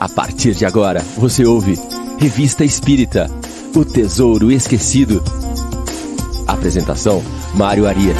A 0.00 0.08
partir 0.08 0.54
de 0.54 0.64
agora, 0.64 1.00
você 1.18 1.44
ouve 1.44 1.74
Revista 2.18 2.64
Espírita 2.64 3.26
O 3.76 3.84
Tesouro 3.84 4.50
Esquecido. 4.50 5.22
Apresentação: 6.48 7.20
Mário 7.54 7.86
Arias. 7.86 8.16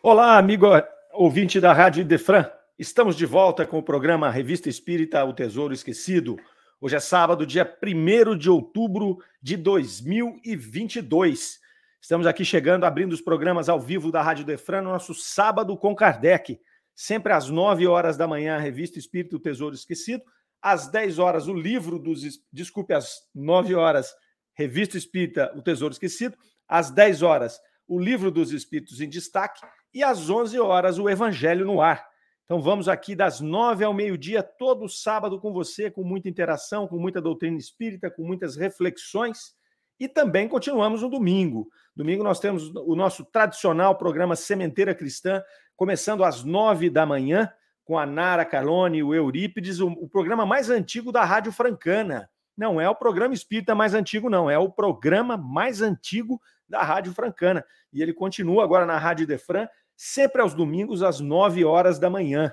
Olá, 0.00 0.38
amigo 0.38 0.68
ouvinte 1.12 1.60
da 1.60 1.72
Rádio 1.72 2.04
Defran. 2.04 2.48
Estamos 2.78 3.16
de 3.16 3.26
volta 3.26 3.66
com 3.66 3.80
o 3.80 3.82
programa 3.82 4.30
Revista 4.30 4.68
Espírita 4.68 5.24
O 5.24 5.32
Tesouro 5.32 5.74
Esquecido. 5.74 6.36
Hoje 6.80 6.94
é 6.94 7.00
sábado, 7.00 7.44
dia 7.44 7.68
1 7.82 8.38
de 8.38 8.48
outubro 8.48 9.18
de 9.42 9.56
2022. 9.56 11.65
Estamos 12.00 12.26
aqui 12.26 12.44
chegando, 12.44 12.84
abrindo 12.84 13.12
os 13.12 13.20
programas 13.20 13.68
ao 13.68 13.80
vivo 13.80 14.12
da 14.12 14.22
Rádio 14.22 14.44
Defran, 14.44 14.82
no 14.82 14.90
nosso 14.90 15.14
sábado 15.14 15.76
com 15.76 15.94
Kardec. 15.94 16.60
Sempre 16.94 17.32
às 17.32 17.50
9 17.50 17.86
horas 17.86 18.16
da 18.16 18.28
manhã, 18.28 18.56
a 18.56 18.60
revista 18.60 18.98
Espírito 18.98 19.38
Tesouro 19.38 19.74
Esquecido. 19.74 20.22
Às 20.62 20.88
10 20.88 21.18
horas, 21.18 21.48
o 21.48 21.54
livro 21.54 21.98
dos. 21.98 22.22
Desculpe, 22.52 22.94
às 22.94 23.26
9 23.34 23.74
horas, 23.74 24.14
Revista 24.54 24.96
Espírita 24.96 25.52
O 25.56 25.62
Tesouro 25.62 25.92
Esquecido. 25.92 26.36
Às 26.68 26.90
10 26.90 27.22
horas, 27.22 27.60
o 27.86 27.98
livro 27.98 28.30
dos 28.30 28.52
Espíritos 28.52 29.00
em 29.00 29.08
Destaque. 29.08 29.60
E 29.92 30.02
às 30.02 30.30
11 30.30 30.58
horas, 30.60 30.98
o 30.98 31.08
Evangelho 31.08 31.64
no 31.64 31.80
Ar. 31.80 32.06
Então 32.44 32.62
vamos 32.62 32.88
aqui 32.88 33.16
das 33.16 33.40
9 33.40 33.84
ao 33.84 33.92
meio-dia, 33.92 34.40
todo 34.42 34.88
sábado 34.88 35.40
com 35.40 35.52
você, 35.52 35.90
com 35.90 36.04
muita 36.04 36.28
interação, 36.28 36.86
com 36.86 36.96
muita 36.96 37.20
doutrina 37.20 37.58
espírita, 37.58 38.08
com 38.08 38.22
muitas 38.22 38.56
reflexões. 38.56 39.54
E 39.98 40.08
também 40.08 40.46
continuamos 40.46 41.02
no 41.02 41.10
domingo. 41.10 41.68
Domingo 41.96 42.22
nós 42.22 42.38
temos 42.38 42.70
o 42.74 42.94
nosso 42.94 43.24
tradicional 43.24 43.96
programa 43.96 44.36
Sementeira 44.36 44.94
Cristã, 44.94 45.42
começando 45.74 46.24
às 46.24 46.44
nove 46.44 46.90
da 46.90 47.06
manhã, 47.06 47.50
com 47.86 47.98
a 47.98 48.04
Nara 48.04 48.44
Carlone 48.44 48.98
e 48.98 49.02
o 49.02 49.14
Eurípides, 49.14 49.80
o, 49.80 49.88
o, 49.88 50.06
programa 50.06 50.44
mais 50.44 50.68
antigo 50.68 51.10
da 51.10 51.24
Rádio 51.24 51.52
Francana. 51.52 52.28
Não 52.54 52.78
é 52.78 52.88
o 52.88 52.94
programa 52.94 53.32
espírita 53.32 53.74
mais 53.74 53.94
antigo, 53.94 54.28
não, 54.28 54.50
é 54.50 54.58
o 54.58 54.70
programa 54.70 55.38
mais 55.38 55.80
antigo 55.80 56.38
da 56.68 56.82
Rádio 56.82 57.14
Francana. 57.14 57.64
E 57.90 58.02
ele 58.02 58.12
continua 58.12 58.62
agora 58.62 58.84
na 58.84 58.98
Rádio 58.98 59.26
Defran, 59.26 59.66
sempre 59.96 60.42
aos 60.42 60.52
domingos, 60.52 61.02
às 61.02 61.18
nove 61.18 61.64
horas 61.64 61.98
da 61.98 62.10
manhã. 62.10 62.52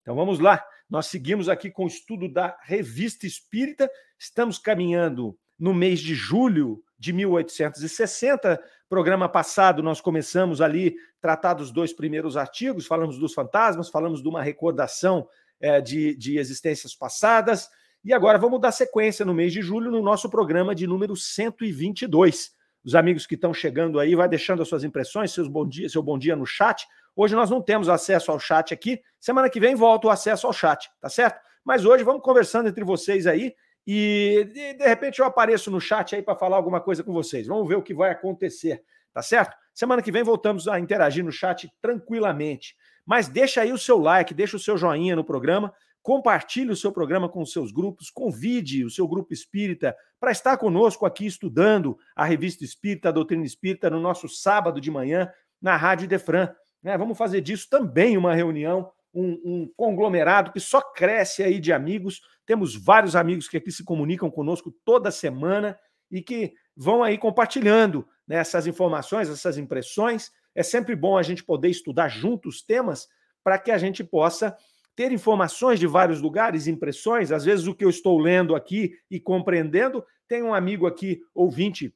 Então 0.00 0.16
vamos 0.16 0.40
lá, 0.40 0.64
nós 0.90 1.06
seguimos 1.06 1.48
aqui 1.48 1.70
com 1.70 1.84
o 1.84 1.88
estudo 1.88 2.28
da 2.28 2.58
Revista 2.62 3.28
Espírita, 3.28 3.88
estamos 4.18 4.58
caminhando 4.58 5.38
no 5.58 5.72
mês 5.72 6.00
de 6.00 6.14
julho 6.14 6.82
de 6.98 7.12
1860. 7.12 8.62
Programa 8.88 9.28
passado, 9.28 9.82
nós 9.82 10.00
começamos 10.00 10.60
ali 10.60 10.94
tratar 11.20 11.54
dos 11.54 11.70
dois 11.70 11.92
primeiros 11.92 12.36
artigos, 12.36 12.86
falamos 12.86 13.18
dos 13.18 13.34
fantasmas, 13.34 13.88
falamos 13.88 14.22
de 14.22 14.28
uma 14.28 14.42
recordação 14.42 15.26
é, 15.60 15.80
de, 15.80 16.16
de 16.16 16.38
existências 16.38 16.94
passadas. 16.94 17.68
E 18.04 18.12
agora 18.12 18.38
vamos 18.38 18.60
dar 18.60 18.72
sequência 18.72 19.24
no 19.24 19.32
mês 19.32 19.52
de 19.52 19.62
julho 19.62 19.90
no 19.90 20.02
nosso 20.02 20.28
programa 20.28 20.74
de 20.74 20.86
número 20.86 21.16
122. 21.16 22.52
Os 22.84 22.96
amigos 22.96 23.26
que 23.26 23.36
estão 23.36 23.54
chegando 23.54 24.00
aí, 24.00 24.16
vai 24.16 24.28
deixando 24.28 24.60
as 24.60 24.68
suas 24.68 24.82
impressões, 24.82 25.32
seus 25.32 25.46
bom 25.46 25.66
dia, 25.66 25.88
seu 25.88 26.02
bom 26.02 26.18
dia 26.18 26.34
no 26.34 26.44
chat. 26.44 26.86
Hoje 27.14 27.34
nós 27.34 27.48
não 27.48 27.62
temos 27.62 27.88
acesso 27.88 28.32
ao 28.32 28.40
chat 28.40 28.74
aqui. 28.74 29.00
Semana 29.20 29.48
que 29.48 29.60
vem 29.60 29.76
volta 29.76 30.08
o 30.08 30.10
acesso 30.10 30.46
ao 30.46 30.52
chat, 30.52 30.90
tá 31.00 31.08
certo? 31.08 31.40
Mas 31.64 31.84
hoje 31.84 32.02
vamos 32.02 32.22
conversando 32.22 32.68
entre 32.68 32.82
vocês 32.82 33.26
aí 33.26 33.54
e 33.86 34.48
de, 34.52 34.74
de 34.74 34.86
repente 34.86 35.18
eu 35.18 35.26
apareço 35.26 35.70
no 35.70 35.80
chat 35.80 36.14
aí 36.14 36.22
para 36.22 36.36
falar 36.36 36.56
alguma 36.56 36.80
coisa 36.80 37.02
com 37.02 37.12
vocês. 37.12 37.46
Vamos 37.46 37.68
ver 37.68 37.76
o 37.76 37.82
que 37.82 37.94
vai 37.94 38.10
acontecer, 38.10 38.82
tá 39.12 39.22
certo? 39.22 39.56
Semana 39.74 40.02
que 40.02 40.12
vem 40.12 40.22
voltamos 40.22 40.68
a 40.68 40.78
interagir 40.78 41.24
no 41.24 41.32
chat 41.32 41.70
tranquilamente. 41.80 42.76
Mas 43.04 43.28
deixa 43.28 43.62
aí 43.62 43.72
o 43.72 43.78
seu 43.78 43.98
like, 43.98 44.32
deixa 44.32 44.56
o 44.56 44.60
seu 44.60 44.76
joinha 44.76 45.16
no 45.16 45.24
programa, 45.24 45.72
compartilhe 46.02 46.70
o 46.70 46.76
seu 46.76 46.92
programa 46.92 47.28
com 47.28 47.42
os 47.42 47.52
seus 47.52 47.72
grupos, 47.72 48.10
convide 48.10 48.84
o 48.84 48.90
seu 48.90 49.06
grupo 49.08 49.32
espírita 49.32 49.96
para 50.20 50.30
estar 50.30 50.56
conosco 50.56 51.06
aqui 51.06 51.26
estudando 51.26 51.98
a 52.14 52.24
revista 52.24 52.64
Espírita, 52.64 53.08
a 53.08 53.12
doutrina 53.12 53.44
espírita, 53.44 53.90
no 53.90 54.00
nosso 54.00 54.28
sábado 54.28 54.80
de 54.80 54.90
manhã, 54.90 55.32
na 55.60 55.76
Rádio 55.76 56.06
Defran. 56.06 56.48
Né? 56.82 56.96
Vamos 56.96 57.18
fazer 57.18 57.40
disso 57.40 57.68
também 57.70 58.16
uma 58.16 58.34
reunião, 58.34 58.92
um, 59.14 59.40
um 59.44 59.72
conglomerado 59.76 60.52
que 60.52 60.60
só 60.60 60.80
cresce 60.80 61.42
aí 61.42 61.60
de 61.60 61.72
amigos 61.72 62.20
temos 62.46 62.74
vários 62.74 63.14
amigos 63.14 63.48
que 63.48 63.56
aqui 63.56 63.70
se 63.70 63.84
comunicam 63.84 64.30
conosco 64.30 64.70
toda 64.84 65.10
semana 65.10 65.78
e 66.10 66.20
que 66.20 66.52
vão 66.76 67.02
aí 67.02 67.16
compartilhando 67.16 68.06
né, 68.26 68.36
essas 68.36 68.66
informações, 68.66 69.28
essas 69.28 69.56
impressões. 69.56 70.30
É 70.54 70.62
sempre 70.62 70.94
bom 70.94 71.16
a 71.16 71.22
gente 71.22 71.44
poder 71.44 71.68
estudar 71.68 72.08
juntos 72.08 72.62
temas 72.62 73.08
para 73.42 73.58
que 73.58 73.70
a 73.70 73.78
gente 73.78 74.02
possa 74.04 74.56
ter 74.94 75.10
informações 75.12 75.80
de 75.80 75.86
vários 75.86 76.20
lugares, 76.20 76.66
impressões. 76.66 77.32
Às 77.32 77.44
vezes, 77.44 77.66
o 77.66 77.74
que 77.74 77.84
eu 77.84 77.90
estou 77.90 78.18
lendo 78.18 78.54
aqui 78.54 78.92
e 79.10 79.18
compreendendo, 79.18 80.04
tem 80.28 80.42
um 80.42 80.52
amigo 80.52 80.86
aqui, 80.86 81.22
ouvinte, 81.34 81.94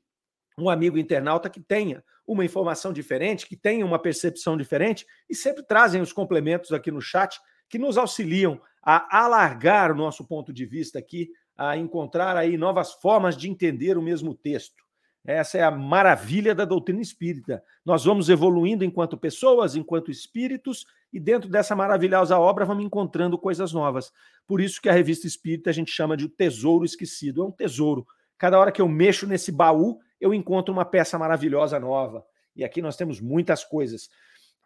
um 0.58 0.70
amigo 0.70 0.96
internauta 0.96 1.50
que 1.50 1.60
tenha 1.60 2.02
uma 2.26 2.44
informação 2.44 2.92
diferente, 2.92 3.46
que 3.46 3.56
tenha 3.56 3.84
uma 3.84 3.98
percepção 3.98 4.56
diferente, 4.56 5.06
e 5.28 5.34
sempre 5.34 5.62
trazem 5.62 6.00
os 6.00 6.12
complementos 6.12 6.72
aqui 6.72 6.90
no 6.90 7.00
chat 7.00 7.38
que 7.68 7.78
nos 7.78 7.96
auxiliam 7.96 8.60
a 8.82 9.24
alargar 9.24 9.92
o 9.92 9.96
nosso 9.96 10.26
ponto 10.26 10.52
de 10.52 10.64
vista 10.64 10.98
aqui, 10.98 11.30
a 11.56 11.76
encontrar 11.76 12.36
aí 12.36 12.56
novas 12.56 12.92
formas 12.92 13.36
de 13.36 13.48
entender 13.48 13.96
o 13.96 14.02
mesmo 14.02 14.34
texto. 14.34 14.84
Essa 15.24 15.58
é 15.58 15.62
a 15.62 15.72
maravilha 15.72 16.54
da 16.54 16.64
doutrina 16.64 17.02
espírita. 17.02 17.62
Nós 17.84 18.04
vamos 18.04 18.28
evoluindo 18.28 18.84
enquanto 18.84 19.16
pessoas, 19.16 19.74
enquanto 19.74 20.10
espíritos, 20.10 20.86
e 21.12 21.18
dentro 21.18 21.50
dessa 21.50 21.74
maravilhosa 21.74 22.38
obra 22.38 22.64
vamos 22.64 22.84
encontrando 22.84 23.36
coisas 23.36 23.72
novas. 23.72 24.12
Por 24.46 24.60
isso 24.60 24.80
que 24.80 24.88
a 24.88 24.92
revista 24.92 25.26
espírita 25.26 25.70
a 25.70 25.72
gente 25.72 25.90
chama 25.90 26.16
de 26.16 26.26
o 26.26 26.28
tesouro 26.28 26.84
esquecido. 26.84 27.42
É 27.42 27.46
um 27.46 27.50
tesouro. 27.50 28.06
Cada 28.38 28.58
hora 28.58 28.70
que 28.70 28.80
eu 28.80 28.86
mexo 28.86 29.26
nesse 29.26 29.50
baú, 29.50 29.98
eu 30.20 30.32
encontro 30.34 30.72
uma 30.72 30.84
peça 30.84 31.18
maravilhosa 31.18 31.78
nova. 31.78 32.24
E 32.54 32.64
aqui 32.64 32.80
nós 32.80 32.96
temos 32.96 33.20
muitas 33.20 33.64
coisas. 33.64 34.08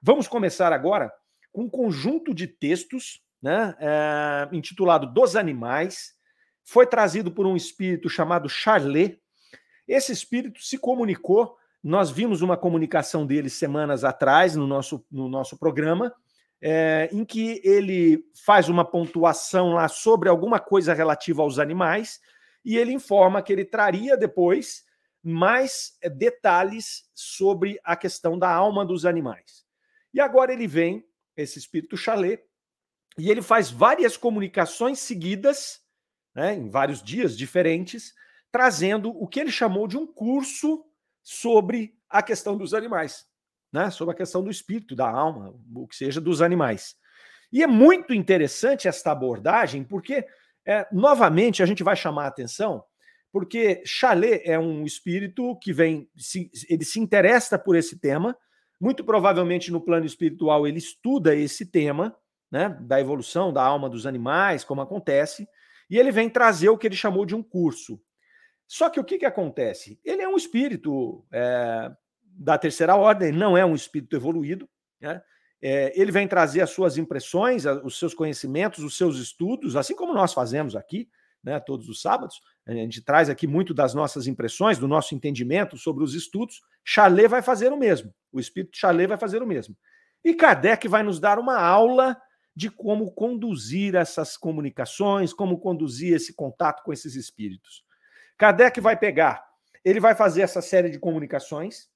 Vamos 0.03 0.29
começar 0.29 0.73
agora 0.73 1.13
com 1.53 1.63
um 1.63 1.71
conjunto 1.71 2.33
de 2.33 2.47
textos 2.47 3.21
né, 3.43 3.75
é, 3.81 4.49
intitulado 4.53 5.07
Dos 5.07 5.35
Animais, 5.35 6.15
foi 6.63 6.87
trazido 6.87 7.31
por 7.33 7.47
um 7.47 7.57
espírito 7.57 8.09
chamado 8.09 8.49
Charlet. 8.49 9.21
Esse 9.89 10.13
espírito 10.13 10.63
se 10.63 10.79
comunicou, 10.79 11.57
nós 11.83 12.11
vimos 12.11 12.43
uma 12.43 12.57
comunicação 12.57 13.27
dele 13.27 13.49
semanas 13.49 14.05
atrás 14.05 14.55
no 14.55 14.67
nosso, 14.67 15.05
no 15.11 15.29
nosso 15.29 15.59
programa, 15.59 16.15
é, 16.63 17.09
em 17.11 17.25
que 17.25 17.61
ele 17.65 18.23
faz 18.45 18.69
uma 18.69 18.85
pontuação 18.85 19.73
lá 19.73 19.89
sobre 19.89 20.29
alguma 20.29 20.61
coisa 20.61 20.93
relativa 20.93 21.43
aos 21.43 21.59
animais 21.59 22.21
e 22.63 22.77
ele 22.77 22.93
informa 22.93 23.41
que 23.43 23.51
ele 23.51 23.65
traria 23.65 24.17
depois 24.17 24.85
mais 25.23 25.97
é, 26.01 26.09
detalhes 26.09 27.09
sobre 27.15 27.79
a 27.85 27.97
questão 27.97 28.39
da 28.39 28.51
alma 28.51 28.85
dos 28.85 29.05
animais. 29.05 29.65
E 30.13 30.21
agora 30.21 30.53
ele 30.53 30.67
vem, 30.67 31.05
esse 31.37 31.59
espírito 31.59 31.97
Chalet, 31.97 32.43
e 33.19 33.31
ele 33.31 33.43
faz 33.43 33.71
várias 33.71 34.17
comunicações 34.17 34.99
seguidas, 34.99 35.81
né, 36.35 36.55
em 36.55 36.69
vários 36.69 37.03
dias 37.03 37.37
diferentes, 37.37 38.15
trazendo 38.51 39.11
o 39.11 39.27
que 39.27 39.41
ele 39.41 39.51
chamou 39.51 39.87
de 39.87 39.97
um 39.97 40.07
curso 40.07 40.85
sobre 41.23 41.95
a 42.09 42.23
questão 42.23 42.57
dos 42.57 42.75
animais, 42.75 43.27
né, 43.73 43.91
sobre 43.91 44.15
a 44.15 44.17
questão 44.17 44.43
do 44.43 44.51
espírito, 44.51 44.97
da 44.97 45.09
alma, 45.09 45.55
o 45.75 45.87
que 45.87 45.97
seja 45.97 46.21
dos 46.21 46.43
animais. 46.43 46.97
E 47.53 47.63
é 47.63 47.67
muito 47.67 48.15
interessante 48.15 48.89
esta 48.89 49.13
abordagem, 49.13 49.85
porque, 49.85 50.27
é, 50.65 50.87
novamente, 50.93 51.63
a 51.63 51.67
gente 51.67 51.83
vai 51.83 51.97
chamar 51.97 52.25
a 52.25 52.29
atenção, 52.29 52.85
porque 53.33 53.83
Chalet 53.85 54.43
é 54.45 54.59
um 54.59 54.85
espírito 54.85 55.57
que 55.61 55.73
vem, 55.73 56.09
se, 56.17 56.51
ele 56.69 56.85
se 56.85 56.99
interessa 56.99 57.59
por 57.59 57.77
esse 57.77 57.99
tema, 57.99 58.37
muito 58.81 59.05
provavelmente 59.05 59.71
no 59.71 59.81
plano 59.81 60.07
espiritual 60.07 60.67
ele 60.67 60.79
estuda 60.79 61.35
esse 61.35 61.67
tema, 61.67 62.17
né, 62.51 62.77
da 62.81 63.01
evolução 63.01 63.53
da 63.53 63.63
alma 63.63 63.89
dos 63.89 64.07
animais, 64.07 64.65
como 64.65 64.81
acontece, 64.81 65.47
e 65.89 65.99
ele 65.99 66.11
vem 66.11 66.29
trazer 66.29 66.69
o 66.69 66.79
que 66.79 66.87
ele 66.87 66.97
chamou 66.97 67.25
de 67.25 67.35
um 67.35 67.43
curso. 67.43 68.01
Só 68.67 68.89
que 68.89 69.01
o 69.01 69.05
que, 69.05 69.19
que 69.19 69.27
acontece? 69.27 70.01
Ele 70.05 70.23
é 70.23 70.29
um 70.29 70.37
espírito 70.37 71.25
é, 71.33 71.91
da 72.23 72.57
terceira 72.57 72.97
ordem, 72.97 73.33
não 73.33 73.57
é 73.57 73.65
um 73.65 73.75
espírito 73.75 74.17
evoluído, 74.17 74.69
né? 75.01 75.21
É, 75.63 75.93
ele 76.01 76.11
vem 76.11 76.27
trazer 76.27 76.63
as 76.63 76.71
suas 76.71 76.97
impressões, 76.97 77.67
os 77.85 77.99
seus 77.99 78.15
conhecimentos, 78.15 78.83
os 78.83 78.97
seus 78.97 79.19
estudos, 79.19 79.77
assim 79.77 79.95
como 79.95 80.15
nós 80.15 80.33
fazemos 80.33 80.75
aqui, 80.75 81.07
né, 81.43 81.59
todos 81.61 81.89
os 81.89 82.01
sábados. 82.01 82.41
A 82.67 82.73
gente 82.73 83.03
traz 83.03 83.29
aqui 83.29 83.47
muito 83.47 83.73
das 83.73 83.95
nossas 83.95 84.27
impressões, 84.27 84.79
do 84.79 84.89
nosso 84.89 85.15
entendimento 85.15 85.77
sobre 85.77 86.05
os 86.05 86.15
estudos. 86.15 86.61
Chalet 86.85 87.29
vai 87.29 87.43
fazer 87.43 87.73
o 87.73 87.77
mesmo. 87.77 88.13
O 88.33 88.41
espírito 88.41 88.77
Chalet 88.77 89.07
vai 89.07 89.19
fazer 89.19 89.43
o 89.43 89.47
mesmo. 89.47 89.77
E 90.25 90.35
Kardec 90.35 90.87
vai 90.89 91.03
nos 91.03 91.19
dar 91.19 91.39
uma 91.39 91.59
aula 91.59 92.21
de 92.55 92.71
como 92.71 93.11
conduzir 93.13 93.95
essas 93.95 94.37
comunicações, 94.37 95.33
como 95.33 95.59
conduzir 95.59 96.15
esse 96.15 96.35
contato 96.35 96.83
com 96.83 96.93
esses 96.93 97.15
espíritos. 97.15 97.85
Kardec 98.37 98.81
vai 98.81 98.99
pegar, 98.99 99.45
ele 99.85 100.01
vai 100.01 100.15
fazer 100.15 100.43
essa 100.43 100.61
série 100.61 100.91
de 100.91 100.99
comunicações, 100.99 101.91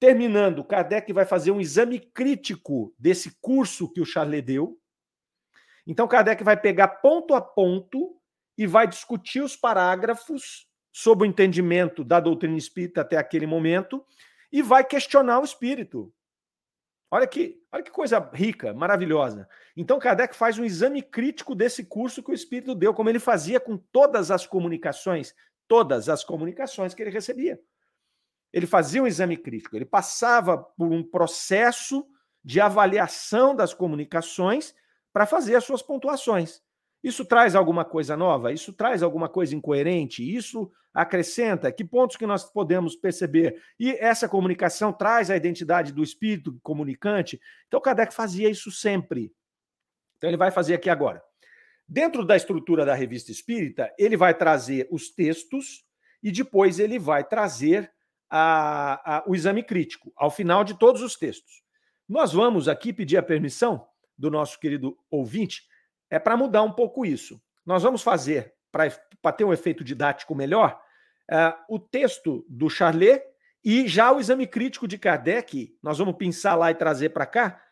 Terminando, 0.00 0.64
Kardec 0.64 1.12
vai 1.12 1.26
fazer 1.26 1.50
um 1.50 1.60
exame 1.60 2.00
crítico 2.00 2.94
desse 2.98 3.36
curso 3.38 3.86
que 3.92 4.00
o 4.00 4.06
Charlet 4.06 4.40
deu. 4.40 4.80
Então, 5.86 6.08
Kardec 6.08 6.42
vai 6.42 6.58
pegar 6.58 6.88
ponto 6.88 7.34
a 7.34 7.40
ponto 7.40 8.18
e 8.60 8.66
vai 8.66 8.86
discutir 8.86 9.40
os 9.40 9.56
parágrafos 9.56 10.68
sob 10.92 11.22
o 11.22 11.26
entendimento 11.26 12.04
da 12.04 12.20
doutrina 12.20 12.58
espírita 12.58 13.00
até 13.00 13.16
aquele 13.16 13.46
momento 13.46 14.04
e 14.52 14.60
vai 14.60 14.84
questionar 14.84 15.40
o 15.40 15.44
espírito. 15.44 16.12
Olha 17.10 17.26
que, 17.26 17.58
olha 17.72 17.82
que 17.82 17.90
coisa 17.90 18.18
rica, 18.34 18.74
maravilhosa. 18.74 19.48
Então, 19.74 19.98
Kardec 19.98 20.36
faz 20.36 20.58
um 20.58 20.64
exame 20.66 21.00
crítico 21.00 21.54
desse 21.54 21.86
curso 21.86 22.22
que 22.22 22.30
o 22.30 22.34
espírito 22.34 22.74
deu, 22.74 22.92
como 22.92 23.08
ele 23.08 23.18
fazia 23.18 23.58
com 23.58 23.78
todas 23.78 24.30
as 24.30 24.46
comunicações, 24.46 25.34
todas 25.66 26.10
as 26.10 26.22
comunicações 26.22 26.92
que 26.92 27.02
ele 27.02 27.10
recebia. 27.10 27.58
Ele 28.52 28.66
fazia 28.66 29.02
um 29.02 29.06
exame 29.06 29.38
crítico, 29.38 29.74
ele 29.74 29.86
passava 29.86 30.58
por 30.58 30.92
um 30.92 31.02
processo 31.02 32.06
de 32.44 32.60
avaliação 32.60 33.56
das 33.56 33.72
comunicações 33.72 34.74
para 35.14 35.24
fazer 35.24 35.56
as 35.56 35.64
suas 35.64 35.80
pontuações. 35.80 36.62
Isso 37.02 37.24
traz 37.24 37.54
alguma 37.54 37.84
coisa 37.84 38.16
nova? 38.16 38.52
Isso 38.52 38.72
traz 38.72 39.02
alguma 39.02 39.28
coisa 39.28 39.54
incoerente? 39.54 40.22
Isso 40.22 40.70
acrescenta? 40.92 41.72
Que 41.72 41.84
pontos 41.84 42.16
que 42.16 42.26
nós 42.26 42.44
podemos 42.44 42.94
perceber? 42.94 43.60
E 43.78 43.92
essa 43.92 44.28
comunicação 44.28 44.92
traz 44.92 45.30
a 45.30 45.36
identidade 45.36 45.92
do 45.92 46.02
espírito 46.02 46.58
comunicante? 46.62 47.40
Então, 47.68 47.80
Kardec 47.80 48.12
fazia 48.12 48.50
isso 48.50 48.70
sempre. 48.70 49.32
Então, 50.18 50.28
ele 50.28 50.36
vai 50.36 50.50
fazer 50.50 50.74
aqui 50.74 50.90
agora. 50.90 51.22
Dentro 51.88 52.24
da 52.24 52.36
estrutura 52.36 52.84
da 52.84 52.94
revista 52.94 53.32
espírita, 53.32 53.92
ele 53.98 54.16
vai 54.16 54.34
trazer 54.34 54.86
os 54.90 55.10
textos 55.10 55.84
e 56.22 56.30
depois 56.30 56.78
ele 56.78 56.98
vai 56.98 57.24
trazer 57.24 57.90
a, 58.28 59.16
a, 59.16 59.24
o 59.26 59.34
exame 59.34 59.62
crítico, 59.62 60.12
ao 60.16 60.30
final 60.30 60.62
de 60.62 60.78
todos 60.78 61.02
os 61.02 61.16
textos. 61.16 61.62
Nós 62.08 62.32
vamos 62.32 62.68
aqui 62.68 62.92
pedir 62.92 63.16
a 63.16 63.22
permissão 63.22 63.86
do 64.16 64.30
nosso 64.30 64.60
querido 64.60 64.96
ouvinte 65.10 65.62
é 66.10 66.18
para 66.18 66.36
mudar 66.36 66.62
um 66.62 66.72
pouco 66.72 67.06
isso. 67.06 67.40
Nós 67.64 67.82
vamos 67.82 68.02
fazer, 68.02 68.52
para 68.70 69.32
ter 69.32 69.44
um 69.44 69.52
efeito 69.52 69.84
didático 69.84 70.34
melhor, 70.34 70.80
uh, 71.30 71.74
o 71.74 71.78
texto 71.78 72.44
do 72.48 72.68
Charlet 72.68 73.22
e 73.64 73.86
já 73.86 74.10
o 74.10 74.18
exame 74.18 74.46
crítico 74.46 74.88
de 74.88 74.98
Kardec, 74.98 75.76
nós 75.82 75.98
vamos 75.98 76.16
pensar 76.16 76.54
lá 76.54 76.70
e 76.70 76.74
trazer 76.74 77.10
para 77.10 77.26
cá, 77.26 77.62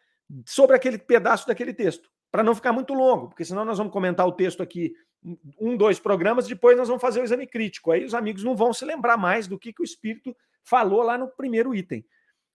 sobre 0.47 0.77
aquele 0.77 0.99
pedaço 0.99 1.47
daquele 1.47 1.73
texto, 1.73 2.11
para 2.31 2.43
não 2.43 2.55
ficar 2.55 2.73
muito 2.73 2.93
longo, 2.93 3.29
porque 3.29 3.45
senão 3.45 3.65
nós 3.65 3.79
vamos 3.79 3.93
comentar 3.93 4.27
o 4.27 4.33
texto 4.33 4.63
aqui 4.63 4.93
um, 5.59 5.77
dois 5.77 5.99
programas, 5.99 6.47
depois 6.47 6.77
nós 6.77 6.89
vamos 6.89 7.01
fazer 7.01 7.21
o 7.21 7.25
exame 7.25 7.47
crítico. 7.47 7.91
Aí 7.91 8.05
os 8.05 8.15
amigos 8.15 8.45
não 8.45 8.55
vão 8.55 8.73
se 8.73 8.85
lembrar 8.85 9.17
mais 9.17 9.47
do 9.47 9.59
que, 9.59 9.73
que 9.73 9.83
o 9.83 9.85
espírito 9.85 10.37
falou 10.63 11.03
lá 11.03 11.19
no 11.19 11.29
primeiro 11.29 11.75
item. 11.75 12.05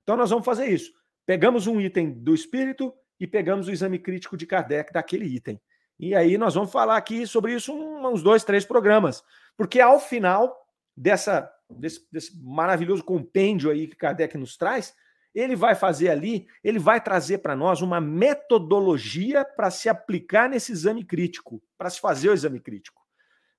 Então 0.03 0.15
nós 0.15 0.29
vamos 0.29 0.45
fazer 0.45 0.67
isso. 0.67 0.93
Pegamos 1.25 1.67
um 1.67 1.81
item 1.81 2.11
do 2.11 2.33
espírito 2.33 2.93
e 3.19 3.27
pegamos 3.27 3.67
o 3.67 3.71
exame 3.71 3.99
crítico 3.99 4.37
de 4.37 4.45
Kardec 4.45 4.93
daquele 4.93 5.25
item. 5.25 5.59
E 5.99 6.15
aí 6.15 6.37
nós 6.37 6.53
vamos 6.53 6.71
falar 6.71 6.97
aqui 6.97 7.25
sobre 7.25 7.53
isso 7.53 7.73
uns 7.73 8.23
dois, 8.23 8.43
três 8.43 8.65
programas. 8.65 9.23
Porque 9.55 9.79
ao 9.79 9.99
final 9.99 10.55
dessa, 10.95 11.51
desse, 11.69 12.05
desse 12.11 12.37
maravilhoso 12.43 13.03
compêndio 13.03 13.71
aí 13.71 13.87
que 13.87 13.95
Kardec 13.95 14.37
nos 14.37 14.57
traz, 14.57 14.93
ele 15.33 15.55
vai 15.55 15.73
fazer 15.73 16.09
ali, 16.09 16.47
ele 16.63 16.77
vai 16.77 17.01
trazer 17.01 17.39
para 17.39 17.55
nós 17.55 17.81
uma 17.81 17.99
metodologia 17.99 19.43
para 19.43 19.71
se 19.71 19.89
aplicar 19.89 20.47
nesse 20.47 20.71
exame 20.71 21.03
crítico, 21.03 21.61
para 21.77 21.89
se 21.89 21.99
fazer 21.99 22.29
o 22.29 22.33
exame 22.33 22.59
crítico. 22.59 23.01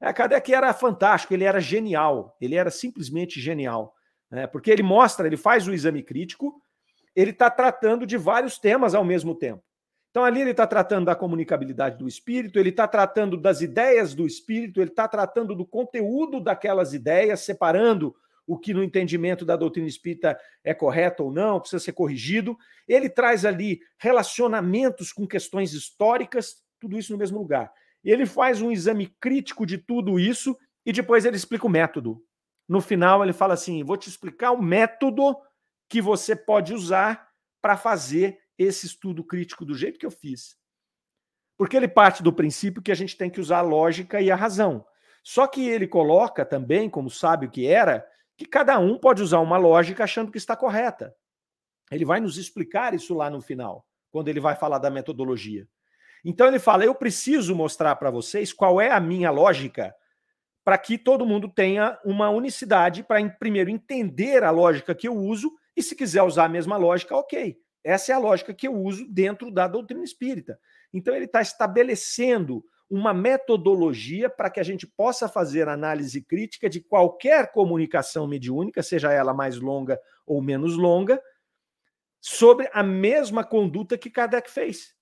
É, 0.00 0.12
Kardec 0.12 0.52
era 0.52 0.72
fantástico, 0.72 1.34
ele 1.34 1.44
era 1.44 1.60
genial, 1.60 2.36
ele 2.40 2.54
era 2.54 2.70
simplesmente 2.70 3.40
genial, 3.40 3.94
né? 4.30 4.46
porque 4.46 4.70
ele 4.70 4.82
mostra, 4.82 5.26
ele 5.26 5.36
faz 5.36 5.66
o 5.66 5.72
exame 5.72 6.02
crítico, 6.02 6.62
ele 7.14 7.30
está 7.30 7.50
tratando 7.50 8.06
de 8.06 8.16
vários 8.16 8.58
temas 8.58 8.94
ao 8.94 9.04
mesmo 9.04 9.34
tempo. 9.34 9.62
Então, 10.14 10.22
ali 10.22 10.42
ele 10.42 10.52
está 10.52 10.64
tratando 10.64 11.06
da 11.06 11.16
comunicabilidade 11.16 11.98
do 11.98 12.06
espírito, 12.06 12.56
ele 12.56 12.68
está 12.68 12.86
tratando 12.86 13.36
das 13.36 13.60
ideias 13.62 14.14
do 14.14 14.24
espírito, 14.24 14.80
ele 14.80 14.90
está 14.90 15.08
tratando 15.08 15.56
do 15.56 15.66
conteúdo 15.66 16.38
daquelas 16.38 16.94
ideias, 16.94 17.40
separando 17.40 18.14
o 18.46 18.56
que 18.56 18.72
no 18.72 18.84
entendimento 18.84 19.44
da 19.44 19.56
doutrina 19.56 19.88
espírita 19.88 20.38
é 20.62 20.72
correto 20.72 21.24
ou 21.24 21.32
não, 21.32 21.58
precisa 21.58 21.82
ser 21.82 21.94
corrigido. 21.94 22.56
Ele 22.86 23.08
traz 23.08 23.44
ali 23.44 23.80
relacionamentos 23.98 25.12
com 25.12 25.26
questões 25.26 25.72
históricas, 25.72 26.62
tudo 26.78 26.96
isso 26.96 27.10
no 27.10 27.18
mesmo 27.18 27.38
lugar. 27.38 27.72
Ele 28.04 28.24
faz 28.24 28.62
um 28.62 28.70
exame 28.70 29.12
crítico 29.20 29.66
de 29.66 29.78
tudo 29.78 30.20
isso 30.20 30.56
e 30.86 30.92
depois 30.92 31.24
ele 31.24 31.36
explica 31.36 31.66
o 31.66 31.70
método. 31.70 32.22
No 32.68 32.80
final, 32.80 33.24
ele 33.24 33.32
fala 33.32 33.54
assim: 33.54 33.82
vou 33.82 33.96
te 33.96 34.08
explicar 34.08 34.52
o 34.52 34.62
método 34.62 35.36
que 35.88 36.00
você 36.00 36.36
pode 36.36 36.72
usar 36.72 37.30
para 37.60 37.76
fazer 37.76 38.43
esse 38.58 38.86
estudo 38.86 39.24
crítico 39.24 39.64
do 39.64 39.74
jeito 39.74 39.98
que 39.98 40.06
eu 40.06 40.10
fiz. 40.10 40.56
Porque 41.56 41.76
ele 41.76 41.88
parte 41.88 42.22
do 42.22 42.32
princípio 42.32 42.82
que 42.82 42.92
a 42.92 42.94
gente 42.94 43.16
tem 43.16 43.30
que 43.30 43.40
usar 43.40 43.58
a 43.58 43.62
lógica 43.62 44.20
e 44.20 44.30
a 44.30 44.36
razão. 44.36 44.84
Só 45.22 45.46
que 45.46 45.68
ele 45.68 45.86
coloca 45.86 46.44
também, 46.44 46.90
como 46.90 47.08
sábio 47.08 47.50
que 47.50 47.66
era, 47.66 48.06
que 48.36 48.44
cada 48.44 48.78
um 48.78 48.98
pode 48.98 49.22
usar 49.22 49.40
uma 49.40 49.56
lógica 49.56 50.04
achando 50.04 50.30
que 50.30 50.38
está 50.38 50.56
correta. 50.56 51.14
Ele 51.90 52.04
vai 52.04 52.20
nos 52.20 52.36
explicar 52.36 52.94
isso 52.94 53.14
lá 53.14 53.30
no 53.30 53.40
final, 53.40 53.86
quando 54.10 54.28
ele 54.28 54.40
vai 54.40 54.56
falar 54.56 54.78
da 54.78 54.90
metodologia. 54.90 55.66
Então 56.24 56.46
ele 56.46 56.58
fala: 56.58 56.84
eu 56.84 56.94
preciso 56.94 57.54
mostrar 57.54 57.96
para 57.96 58.10
vocês 58.10 58.52
qual 58.52 58.80
é 58.80 58.90
a 58.90 59.00
minha 59.00 59.30
lógica 59.30 59.94
para 60.64 60.78
que 60.78 60.96
todo 60.96 61.26
mundo 61.26 61.46
tenha 61.46 61.98
uma 62.04 62.30
unicidade 62.30 63.04
para 63.04 63.28
primeiro 63.28 63.68
entender 63.68 64.42
a 64.42 64.50
lógica 64.50 64.94
que 64.94 65.06
eu 65.06 65.14
uso 65.14 65.52
e 65.76 65.82
se 65.82 65.94
quiser 65.94 66.22
usar 66.22 66.46
a 66.46 66.48
mesma 66.48 66.78
lógica, 66.78 67.14
ok. 67.14 67.58
Essa 67.84 68.12
é 68.12 68.14
a 68.14 68.18
lógica 68.18 68.54
que 68.54 68.66
eu 68.66 68.74
uso 68.74 69.06
dentro 69.06 69.50
da 69.50 69.68
doutrina 69.68 70.02
espírita. 70.02 70.58
Então, 70.92 71.14
ele 71.14 71.26
está 71.26 71.42
estabelecendo 71.42 72.64
uma 72.88 73.12
metodologia 73.12 74.30
para 74.30 74.48
que 74.48 74.60
a 74.60 74.62
gente 74.62 74.86
possa 74.86 75.28
fazer 75.28 75.68
análise 75.68 76.22
crítica 76.22 76.68
de 76.68 76.80
qualquer 76.80 77.52
comunicação 77.52 78.26
mediúnica, 78.26 78.82
seja 78.82 79.12
ela 79.12 79.34
mais 79.34 79.58
longa 79.58 80.00
ou 80.26 80.40
menos 80.40 80.76
longa, 80.76 81.20
sobre 82.20 82.70
a 82.72 82.82
mesma 82.82 83.44
conduta 83.44 83.98
que 83.98 84.10
Kardec 84.10 84.50
fez. 84.50 84.94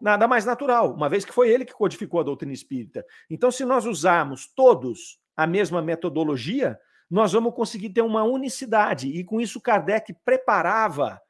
Nada 0.00 0.26
mais 0.26 0.44
natural, 0.44 0.94
uma 0.94 1.08
vez 1.08 1.24
que 1.24 1.32
foi 1.32 1.50
ele 1.50 1.64
que 1.64 1.74
codificou 1.74 2.20
a 2.20 2.24
doutrina 2.24 2.52
espírita. 2.52 3.04
Então, 3.28 3.50
se 3.50 3.64
nós 3.64 3.84
usarmos 3.84 4.50
todos 4.52 5.20
a 5.36 5.46
mesma 5.46 5.82
metodologia, 5.82 6.78
nós 7.08 7.32
vamos 7.32 7.54
conseguir 7.54 7.90
ter 7.90 8.02
uma 8.02 8.24
unicidade. 8.24 9.08
E 9.08 9.22
com 9.22 9.40
isso, 9.40 9.60
Kardec 9.60 10.14
preparava 10.24 11.20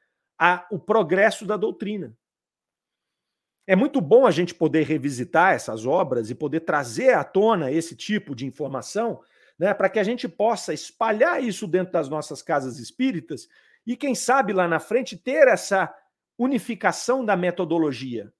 a, 0.43 0.65
o 0.71 0.79
progresso 0.79 1.45
da 1.45 1.55
doutrina. 1.55 2.17
É 3.67 3.75
muito 3.75 4.01
bom 4.01 4.25
a 4.25 4.31
gente 4.31 4.55
poder 4.55 4.87
revisitar 4.87 5.53
essas 5.53 5.85
obras 5.85 6.31
e 6.31 6.35
poder 6.35 6.61
trazer 6.61 7.13
à 7.13 7.23
tona 7.23 7.71
esse 7.71 7.95
tipo 7.95 8.33
de 8.33 8.47
informação, 8.47 9.21
né, 9.59 9.71
para 9.71 9.87
que 9.87 9.99
a 9.99 10.03
gente 10.03 10.27
possa 10.27 10.73
espalhar 10.73 11.43
isso 11.43 11.67
dentro 11.67 11.93
das 11.93 12.09
nossas 12.09 12.41
casas 12.41 12.79
espíritas 12.79 13.47
e, 13.85 13.95
quem 13.95 14.15
sabe, 14.15 14.51
lá 14.51 14.67
na 14.67 14.79
frente, 14.79 15.15
ter 15.15 15.47
essa 15.47 15.93
unificação 16.39 17.23
da 17.23 17.37
metodologia. 17.37 18.33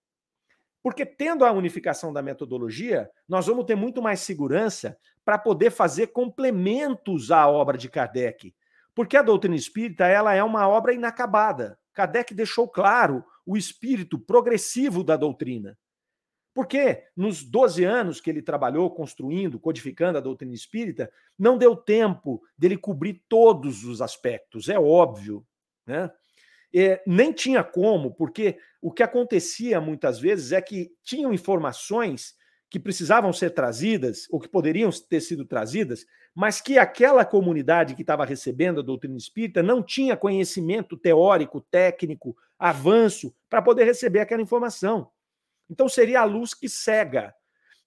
Porque, 0.81 1.05
tendo 1.05 1.45
a 1.45 1.51
unificação 1.51 2.11
da 2.11 2.23
metodologia, 2.23 3.11
nós 3.29 3.45
vamos 3.45 3.65
ter 3.65 3.75
muito 3.75 4.01
mais 4.01 4.21
segurança 4.21 4.97
para 5.23 5.37
poder 5.37 5.69
fazer 5.69 6.07
complementos 6.07 7.29
à 7.29 7.47
obra 7.47 7.77
de 7.77 7.87
Kardec. 7.87 8.55
Porque 8.95 9.15
a 9.15 9.21
doutrina 9.21 9.55
espírita 9.55 10.07
ela 10.07 10.33
é 10.33 10.43
uma 10.43 10.67
obra 10.67 10.93
inacabada. 10.93 11.77
Kardec 11.93 12.33
deixou 12.33 12.67
claro 12.67 13.23
o 13.45 13.57
espírito 13.57 14.17
progressivo 14.17 15.03
da 15.03 15.15
doutrina. 15.15 15.77
Porque 16.53 17.05
nos 17.15 17.43
12 17.43 17.83
anos 17.83 18.19
que 18.19 18.29
ele 18.29 18.41
trabalhou 18.41 18.89
construindo, 18.91 19.59
codificando 19.59 20.17
a 20.17 20.21
doutrina 20.21 20.53
espírita, 20.53 21.11
não 21.39 21.57
deu 21.57 21.75
tempo 21.75 22.41
dele 22.57 22.77
cobrir 22.77 23.23
todos 23.29 23.85
os 23.85 24.01
aspectos, 24.01 24.67
é 24.67 24.77
óbvio. 24.77 25.45
Né? 25.85 26.11
E 26.73 27.01
nem 27.07 27.31
tinha 27.31 27.63
como, 27.63 28.13
porque 28.13 28.57
o 28.81 28.91
que 28.91 29.03
acontecia 29.03 29.79
muitas 29.79 30.19
vezes 30.19 30.51
é 30.51 30.61
que 30.61 30.93
tinham 31.03 31.33
informações 31.33 32.35
que 32.71 32.79
precisavam 32.79 33.33
ser 33.33 33.49
trazidas, 33.49 34.27
ou 34.31 34.39
que 34.39 34.47
poderiam 34.47 34.89
ter 34.89 35.19
sido 35.19 35.43
trazidas, 35.43 36.05
mas 36.33 36.61
que 36.61 36.79
aquela 36.79 37.25
comunidade 37.25 37.95
que 37.95 38.01
estava 38.01 38.23
recebendo 38.23 38.79
a 38.79 38.83
doutrina 38.83 39.17
espírita 39.17 39.61
não 39.61 39.83
tinha 39.83 40.15
conhecimento 40.15 40.95
teórico, 40.95 41.59
técnico, 41.59 42.33
avanço 42.57 43.35
para 43.49 43.61
poder 43.61 43.83
receber 43.83 44.21
aquela 44.21 44.41
informação. 44.41 45.11
Então 45.69 45.89
seria 45.89 46.21
a 46.21 46.23
luz 46.23 46.53
que 46.53 46.69
cega. 46.69 47.35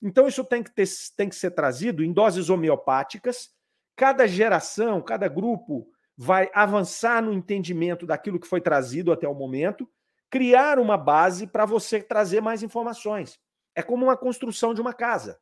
Então 0.02 0.28
isso 0.28 0.44
tem 0.44 0.62
que, 0.62 0.70
ter, 0.70 0.86
tem 1.16 1.30
que 1.30 1.34
ser 1.34 1.52
trazido 1.52 2.04
em 2.04 2.12
doses 2.12 2.50
homeopáticas. 2.50 3.48
Cada 3.96 4.26
geração, 4.26 5.00
cada 5.00 5.28
grupo 5.28 5.88
vai 6.14 6.50
avançar 6.52 7.22
no 7.22 7.32
entendimento 7.32 8.06
daquilo 8.06 8.38
que 8.38 8.46
foi 8.46 8.60
trazido 8.60 9.12
até 9.12 9.26
o 9.26 9.34
momento, 9.34 9.88
criar 10.28 10.78
uma 10.78 10.98
base 10.98 11.46
para 11.46 11.64
você 11.64 12.02
trazer 12.02 12.42
mais 12.42 12.62
informações. 12.62 13.40
É 13.74 13.82
como 13.82 14.04
uma 14.06 14.16
construção 14.16 14.72
de 14.72 14.80
uma 14.80 14.92
casa. 14.92 15.40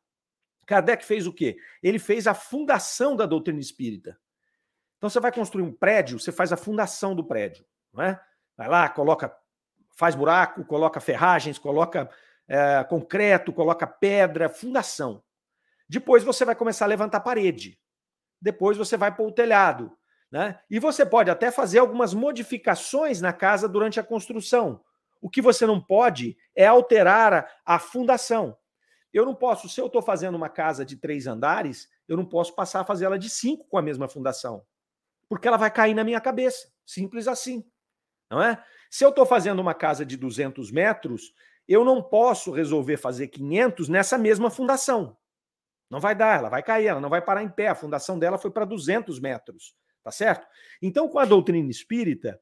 Kardec 0.66 1.04
fez 1.04 1.26
o 1.26 1.32
quê? 1.32 1.56
Ele 1.82 1.98
fez 1.98 2.26
a 2.26 2.34
fundação 2.34 3.16
da 3.16 3.26
doutrina 3.26 3.60
espírita. 3.60 4.18
Então 4.96 5.10
você 5.10 5.20
vai 5.20 5.32
construir 5.32 5.62
um 5.62 5.72
prédio, 5.72 6.18
você 6.18 6.30
faz 6.30 6.52
a 6.52 6.56
fundação 6.56 7.14
do 7.14 7.24
prédio, 7.24 7.64
não 7.92 8.04
é? 8.04 8.20
Vai 8.56 8.68
lá, 8.68 8.88
coloca, 8.88 9.36
faz 9.96 10.14
buraco, 10.14 10.64
coloca 10.64 11.00
ferragens, 11.00 11.58
coloca 11.58 12.08
é, 12.46 12.84
concreto, 12.84 13.52
coloca 13.52 13.86
pedra, 13.86 14.48
fundação. 14.48 15.22
Depois 15.88 16.22
você 16.22 16.44
vai 16.44 16.54
começar 16.54 16.84
a 16.84 16.88
levantar 16.88 17.20
parede. 17.20 17.78
Depois 18.40 18.76
você 18.76 18.96
vai 18.96 19.14
pôr 19.14 19.28
o 19.28 19.32
telhado. 19.32 19.96
Né? 20.30 20.58
E 20.70 20.78
você 20.78 21.04
pode 21.04 21.30
até 21.30 21.50
fazer 21.50 21.80
algumas 21.80 22.14
modificações 22.14 23.20
na 23.20 23.32
casa 23.32 23.68
durante 23.68 24.00
a 24.00 24.04
construção. 24.04 24.82
O 25.22 25.30
que 25.30 25.40
você 25.40 25.64
não 25.64 25.80
pode 25.80 26.36
é 26.54 26.66
alterar 26.66 27.32
a, 27.32 27.76
a 27.76 27.78
fundação. 27.78 28.58
Eu 29.12 29.24
não 29.24 29.34
posso, 29.34 29.68
se 29.68 29.80
eu 29.80 29.86
estou 29.86 30.02
fazendo 30.02 30.34
uma 30.34 30.48
casa 30.48 30.84
de 30.84 30.96
três 30.96 31.28
andares, 31.28 31.88
eu 32.08 32.16
não 32.16 32.26
posso 32.26 32.54
passar 32.54 32.80
a 32.80 32.84
fazer 32.84 33.04
ela 33.04 33.18
de 33.18 33.30
cinco 33.30 33.64
com 33.68 33.78
a 33.78 33.82
mesma 33.82 34.08
fundação. 34.08 34.64
Porque 35.28 35.46
ela 35.46 35.56
vai 35.56 35.70
cair 35.70 35.94
na 35.94 36.02
minha 36.02 36.20
cabeça. 36.20 36.72
Simples 36.84 37.28
assim. 37.28 37.64
Não 38.28 38.42
é? 38.42 38.62
Se 38.90 39.04
eu 39.04 39.10
estou 39.10 39.24
fazendo 39.24 39.60
uma 39.60 39.74
casa 39.74 40.04
de 40.04 40.16
200 40.16 40.72
metros, 40.72 41.32
eu 41.68 41.84
não 41.84 42.02
posso 42.02 42.50
resolver 42.50 42.96
fazer 42.96 43.28
500 43.28 43.88
nessa 43.88 44.18
mesma 44.18 44.50
fundação. 44.50 45.16
Não 45.88 46.00
vai 46.00 46.14
dar, 46.14 46.38
ela 46.38 46.48
vai 46.48 46.62
cair, 46.62 46.86
ela 46.86 47.00
não 47.00 47.10
vai 47.10 47.22
parar 47.22 47.42
em 47.42 47.48
pé. 47.48 47.68
A 47.68 47.74
fundação 47.74 48.18
dela 48.18 48.38
foi 48.38 48.50
para 48.50 48.64
200 48.64 49.20
metros, 49.20 49.76
tá 50.02 50.10
certo? 50.10 50.46
Então, 50.80 51.08
com 51.08 51.18
a 51.18 51.24
doutrina 51.24 51.70
espírita, 51.70 52.40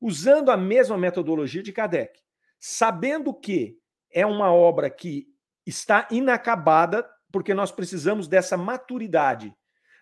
usando 0.00 0.50
a 0.50 0.56
mesma 0.56 0.98
metodologia 0.98 1.62
de 1.62 1.72
Kardec, 1.72 2.20
sabendo 2.58 3.32
que 3.32 3.78
é 4.12 4.24
uma 4.24 4.52
obra 4.52 4.88
que 4.88 5.26
está 5.66 6.06
inacabada, 6.10 7.08
porque 7.32 7.54
nós 7.54 7.72
precisamos 7.72 8.28
dessa 8.28 8.56
maturidade, 8.56 9.54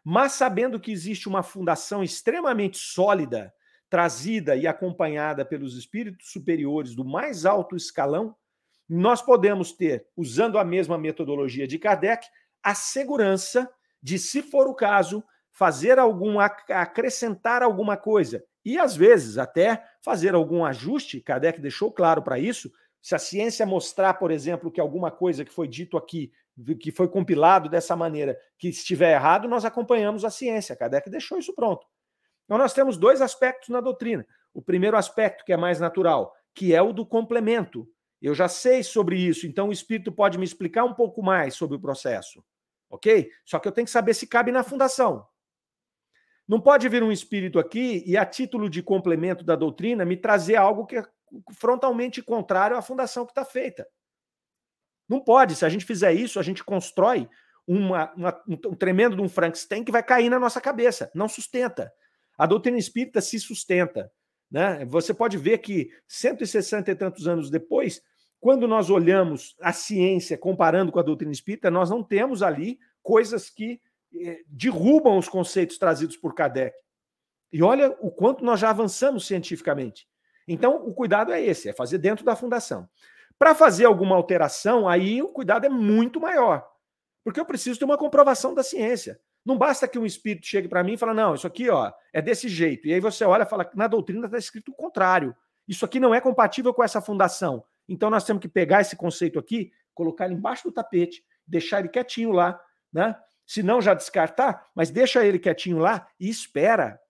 mas 0.05 0.33
sabendo 0.33 0.81
que 0.81 0.93
existe 0.93 1.29
uma 1.29 1.43
fundação 1.43 2.03
extremamente 2.03 2.77
sólida, 2.77 3.53
trazida 3.89 4.57
e 4.57 4.67
acompanhada 4.67 5.45
pelos 5.45 5.77
espíritos 5.77 6.31
superiores 6.33 6.95
do 6.95 7.05
mais 7.05 7.47
alto 7.47 7.77
escalão, 7.77 8.35
nós 8.89 9.23
podemos 9.23 9.73
ter, 9.73 10.07
usando 10.17 10.59
a 10.59 10.65
mesma 10.65 10.99
metodologia 10.99 11.67
de 11.67 11.79
Kardec, 11.79 12.27
a 12.63 12.75
segurança 12.75 13.71
de, 14.03 14.19
se 14.19 14.43
for 14.43 14.67
o 14.67 14.75
caso, 14.75 15.25
fazer 15.53 15.99
algum 15.99 16.39
acrescentar 16.41 17.63
alguma 17.63 17.97
coisa 17.97 18.45
e 18.65 18.79
às 18.79 18.95
vezes 18.97 19.39
até 19.39 19.85
fazer 20.01 20.35
algum 20.35 20.65
ajuste. 20.65 21.21
Kardec 21.21 21.61
deixou 21.61 21.91
claro 21.91 22.23
para 22.23 22.39
isso. 22.39 22.71
Se 23.01 23.15
a 23.15 23.19
ciência 23.19 23.67
mostrar, 23.67 24.15
por 24.15 24.31
exemplo, 24.31 24.71
que 24.71 24.81
alguma 24.81 25.11
coisa 25.11 25.45
que 25.45 25.53
foi 25.53 25.67
dito 25.67 25.97
aqui, 25.97 26.33
que 26.81 26.93
foi 26.93 27.09
compilado 27.09 27.69
dessa 27.69 27.97
maneira, 27.97 28.39
que 28.59 28.69
estiver 28.69 29.15
errado, 29.15 29.49
nós 29.49 29.65
acompanhamos 29.65 30.25
a 30.25 30.31
ciência. 30.31 30.77
Kardec 30.77 31.11
deixou 31.11 31.39
isso 31.39 31.55
pronto. 31.55 31.87
Então 32.45 32.59
nós 32.59 32.73
temos 32.73 32.97
dois 32.97 33.21
aspectos 33.21 33.69
na 33.69 33.81
doutrina. 33.81 34.27
O 34.55 34.63
primeiro 34.63 34.97
aspecto, 34.97 35.45
que 35.45 35.53
é 35.53 35.57
mais 35.57 35.81
natural, 35.81 36.33
que 36.55 36.75
é 36.75 36.83
o 36.83 36.93
do 36.93 37.07
complemento. 37.07 37.89
Eu 38.21 38.35
já 38.35 38.47
sei 38.47 38.85
sobre 38.85 39.17
isso, 39.17 39.47
então 39.47 39.69
o 39.69 39.73
espírito 39.73 40.13
pode 40.13 40.39
me 40.39 40.45
explicar 40.45 40.85
um 40.85 40.95
pouco 40.95 41.23
mais 41.23 41.55
sobre 41.55 41.77
o 41.77 41.81
processo. 41.81 42.45
Ok? 42.89 43.31
Só 43.45 43.59
que 43.59 43.67
eu 43.67 43.73
tenho 43.73 43.87
que 43.87 43.91
saber 43.91 44.15
se 44.15 44.27
cabe 44.27 44.53
na 44.53 44.63
fundação. 44.63 45.27
Não 46.53 46.61
pode 46.61 46.87
vir 46.87 47.03
um 47.03 47.11
espírito 47.11 47.59
aqui 47.59 48.05
e, 48.05 48.15
a 48.15 48.27
título 48.27 48.69
de 48.69 48.83
complemento 48.83 49.43
da 49.43 49.57
doutrina, 49.57 50.05
me 50.05 50.19
trazer 50.19 50.57
algo 50.57 50.85
que 50.85 50.99
é 50.99 51.05
frontalmente 51.55 52.21
contrário 52.21 52.77
à 52.77 52.83
fundação 52.83 53.25
que 53.25 53.31
está 53.31 53.43
feita. 53.43 53.89
Não 55.09 55.19
pode. 55.19 55.57
Se 55.57 55.65
a 55.65 55.71
gente 55.71 55.87
fizer 55.87 56.13
isso, 56.13 56.39
a 56.39 56.43
gente 56.43 56.63
constrói 56.63 57.27
uma, 57.67 58.13
uma, 58.13 58.43
um 58.47 58.75
tremendo 58.75 59.17
de 59.17 59.23
um 59.23 59.31
Frankenstein 59.31 59.83
que 59.83 59.91
vai 59.91 60.03
cair 60.03 60.29
na 60.29 60.39
nossa 60.39 60.61
cabeça. 60.61 61.11
Não 61.15 61.27
sustenta. 61.27 61.91
A 62.37 62.45
doutrina 62.45 62.77
espírita 62.77 63.23
se 63.23 63.41
sustenta. 63.41 64.13
Né? 64.51 64.85
Você 64.85 65.15
pode 65.15 65.39
ver 65.39 65.57
que 65.57 65.89
160 66.07 66.91
e 66.91 66.95
tantos 66.95 67.27
anos 67.27 67.49
depois, 67.49 68.03
quando 68.39 68.69
nós 68.69 68.91
olhamos 68.91 69.57
a 69.59 69.73
ciência 69.73 70.37
comparando 70.37 70.93
com 70.93 70.99
a 70.99 71.03
doutrina 71.03 71.33
espírita, 71.33 71.71
nós 71.71 71.89
não 71.89 72.03
temos 72.03 72.43
ali 72.43 72.79
coisas 73.03 73.49
que 73.49 73.81
derrubam 74.47 75.19
os 75.19 75.29
conceitos 75.29 75.79
trazidos 75.79 76.17
por 76.17 76.35
Kardec. 76.35 76.77
E 77.53 77.63
olha 77.63 77.97
o 78.01 78.11
quanto 78.11 78.45
nós 78.45 78.61
já 78.61 78.71
avançamos 78.71 79.27
cientificamente. 79.27 80.09
Então, 80.49 80.77
o 80.87 80.95
cuidado 80.95 81.33
é 81.33 81.41
esse, 81.41 81.69
é 81.69 81.73
fazer 81.73 81.99
dentro 81.99 82.25
da 82.25 82.35
fundação. 82.35 82.89
Para 83.39 83.55
fazer 83.55 83.85
alguma 83.85 84.17
alteração, 84.17 84.89
aí 84.89 85.23
o 85.23 85.29
cuidado 85.29 85.67
é 85.67 85.69
muito 85.69 86.21
maior. 86.21 86.67
Porque 87.25 87.39
eu 87.39 87.45
preciso 87.45 87.79
ter 87.79 87.85
uma 87.85 87.99
comprovação 87.99 88.55
da 88.55 88.63
ciência. 88.63 89.21
Não 89.45 89.59
basta 89.59 89.89
que 89.89 89.99
um 89.99 90.07
espírito 90.07 90.47
chegue 90.47 90.69
para 90.69 90.83
mim 90.85 90.93
e 90.93 90.97
fale, 90.97 91.15
não, 91.15 91.35
isso 91.35 91.47
aqui 91.47 91.69
ó, 91.69 91.93
é 92.13 92.23
desse 92.23 92.49
jeito. 92.49 92.87
E 92.87 92.95
aí 92.95 93.01
você 93.01 93.25
olha 93.25 93.43
e 93.43 93.47
fala, 93.47 93.69
na 93.75 93.87
doutrina 93.87 94.27
está 94.27 94.39
escrito 94.39 94.71
o 94.71 94.75
contrário. 94.75 95.35
Isso 95.67 95.85
aqui 95.85 95.99
não 95.99 96.15
é 96.15 96.21
compatível 96.21 96.73
com 96.73 96.83
essa 96.83 97.01
fundação. 97.01 97.65
Então 97.89 98.09
nós 98.09 98.25
temos 98.25 98.41
que 98.41 98.49
pegar 98.49 98.81
esse 98.81 98.97
conceito 98.97 99.39
aqui, 99.39 99.73
colocar 99.95 100.27
ele 100.27 100.35
embaixo 100.35 100.65
do 100.65 100.73
tapete, 100.73 101.25
deixar 101.47 101.81
ele 101.81 101.89
quietinho 101.89 102.31
lá, 102.31 102.61
né? 102.93 103.17
Se 103.47 103.63
não 103.63 103.81
já 103.81 103.95
descartar, 103.95 104.71
mas 104.75 104.91
deixa 104.91 105.25
ele 105.25 105.39
quietinho 105.39 105.79
lá 105.79 106.07
e 106.19 106.29
espera. 106.29 107.01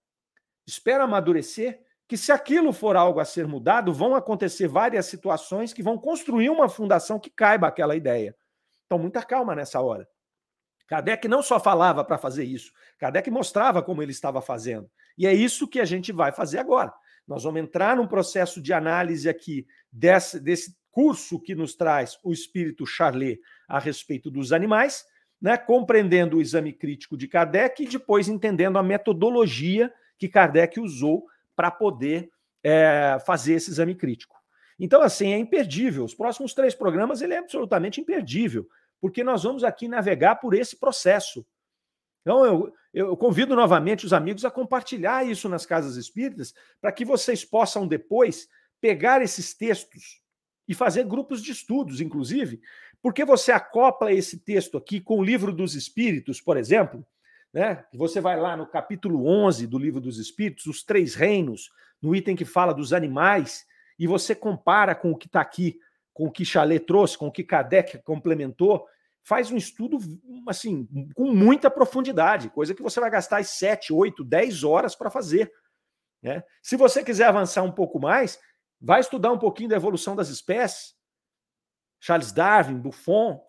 Espera 0.67 1.05
amadurecer, 1.05 1.81
que 2.09 2.17
se 2.17 2.31
aquilo 2.31 2.73
for 2.73 2.97
algo 2.97 3.21
a 3.21 3.25
ser 3.25 3.47
mudado, 3.47 3.93
vão 3.93 4.15
acontecer 4.15 4.69
várias 4.69 5.07
situações 5.07 5.73
que 5.73 5.83
vão 5.83 5.99
construir 5.99 6.51
uma 6.51 6.69
fundação 6.69 7.19
que 7.19 7.31
caiba 7.31 7.67
aquela 7.67 7.97
ideia. 7.97 8.37
Então 8.87 8.99
muita 8.99 9.23
calma 9.23 9.55
nessa 9.55 9.81
hora. 9.81 10.07
Kardec 10.87 11.27
não 11.27 11.43
só 11.43 11.59
falava 11.59 12.05
para 12.05 12.19
fazer 12.19 12.45
isso, 12.45 12.71
Kardec 12.99 13.31
mostrava 13.31 13.83
como 13.83 14.03
ele 14.03 14.13
estava 14.13 14.43
fazendo. 14.43 14.91
E 15.17 15.27
é 15.27 15.33
isso 15.33 15.67
que 15.67 15.81
a 15.81 15.85
gente 15.85 16.13
vai 16.13 16.33
fazer 16.33 16.59
agora. 16.59 16.93
Nós 17.27 17.45
vamos 17.45 17.63
entrar 17.63 17.97
num 17.97 18.07
processo 18.07 18.61
de 18.61 18.73
análise 18.73 19.29
aqui 19.29 19.67
desse, 19.91 20.39
desse 20.39 20.77
curso 20.91 21.41
que 21.41 21.55
nos 21.55 21.75
traz 21.75 22.19
o 22.23 22.33
espírito 22.33 22.87
Charlet 22.87 23.41
a 23.67 23.79
respeito 23.79 24.31
dos 24.31 24.53
animais, 24.53 25.05
né, 25.43 25.57
compreendendo 25.57 26.37
o 26.37 26.41
exame 26.41 26.73
crítico 26.73 27.17
de 27.17 27.27
Kardec 27.27 27.83
e 27.83 27.89
depois 27.89 28.29
entendendo 28.29 28.79
a 28.79 28.83
metodologia 28.83 29.93
que 30.17 30.29
Kardec 30.29 30.79
usou 30.79 31.27
para 31.57 31.69
poder 31.69 32.31
é, 32.63 33.19
fazer 33.27 33.55
esse 33.55 33.69
exame 33.69 33.97
crítico. 33.97 34.37
Então, 34.79 35.03
assim, 35.03 35.33
é 35.33 35.39
imperdível. 35.39 36.05
Os 36.05 36.15
próximos 36.15 36.55
três 36.55 36.77
programas 36.77 37.23
ele 37.23 37.35
é 37.35 37.39
absolutamente 37.39 38.01
imperdível, 38.01 38.69
porque 39.01 39.25
nós 39.25 39.43
vamos 39.43 39.65
aqui 39.65 39.89
navegar 39.89 40.37
por 40.37 40.55
esse 40.55 40.77
processo. 40.77 41.45
Então, 42.21 42.47
eu, 42.47 42.73
eu 42.95 43.17
convido 43.17 43.57
novamente 43.57 44.07
os 44.07 44.13
amigos 44.13 44.45
a 44.45 44.51
compartilhar 44.51 45.27
isso 45.27 45.49
nas 45.49 45.67
casas 45.67 45.97
espíritas, 45.97 46.55
para 46.81 46.93
que 46.93 47.05
vocês 47.05 47.45
possam 47.45 47.87
depois 47.87 48.49
pegar 48.81 49.21
esses 49.23 49.55
textos 49.55 50.23
e 50.69 50.75
fazer 50.75 51.05
grupos 51.05 51.43
de 51.43 51.51
estudos, 51.51 52.01
inclusive, 52.01 52.61
porque 53.03 53.25
você 53.25 53.51
acopla 53.51 54.13
esse 54.13 54.39
texto 54.39 54.79
aqui 54.79 55.01
com 55.01 55.19
o 55.19 55.25
livro 55.25 55.53
dos 55.53 55.75
Espíritos, 55.75 56.41
por 56.41 56.57
exemplo, 56.57 57.05
né? 57.53 57.85
Você 57.93 58.21
vai 58.21 58.39
lá 58.41 58.57
no 58.57 58.67
capítulo 58.67 59.27
11 59.27 59.67
do 59.67 59.79
livro 59.79 60.01
dos 60.01 60.19
Espíritos, 60.19 60.67
os 60.67 60.83
três 60.83 61.15
reinos, 61.15 61.71
no 62.01 62.15
item 62.15 62.35
que 62.35 62.45
fala 62.45 62.73
dos 62.73 62.93
animais, 62.93 63.67
e 63.99 64.07
você 64.07 64.35
compara 64.35 64.95
com 64.95 65.11
o 65.11 65.17
que 65.17 65.27
está 65.27 65.41
aqui, 65.41 65.79
com 66.15 66.27
o 66.27 66.31
que 66.31 66.45
Chalet 66.45 66.87
trouxe, 66.87 67.19
com 67.19 67.27
o 67.27 67.33
que 67.33 67.45
Kardec 67.45 67.99
complementou, 68.03 68.87
faz 69.23 69.51
um 69.51 69.57
estudo 69.57 69.99
assim 70.49 70.89
com 71.15 71.33
muita 71.33 71.71
profundidade, 71.71 72.51
coisa 72.51 72.75
que 72.75 72.83
você 72.83 72.99
vai 72.99 73.11
gastar 73.11 73.39
as 73.39 73.51
7, 73.51 73.93
8, 73.93 74.25
10 74.25 74.65
horas 74.65 74.95
para 74.95 75.11
fazer. 75.11 75.53
Né? 76.23 76.43
Se 76.63 76.77
você 76.77 77.05
quiser 77.05 77.27
avançar 77.27 77.63
um 77.63 77.73
pouco 77.73 78.01
mais, 78.01 78.39
vai 78.81 79.01
estudar 79.01 79.33
um 79.33 79.39
pouquinho 79.39 79.69
da 79.69 79.77
evolução 79.77 80.17
das 80.17 80.29
espécies. 80.29 80.95
Charles 82.03 82.33
Darwin, 82.33 82.81
Buffon, 82.81 83.41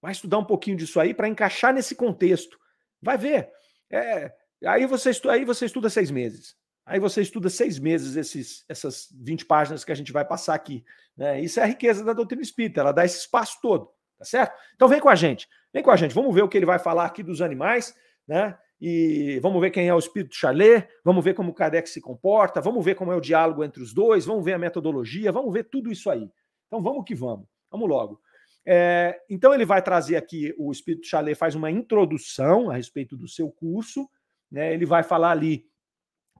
vai 0.00 0.12
estudar 0.12 0.38
um 0.38 0.44
pouquinho 0.44 0.76
disso 0.76 1.00
aí 1.00 1.12
para 1.12 1.26
encaixar 1.26 1.74
nesse 1.74 1.96
contexto. 1.96 2.56
Vai 3.02 3.18
ver. 3.18 3.50
É, 3.90 4.32
aí, 4.64 4.86
você 4.86 5.10
estuda, 5.10 5.34
aí 5.34 5.44
você 5.44 5.66
estuda 5.66 5.90
seis 5.90 6.12
meses. 6.12 6.56
Aí 6.86 7.00
você 7.00 7.22
estuda 7.22 7.50
seis 7.50 7.80
meses 7.80 8.14
esses, 8.14 8.64
essas 8.68 9.08
20 9.20 9.46
páginas 9.46 9.84
que 9.84 9.90
a 9.90 9.96
gente 9.96 10.12
vai 10.12 10.24
passar 10.24 10.54
aqui. 10.54 10.84
Né? 11.16 11.40
Isso 11.40 11.58
é 11.58 11.64
a 11.64 11.66
riqueza 11.66 12.04
da 12.04 12.12
doutrina 12.12 12.40
espírita, 12.40 12.80
ela 12.80 12.92
dá 12.92 13.04
esse 13.04 13.18
espaço 13.18 13.58
todo. 13.60 13.90
Tá 14.16 14.24
certo? 14.24 14.54
Então 14.76 14.86
vem 14.86 15.00
com 15.00 15.08
a 15.08 15.16
gente. 15.16 15.48
Vem 15.72 15.82
com 15.82 15.90
a 15.90 15.96
gente. 15.96 16.14
Vamos 16.14 16.32
ver 16.32 16.42
o 16.42 16.48
que 16.48 16.56
ele 16.56 16.66
vai 16.66 16.78
falar 16.78 17.06
aqui 17.06 17.22
dos 17.22 17.42
animais, 17.42 17.92
né? 18.28 18.56
E 18.80 19.40
vamos 19.40 19.60
ver 19.60 19.70
quem 19.70 19.88
é 19.88 19.94
o 19.94 19.98
espírito 19.98 20.36
Charlet, 20.36 20.86
vamos 21.02 21.24
ver 21.24 21.34
como 21.34 21.50
o 21.50 21.54
Kardec 21.54 21.88
se 21.88 22.00
comporta, 22.00 22.60
vamos 22.60 22.84
ver 22.84 22.94
como 22.94 23.10
é 23.10 23.16
o 23.16 23.20
diálogo 23.20 23.64
entre 23.64 23.82
os 23.82 23.92
dois, 23.92 24.24
vamos 24.24 24.44
ver 24.44 24.52
a 24.52 24.58
metodologia, 24.58 25.32
vamos 25.32 25.52
ver 25.52 25.64
tudo 25.64 25.90
isso 25.90 26.10
aí. 26.10 26.30
Então 26.74 26.82
vamos 26.82 27.04
que 27.04 27.14
vamos. 27.14 27.46
Vamos 27.70 27.88
logo. 27.88 28.20
É, 28.66 29.20
então 29.30 29.54
ele 29.54 29.64
vai 29.64 29.80
trazer 29.80 30.16
aqui, 30.16 30.52
o 30.58 30.72
Espírito 30.72 31.06
Chalet 31.06 31.36
faz 31.36 31.54
uma 31.54 31.70
introdução 31.70 32.68
a 32.68 32.74
respeito 32.74 33.16
do 33.16 33.28
seu 33.28 33.48
curso, 33.48 34.10
né? 34.50 34.74
ele 34.74 34.84
vai 34.84 35.04
falar 35.04 35.30
ali 35.30 35.68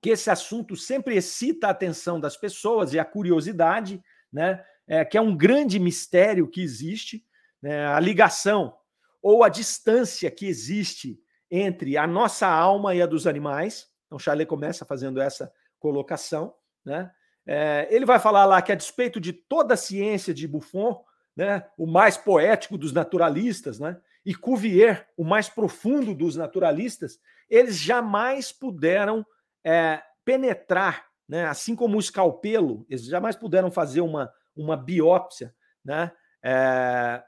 que 0.02 0.10
esse 0.10 0.28
assunto 0.30 0.74
sempre 0.74 1.14
excita 1.14 1.68
a 1.68 1.70
atenção 1.70 2.18
das 2.18 2.36
pessoas 2.36 2.92
e 2.92 2.98
a 2.98 3.04
curiosidade, 3.04 4.02
né? 4.32 4.64
É, 4.88 5.04
que 5.04 5.16
é 5.16 5.20
um 5.20 5.36
grande 5.36 5.78
mistério 5.78 6.50
que 6.50 6.60
existe, 6.60 7.24
né, 7.62 7.86
a 7.86 7.98
ligação 7.98 8.76
ou 9.22 9.42
a 9.42 9.48
distância 9.48 10.30
que 10.30 10.46
existe 10.46 11.18
entre 11.50 11.96
a 11.96 12.06
nossa 12.06 12.46
alma 12.46 12.94
e 12.94 13.00
a 13.00 13.06
dos 13.06 13.26
animais. 13.26 13.88
Então, 14.06 14.18
Charlet 14.18 14.46
começa 14.46 14.84
fazendo 14.84 15.22
essa 15.22 15.50
colocação. 15.78 16.54
Né? 16.84 17.10
É, 17.46 17.86
ele 17.90 18.06
vai 18.06 18.18
falar 18.18 18.44
lá 18.44 18.62
que, 18.62 18.72
a 18.72 18.74
despeito 18.76 19.20
de 19.20 19.32
toda 19.32 19.74
a 19.74 19.76
ciência 19.76 20.32
de 20.32 20.48
Buffon, 20.48 21.04
né, 21.36 21.66
o 21.76 21.86
mais 21.86 22.16
poético 22.16 22.78
dos 22.78 22.92
naturalistas, 22.92 23.78
né, 23.78 24.00
e 24.24 24.34
Cuvier, 24.34 25.08
o 25.16 25.24
mais 25.24 25.48
profundo 25.48 26.14
dos 26.14 26.36
naturalistas, 26.36 27.18
eles 27.50 27.78
jamais 27.78 28.50
puderam 28.50 29.26
é, 29.62 30.02
penetrar, 30.24 31.06
né, 31.28 31.44
assim 31.46 31.76
como 31.76 31.96
o 31.96 32.00
escalpelo, 32.00 32.86
eles 32.88 33.04
jamais 33.04 33.36
puderam 33.36 33.70
fazer 33.70 34.00
uma, 34.00 34.32
uma 34.56 34.76
biópsia 34.76 35.54
né, 35.84 36.10
é, 36.42 37.22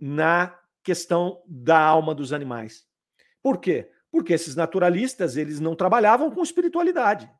na 0.00 0.58
questão 0.82 1.42
da 1.46 1.78
alma 1.78 2.14
dos 2.14 2.32
animais. 2.32 2.84
Por 3.42 3.58
quê? 3.58 3.90
Porque 4.10 4.34
esses 4.34 4.54
naturalistas 4.54 5.36
eles 5.36 5.60
não 5.60 5.74
trabalhavam 5.74 6.30
com 6.30 6.42
espiritualidade. 6.42 7.30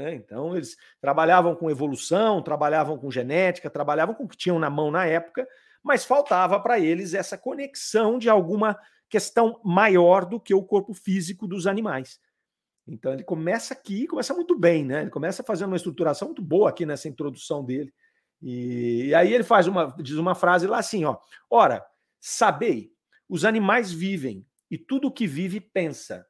Né? 0.00 0.14
Então, 0.14 0.56
eles 0.56 0.76
trabalhavam 1.00 1.54
com 1.54 1.70
evolução, 1.70 2.42
trabalhavam 2.42 2.96
com 2.96 3.10
genética, 3.10 3.68
trabalhavam 3.68 4.14
com 4.14 4.24
o 4.24 4.28
que 4.28 4.36
tinham 4.36 4.58
na 4.58 4.70
mão 4.70 4.90
na 4.90 5.04
época, 5.04 5.46
mas 5.82 6.04
faltava 6.04 6.58
para 6.58 6.80
eles 6.80 7.12
essa 7.12 7.36
conexão 7.36 8.18
de 8.18 8.28
alguma 8.28 8.78
questão 9.10 9.60
maior 9.62 10.24
do 10.24 10.40
que 10.40 10.54
o 10.54 10.64
corpo 10.64 10.94
físico 10.94 11.46
dos 11.46 11.66
animais. 11.66 12.18
Então 12.86 13.12
ele 13.12 13.22
começa 13.22 13.74
aqui, 13.74 14.06
começa 14.06 14.32
muito 14.32 14.58
bem, 14.58 14.84
né? 14.84 15.02
Ele 15.02 15.10
começa 15.10 15.42
fazendo 15.42 15.68
uma 15.68 15.76
estruturação 15.76 16.28
muito 16.28 16.42
boa 16.42 16.70
aqui 16.70 16.86
nessa 16.86 17.08
introdução 17.08 17.64
dele. 17.64 17.92
E, 18.40 19.06
e 19.06 19.14
aí 19.14 19.34
ele 19.34 19.44
faz 19.44 19.66
uma, 19.66 19.94
diz 19.98 20.16
uma 20.16 20.34
frase 20.34 20.66
lá 20.66 20.78
assim, 20.78 21.04
ó: 21.04 21.18
Ora, 21.48 21.84
sabei, 22.18 22.90
os 23.28 23.44
animais 23.44 23.92
vivem 23.92 24.46
e 24.70 24.78
tudo 24.78 25.08
o 25.08 25.12
que 25.12 25.26
vive 25.26 25.60
pensa. 25.60 26.26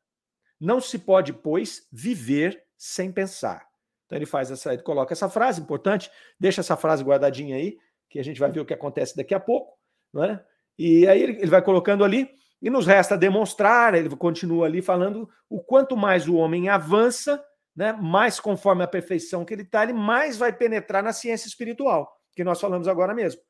Não 0.59 0.81
se 0.81 0.99
pode, 0.99 1.33
pois, 1.33 1.87
viver 1.91 2.63
sem 2.81 3.13
pensar. 3.13 3.69
Então 4.07 4.17
ele 4.17 4.25
faz 4.25 4.51
essa, 4.51 4.73
ele 4.73 4.83
coloca 4.83 5.13
essa 5.13 5.29
frase 5.29 5.61
importante, 5.61 6.11
deixa 6.39 6.63
essa 6.63 6.79
frase 6.79 7.05
guardadinha 7.05 7.57
aí, 7.57 7.77
que 8.09 8.19
a 8.19 8.25
gente 8.25 8.41
vai 8.41 8.51
ver 8.51 8.61
o 8.61 8.65
que 8.65 8.73
acontece 8.73 9.15
daqui 9.15 9.35
a 9.35 9.39
pouco, 9.39 9.77
não 10.11 10.25
é? 10.25 10.43
E 10.79 11.07
aí 11.07 11.23
ele, 11.23 11.33
ele 11.37 11.51
vai 11.51 11.61
colocando 11.61 12.03
ali, 12.03 12.31
e 12.63 12.71
nos 12.71 12.87
resta 12.87 13.19
demonstrar, 13.19 13.95
ele 13.95 14.09
continua 14.17 14.65
ali 14.65 14.81
falando 14.81 15.29
o 15.49 15.63
quanto 15.63 15.95
mais 15.95 16.27
o 16.27 16.37
homem 16.37 16.71
avança, 16.71 17.43
né, 17.77 17.93
mais 17.93 18.41
conforme 18.41 18.83
a 18.83 18.89
perfeição 18.89 19.45
que 19.45 19.53
ele 19.53 19.63
está, 19.63 19.83
ele 19.83 19.93
mais 19.93 20.39
vai 20.39 20.53
penetrar 20.53 21.03
na 21.03 21.13
ciência 21.13 21.49
espiritual, 21.49 22.11
que 22.35 22.43
nós 22.43 22.61
falamos 22.61 22.89
agora 22.89 23.15
mesmo. 23.15 23.43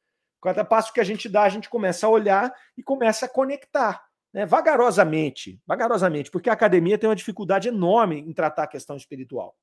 Cada 0.42 0.64
passo 0.64 0.92
que 0.92 1.00
a 1.00 1.04
gente 1.04 1.28
dá, 1.28 1.44
a 1.44 1.48
gente 1.48 1.68
começa 1.68 2.06
a 2.06 2.10
olhar 2.10 2.52
e 2.76 2.82
começa 2.82 3.26
a 3.26 3.28
conectar, 3.28 4.02
né, 4.32 4.46
vagarosamente, 4.46 5.60
vagarosamente, 5.66 6.30
porque 6.30 6.50
a 6.50 6.52
academia 6.52 6.98
tem 6.98 7.08
uma 7.08 7.16
dificuldade 7.16 7.68
enorme 7.68 8.18
em 8.18 8.32
tratar 8.32 8.64
a 8.64 8.68
questão 8.68 8.96
espiritual. 8.96 9.56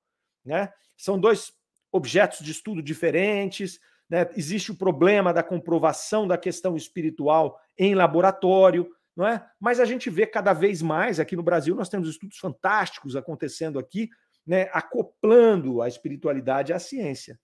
Né? 0.44 0.72
São 0.96 1.20
dois 1.20 1.54
objetos 1.92 2.40
de 2.40 2.52
estudo 2.52 2.82
diferentes, 2.82 3.80
né? 4.10 4.30
Existe 4.36 4.72
o 4.72 4.76
problema 4.76 5.34
da 5.34 5.44
comprovação 5.44 6.28
da 6.28 6.38
questão 6.38 6.76
espiritual 6.76 7.60
em 7.78 7.94
laboratório, 7.94 8.90
não 9.16 9.28
é? 9.28 9.46
Mas 9.60 9.80
a 9.80 9.86
gente 9.86 10.10
vê 10.10 10.26
cada 10.26 10.54
vez 10.54 10.82
mais 10.82 11.20
aqui 11.20 11.36
no 11.36 11.44
Brasil, 11.44 11.76
nós 11.76 11.90
temos 11.90 12.10
estudos 12.10 12.38
fantásticos 12.38 13.16
acontecendo 13.16 13.80
aqui, 13.80 14.10
né, 14.46 14.70
acoplando 14.72 15.82
a 15.82 15.88
espiritualidade 15.88 16.72
à 16.72 16.80
ciência. 16.80 17.40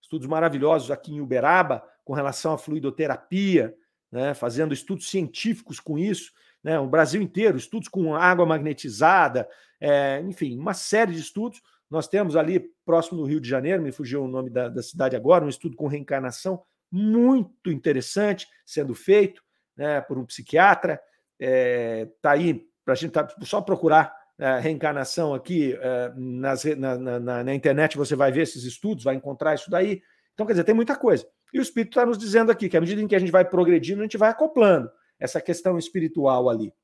Estudos 0.00 0.26
maravilhosos 0.26 0.90
aqui 0.90 1.12
em 1.12 1.20
Uberaba 1.20 1.86
com 2.04 2.14
relação 2.14 2.54
à 2.54 2.58
fluidoterapia, 2.58 3.74
né, 4.10 4.32
fazendo 4.32 4.72
estudos 4.72 5.10
científicos 5.10 5.78
com 5.78 5.98
isso, 5.98 6.32
né, 6.62 6.78
o 6.78 6.86
Brasil 6.86 7.20
inteiro, 7.20 7.56
estudos 7.56 7.88
com 7.88 8.14
água 8.14 8.46
magnetizada, 8.46 9.48
é, 9.80 10.20
enfim, 10.20 10.56
uma 10.58 10.74
série 10.74 11.12
de 11.12 11.20
estudos 11.20 11.60
nós 11.92 12.08
temos 12.08 12.36
ali, 12.36 12.70
próximo 12.86 13.18
do 13.18 13.26
Rio 13.26 13.38
de 13.38 13.46
Janeiro, 13.46 13.82
me 13.82 13.92
fugiu 13.92 14.24
o 14.24 14.28
nome 14.28 14.48
da, 14.48 14.70
da 14.70 14.82
cidade 14.82 15.14
agora, 15.14 15.44
um 15.44 15.48
estudo 15.50 15.76
com 15.76 15.86
reencarnação 15.86 16.62
muito 16.90 17.70
interessante 17.70 18.48
sendo 18.64 18.94
feito 18.94 19.42
né, 19.76 20.00
por 20.00 20.16
um 20.16 20.24
psiquiatra. 20.24 20.98
Está 21.38 21.54
é, 21.54 22.08
tá 22.22 22.30
aí, 22.30 22.66
para 22.82 22.94
a 22.94 22.96
gente 22.96 23.10
tá, 23.10 23.28
só 23.42 23.60
procurar 23.60 24.16
é, 24.38 24.58
reencarnação 24.58 25.34
aqui 25.34 25.78
é, 25.78 26.12
nas, 26.16 26.64
na, 26.64 26.96
na, 26.96 27.44
na, 27.44 27.54
internet, 27.54 27.98
você 27.98 28.16
vai 28.16 28.32
ver 28.32 28.44
esses 28.44 28.64
estudos, 28.64 29.04
vai 29.04 29.14
encontrar 29.14 29.54
isso 29.54 29.70
daí. 29.70 30.00
Então, 30.32 30.46
quer 30.46 30.54
dizer, 30.54 30.64
tem 30.64 30.74
muita 30.74 30.96
coisa. 30.96 31.26
E 31.52 31.58
o 31.58 31.62
Espírito 31.62 31.90
está 31.90 32.06
nos 32.06 32.16
dizendo 32.16 32.50
aqui 32.50 32.70
que 32.70 32.76
à 32.78 32.80
medida 32.80 33.02
em 33.02 33.06
que 33.06 33.14
a 33.14 33.18
gente 33.18 33.30
vai 33.30 33.44
progredindo, 33.44 34.00
a 34.00 34.04
gente 34.04 34.16
vai 34.16 34.30
acoplando 34.30 34.90
essa 35.22 35.40
questão 35.40 35.78
espiritual 35.78 36.50
ali. 36.50 36.74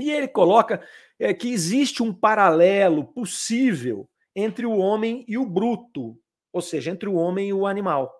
E 0.00 0.10
ele 0.10 0.26
coloca 0.26 0.82
é, 1.18 1.32
que 1.32 1.52
existe 1.52 2.02
um 2.02 2.12
paralelo 2.12 3.04
possível 3.04 4.08
entre 4.34 4.66
o 4.66 4.76
homem 4.76 5.24
e 5.28 5.38
o 5.38 5.46
bruto, 5.46 6.18
ou 6.52 6.60
seja, 6.60 6.90
entre 6.90 7.08
o 7.08 7.14
homem 7.14 7.48
e 7.48 7.52
o 7.52 7.66
animal. 7.66 8.12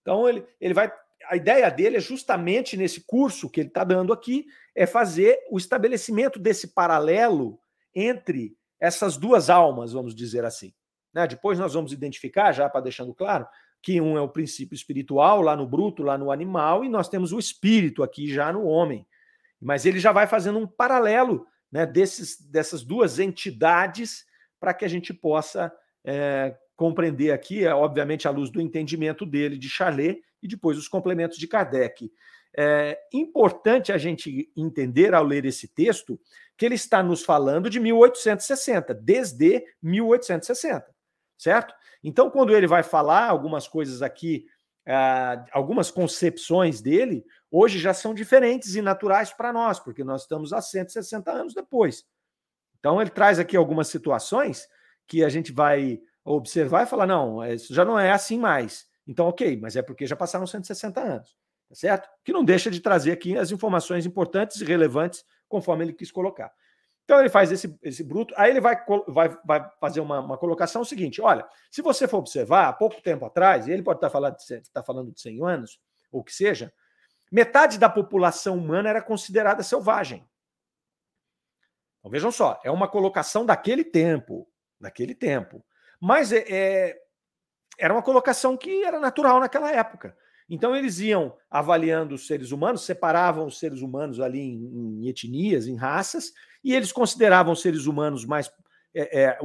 Então 0.00 0.26
ele, 0.28 0.46
ele 0.58 0.74
vai. 0.74 0.90
A 1.28 1.36
ideia 1.36 1.70
dele 1.70 1.98
é 1.98 2.00
justamente 2.00 2.76
nesse 2.76 3.02
curso 3.02 3.50
que 3.50 3.60
ele 3.60 3.68
está 3.68 3.84
dando 3.84 4.12
aqui, 4.12 4.46
é 4.74 4.86
fazer 4.86 5.38
o 5.50 5.58
estabelecimento 5.58 6.38
desse 6.38 6.68
paralelo 6.68 7.60
entre 7.94 8.56
essas 8.80 9.18
duas 9.18 9.50
almas, 9.50 9.92
vamos 9.92 10.14
dizer 10.14 10.44
assim. 10.44 10.72
Né? 11.12 11.26
Depois 11.26 11.58
nós 11.58 11.74
vamos 11.74 11.92
identificar, 11.92 12.52
já 12.52 12.68
para 12.68 12.80
deixando 12.80 13.14
claro, 13.14 13.46
que 13.82 14.00
um 14.00 14.16
é 14.16 14.20
o 14.20 14.28
princípio 14.28 14.74
espiritual, 14.74 15.40
lá 15.40 15.56
no 15.56 15.66
bruto, 15.66 16.02
lá 16.02 16.18
no 16.18 16.30
animal, 16.30 16.84
e 16.84 16.88
nós 16.88 17.08
temos 17.08 17.32
o 17.32 17.38
espírito 17.38 18.02
aqui 18.02 18.32
já 18.32 18.52
no 18.52 18.64
homem. 18.64 19.06
Mas 19.60 19.86
ele 19.86 19.98
já 19.98 20.12
vai 20.12 20.26
fazendo 20.26 20.58
um 20.58 20.66
paralelo 20.66 21.46
né, 21.70 21.86
desses, 21.86 22.40
dessas 22.40 22.82
duas 22.82 23.18
entidades 23.18 24.24
para 24.58 24.74
que 24.74 24.84
a 24.84 24.88
gente 24.88 25.14
possa 25.14 25.72
é, 26.04 26.56
compreender 26.76 27.30
aqui, 27.30 27.64
é, 27.64 27.74
obviamente, 27.74 28.26
à 28.26 28.30
luz 28.30 28.50
do 28.50 28.60
entendimento 28.60 29.24
dele, 29.24 29.56
de 29.56 29.68
Charlet, 29.68 30.22
e 30.42 30.48
depois 30.48 30.78
os 30.78 30.88
complementos 30.88 31.38
de 31.38 31.46
Kardec. 31.46 32.10
É 32.56 32.98
importante 33.12 33.92
a 33.92 33.98
gente 33.98 34.50
entender, 34.56 35.14
ao 35.14 35.24
ler 35.24 35.44
esse 35.44 35.68
texto, 35.68 36.18
que 36.56 36.66
ele 36.66 36.74
está 36.74 37.02
nos 37.02 37.22
falando 37.22 37.70
de 37.70 37.78
1860, 37.78 38.92
desde 38.94 39.64
1860, 39.82 40.84
certo? 41.38 41.74
Então, 42.02 42.30
quando 42.30 42.54
ele 42.54 42.66
vai 42.66 42.82
falar 42.82 43.28
algumas 43.28 43.68
coisas 43.68 44.02
aqui, 44.02 44.46
uh, 44.86 45.44
algumas 45.52 45.90
concepções 45.90 46.80
dele, 46.80 47.24
hoje 47.50 47.78
já 47.78 47.92
são 47.92 48.14
diferentes 48.14 48.74
e 48.74 48.82
naturais 48.82 49.32
para 49.32 49.52
nós, 49.52 49.78
porque 49.78 50.02
nós 50.02 50.22
estamos 50.22 50.52
há 50.52 50.62
160 50.62 51.30
anos 51.30 51.54
depois. 51.54 52.04
Então, 52.78 53.00
ele 53.00 53.10
traz 53.10 53.38
aqui 53.38 53.56
algumas 53.56 53.88
situações 53.88 54.66
que 55.06 55.22
a 55.22 55.28
gente 55.28 55.52
vai 55.52 56.00
observar 56.24 56.84
e 56.84 56.86
falar: 56.86 57.06
não, 57.06 57.44
isso 57.44 57.74
já 57.74 57.84
não 57.84 57.98
é 57.98 58.10
assim 58.10 58.38
mais. 58.38 58.86
Então, 59.06 59.26
ok, 59.26 59.58
mas 59.60 59.76
é 59.76 59.82
porque 59.82 60.06
já 60.06 60.16
passaram 60.16 60.46
160 60.46 61.00
anos, 61.00 61.36
tá 61.68 61.74
certo? 61.74 62.08
Que 62.24 62.32
não 62.32 62.44
deixa 62.44 62.70
de 62.70 62.80
trazer 62.80 63.12
aqui 63.12 63.36
as 63.36 63.50
informações 63.50 64.06
importantes 64.06 64.60
e 64.60 64.64
relevantes, 64.64 65.24
conforme 65.48 65.84
ele 65.84 65.92
quis 65.92 66.10
colocar. 66.10 66.50
Então, 67.10 67.18
ele 67.18 67.28
faz 67.28 67.50
esse, 67.50 67.76
esse 67.82 68.04
bruto, 68.04 68.32
aí 68.36 68.52
ele 68.52 68.60
vai, 68.60 68.76
vai, 69.08 69.36
vai 69.44 69.68
fazer 69.80 69.98
uma, 69.98 70.20
uma 70.20 70.38
colocação 70.38 70.84
seguinte: 70.84 71.20
olha, 71.20 71.44
se 71.68 71.82
você 71.82 72.06
for 72.06 72.18
observar, 72.18 72.68
há 72.68 72.72
pouco 72.72 73.02
tempo 73.02 73.24
atrás, 73.24 73.66
e 73.66 73.72
ele 73.72 73.82
pode 73.82 73.96
estar 73.96 74.10
falando, 74.10 74.36
estar 74.38 74.82
falando 74.84 75.10
de 75.10 75.20
100 75.20 75.44
anos, 75.44 75.80
ou 76.12 76.22
que 76.22 76.32
seja, 76.32 76.72
metade 77.28 77.80
da 77.80 77.88
população 77.88 78.56
humana 78.56 78.90
era 78.90 79.02
considerada 79.02 79.60
selvagem. 79.64 80.24
Então 81.98 82.12
vejam 82.12 82.30
só, 82.30 82.60
é 82.62 82.70
uma 82.70 82.86
colocação 82.86 83.44
daquele 83.44 83.82
tempo, 83.82 84.48
daquele 84.80 85.12
tempo. 85.12 85.64
Mas 86.00 86.30
é, 86.30 86.44
é, 86.48 86.96
era 87.76 87.92
uma 87.92 88.04
colocação 88.04 88.56
que 88.56 88.84
era 88.84 89.00
natural 89.00 89.40
naquela 89.40 89.72
época. 89.72 90.16
Então 90.48 90.76
eles 90.76 91.00
iam 91.00 91.36
avaliando 91.50 92.14
os 92.14 92.28
seres 92.28 92.52
humanos, 92.52 92.84
separavam 92.84 93.46
os 93.46 93.58
seres 93.58 93.82
humanos 93.82 94.20
ali 94.20 94.40
em, 94.40 95.00
em 95.02 95.08
etnias, 95.08 95.66
em 95.66 95.74
raças, 95.74 96.32
e 96.62 96.74
eles 96.74 96.92
consideravam 96.92 97.54
seres 97.54 97.86
humanos 97.86 98.24
mais 98.24 98.50
é, 98.94 99.24
é, 99.24 99.38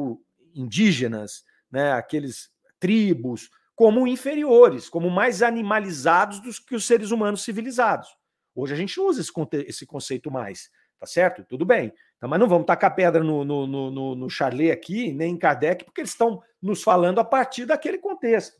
indígenas, 0.53 1.43
né, 1.71 1.91
aqueles 1.93 2.49
tribos, 2.79 3.49
como 3.75 4.07
inferiores, 4.07 4.87
como 4.87 5.09
mais 5.09 5.41
animalizados 5.41 6.39
do 6.39 6.51
que 6.65 6.75
os 6.75 6.85
seres 6.85 7.11
humanos 7.11 7.43
civilizados. 7.43 8.07
Hoje 8.55 8.73
a 8.73 8.77
gente 8.77 8.99
usa 8.99 9.21
esse, 9.21 9.31
esse 9.67 9.85
conceito 9.85 10.31
mais, 10.31 10.69
tá 10.97 11.05
certo? 11.05 11.43
Tudo 11.43 11.65
bem. 11.65 11.93
Então, 12.15 12.29
mas 12.29 12.39
não 12.39 12.47
vamos 12.47 12.65
tacar 12.65 12.95
pedra 12.95 13.21
no, 13.21 13.43
no, 13.43 13.67
no, 13.67 14.15
no 14.15 14.29
Charlet 14.29 14.71
aqui, 14.71 15.11
nem 15.11 15.33
em 15.33 15.37
Kardec, 15.37 15.83
porque 15.83 16.01
eles 16.01 16.11
estão 16.11 16.41
nos 16.61 16.81
falando 16.81 17.19
a 17.19 17.25
partir 17.25 17.65
daquele 17.65 17.97
contexto. 17.97 18.57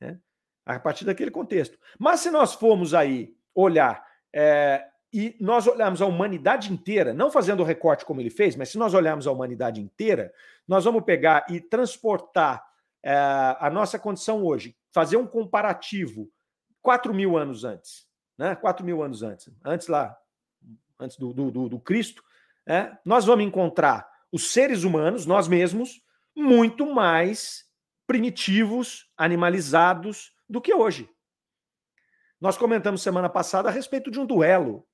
Né? 0.00 0.18
A 0.64 0.78
partir 0.78 1.04
daquele 1.04 1.32
contexto. 1.32 1.76
Mas 1.98 2.20
se 2.20 2.30
nós 2.30 2.54
formos 2.54 2.94
aí 2.94 3.34
olhar 3.52 4.06
é, 4.32 4.86
e 5.12 5.36
nós 5.40 5.66
olharmos 5.66 6.00
a 6.00 6.06
humanidade 6.06 6.72
inteira, 6.72 7.12
não 7.12 7.30
fazendo 7.30 7.60
o 7.60 7.66
recorte 7.66 8.04
como 8.04 8.20
ele 8.20 8.30
fez, 8.30 8.54
mas 8.54 8.68
se 8.68 8.78
nós 8.78 8.94
olharmos 8.94 9.26
a 9.26 9.32
humanidade 9.32 9.80
inteira, 9.80 10.32
nós 10.66 10.84
vamos 10.84 11.02
pegar 11.02 11.46
e 11.48 11.60
transportar 11.60 12.64
é, 13.02 13.12
a 13.58 13.68
nossa 13.70 13.98
condição 13.98 14.44
hoje, 14.44 14.76
fazer 14.92 15.16
um 15.16 15.26
comparativo 15.26 16.30
4 16.82 17.12
mil 17.12 17.36
anos 17.36 17.64
antes, 17.64 18.06
né? 18.38 18.54
4 18.54 18.84
mil 18.84 19.02
anos 19.02 19.22
antes, 19.22 19.50
antes 19.64 19.88
lá, 19.88 20.16
antes 20.98 21.16
do, 21.16 21.32
do, 21.32 21.50
do, 21.50 21.68
do 21.68 21.80
Cristo, 21.80 22.22
é, 22.66 22.96
nós 23.04 23.24
vamos 23.24 23.44
encontrar 23.44 24.08
os 24.30 24.52
seres 24.52 24.84
humanos, 24.84 25.26
nós 25.26 25.48
mesmos, 25.48 26.02
muito 26.36 26.86
mais 26.86 27.68
primitivos, 28.06 29.10
animalizados 29.16 30.32
do 30.48 30.60
que 30.60 30.74
hoje. 30.74 31.08
Nós 32.40 32.56
comentamos 32.56 33.02
semana 33.02 33.28
passada 33.28 33.68
a 33.68 33.72
respeito 33.72 34.10
de 34.10 34.18
um 34.18 34.26
duelo. 34.26 34.86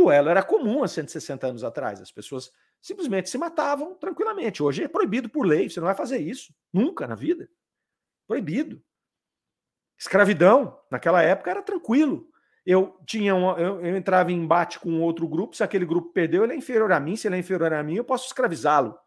Duelo 0.00 0.30
era 0.30 0.42
comum 0.42 0.82
há 0.82 0.88
160 0.88 1.46
anos 1.46 1.62
atrás. 1.62 2.00
As 2.00 2.10
pessoas 2.10 2.50
simplesmente 2.80 3.28
se 3.28 3.36
matavam 3.36 3.94
tranquilamente. 3.94 4.62
Hoje 4.62 4.84
é 4.84 4.88
proibido 4.88 5.28
por 5.28 5.46
lei, 5.46 5.68
você 5.68 5.78
não 5.78 5.86
vai 5.86 5.94
fazer 5.94 6.18
isso. 6.18 6.54
Nunca 6.72 7.06
na 7.06 7.14
vida. 7.14 7.48
Proibido. 8.26 8.82
Escravidão, 9.98 10.78
naquela 10.90 11.22
época, 11.22 11.50
era 11.50 11.62
tranquilo. 11.62 12.26
Eu 12.64 12.98
tinha 13.06 13.34
um, 13.34 13.50
eu, 13.58 13.84
eu, 13.84 13.96
entrava 13.96 14.32
em 14.32 14.36
embate 14.36 14.78
com 14.78 15.00
outro 15.00 15.28
grupo, 15.28 15.56
se 15.56 15.62
aquele 15.62 15.84
grupo 15.84 16.12
perdeu, 16.12 16.44
ele 16.44 16.54
é 16.54 16.56
inferior 16.56 16.90
a 16.92 17.00
mim, 17.00 17.16
se 17.16 17.28
ele 17.28 17.36
é 17.36 17.38
inferior 17.38 17.72
a 17.72 17.82
mim, 17.82 17.96
eu 17.96 18.04
posso 18.04 18.26
escravizá-lo. 18.26 18.98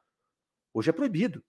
Hoje 0.73 0.89
é 0.89 0.93
proibido. 0.93 1.43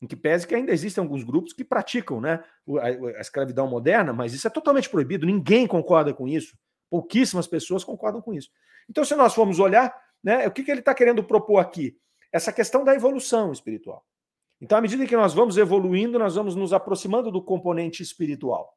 Em 0.00 0.06
que 0.06 0.16
pese 0.16 0.46
que 0.46 0.54
ainda 0.54 0.72
existem 0.72 1.02
alguns 1.02 1.24
grupos 1.24 1.52
que 1.52 1.64
praticam 1.64 2.20
né, 2.20 2.42
a, 2.80 3.18
a 3.18 3.20
escravidão 3.20 3.66
moderna, 3.66 4.12
mas 4.12 4.32
isso 4.32 4.46
é 4.46 4.50
totalmente 4.50 4.88
proibido, 4.88 5.26
ninguém 5.26 5.66
concorda 5.66 6.14
com 6.14 6.26
isso. 6.26 6.56
Pouquíssimas 6.88 7.46
pessoas 7.46 7.84
concordam 7.84 8.22
com 8.22 8.32
isso. 8.32 8.50
Então, 8.88 9.04
se 9.04 9.14
nós 9.14 9.34
formos 9.34 9.58
olhar, 9.58 9.94
né, 10.22 10.46
o 10.46 10.50
que, 10.50 10.62
que 10.62 10.70
ele 10.70 10.80
está 10.80 10.94
querendo 10.94 11.22
propor 11.22 11.58
aqui? 11.58 11.98
Essa 12.32 12.52
questão 12.52 12.84
da 12.84 12.94
evolução 12.94 13.52
espiritual. 13.52 14.04
Então, 14.60 14.76
à 14.76 14.80
medida 14.80 15.06
que 15.06 15.16
nós 15.16 15.34
vamos 15.34 15.56
evoluindo, 15.56 16.18
nós 16.18 16.34
vamos 16.34 16.54
nos 16.54 16.72
aproximando 16.72 17.30
do 17.30 17.42
componente 17.42 18.02
espiritual. 18.02 18.76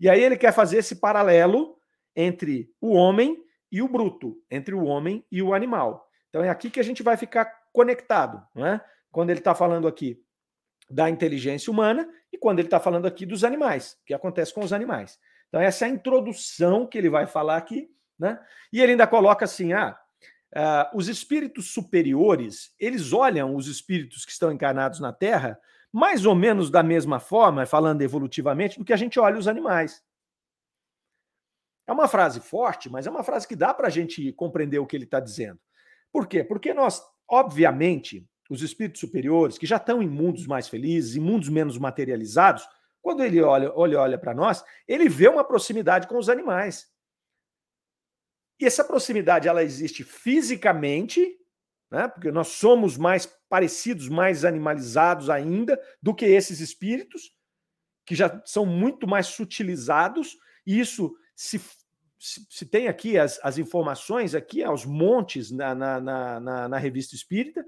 E 0.00 0.08
aí 0.08 0.22
ele 0.22 0.36
quer 0.36 0.52
fazer 0.52 0.78
esse 0.78 0.96
paralelo 0.96 1.76
entre 2.14 2.72
o 2.80 2.92
homem 2.92 3.36
e 3.70 3.82
o 3.82 3.88
bruto, 3.88 4.40
entre 4.50 4.74
o 4.74 4.84
homem 4.84 5.24
e 5.30 5.42
o 5.42 5.52
animal. 5.52 6.08
Então 6.28 6.42
é 6.42 6.48
aqui 6.48 6.70
que 6.70 6.80
a 6.80 6.84
gente 6.84 7.02
vai 7.02 7.16
ficar 7.16 7.46
conectado, 7.72 8.42
não 8.54 8.66
é? 8.66 8.84
Quando 9.10 9.30
ele 9.30 9.40
está 9.40 9.54
falando 9.54 9.88
aqui 9.88 10.22
da 10.88 11.10
inteligência 11.10 11.70
humana 11.70 12.08
e 12.32 12.38
quando 12.38 12.60
ele 12.60 12.68
está 12.68 12.80
falando 12.80 13.06
aqui 13.06 13.26
dos 13.26 13.44
animais, 13.44 13.98
que 14.06 14.14
acontece 14.14 14.54
com 14.54 14.60
os 14.60 14.72
animais. 14.72 15.18
Então, 15.48 15.60
essa 15.60 15.86
é 15.86 15.88
a 15.88 15.92
introdução 15.92 16.86
que 16.86 16.96
ele 16.96 17.10
vai 17.10 17.26
falar 17.26 17.56
aqui, 17.56 17.90
né? 18.18 18.40
E 18.72 18.80
ele 18.80 18.92
ainda 18.92 19.06
coloca 19.06 19.44
assim: 19.44 19.72
ah, 19.72 19.98
uh, 20.54 20.96
os 20.96 21.08
espíritos 21.08 21.70
superiores, 21.72 22.74
eles 22.78 23.12
olham 23.12 23.54
os 23.54 23.66
espíritos 23.66 24.24
que 24.24 24.32
estão 24.32 24.50
encarnados 24.50 25.00
na 25.00 25.12
Terra 25.12 25.58
mais 25.92 26.26
ou 26.26 26.34
menos 26.34 26.70
da 26.70 26.82
mesma 26.82 27.18
forma, 27.18 27.64
falando 27.64 28.02
evolutivamente, 28.02 28.78
do 28.78 28.84
que 28.84 28.92
a 28.92 28.96
gente 28.96 29.18
olha 29.18 29.38
os 29.38 29.48
animais. 29.48 30.02
É 31.86 31.92
uma 31.92 32.06
frase 32.06 32.40
forte, 32.40 32.90
mas 32.90 33.06
é 33.06 33.10
uma 33.10 33.24
frase 33.24 33.48
que 33.48 33.56
dá 33.56 33.72
para 33.72 33.86
a 33.86 33.90
gente 33.90 34.30
compreender 34.32 34.78
o 34.78 34.86
que 34.86 34.94
ele 34.94 35.04
está 35.04 35.18
dizendo. 35.18 35.58
Por 36.12 36.26
quê? 36.26 36.44
Porque 36.44 36.74
nós, 36.74 37.02
obviamente, 37.26 38.28
os 38.50 38.62
espíritos 38.62 39.00
superiores, 39.00 39.56
que 39.56 39.66
já 39.66 39.76
estão 39.76 40.02
em 40.02 40.08
mundos 40.08 40.46
mais 40.46 40.68
felizes, 40.68 41.16
em 41.16 41.20
mundos 41.20 41.48
menos 41.48 41.78
materializados, 41.78 42.68
quando 43.00 43.22
ele 43.22 43.40
olha, 43.40 43.72
olha, 43.74 44.00
olha 44.00 44.18
para 44.18 44.34
nós, 44.34 44.62
ele 44.86 45.08
vê 45.08 45.28
uma 45.28 45.44
proximidade 45.44 46.06
com 46.06 46.18
os 46.18 46.28
animais. 46.28 46.86
E 48.60 48.66
essa 48.66 48.84
proximidade 48.84 49.48
ela 49.48 49.62
existe 49.62 50.02
fisicamente, 50.02 51.38
né? 51.90 52.08
Porque 52.08 52.30
nós 52.30 52.48
somos 52.48 52.96
mais 52.96 53.26
parecidos, 53.48 54.08
mais 54.08 54.44
animalizados 54.44 55.30
ainda 55.30 55.80
do 56.02 56.14
que 56.14 56.24
esses 56.24 56.60
espíritos, 56.60 57.32
que 58.04 58.14
já 58.14 58.42
são 58.44 58.66
muito 58.66 59.06
mais 59.06 59.26
sutilizados, 59.26 60.36
e 60.66 60.78
isso 60.80 61.14
se, 61.36 61.60
se, 62.18 62.46
se 62.50 62.66
tem 62.66 62.88
aqui 62.88 63.18
as, 63.18 63.38
as 63.42 63.58
informações 63.58 64.34
aqui 64.34 64.62
aos 64.62 64.84
montes 64.84 65.50
na, 65.50 65.74
na, 65.74 66.00
na, 66.00 66.68
na 66.68 66.78
revista 66.78 67.14
espírita, 67.14 67.64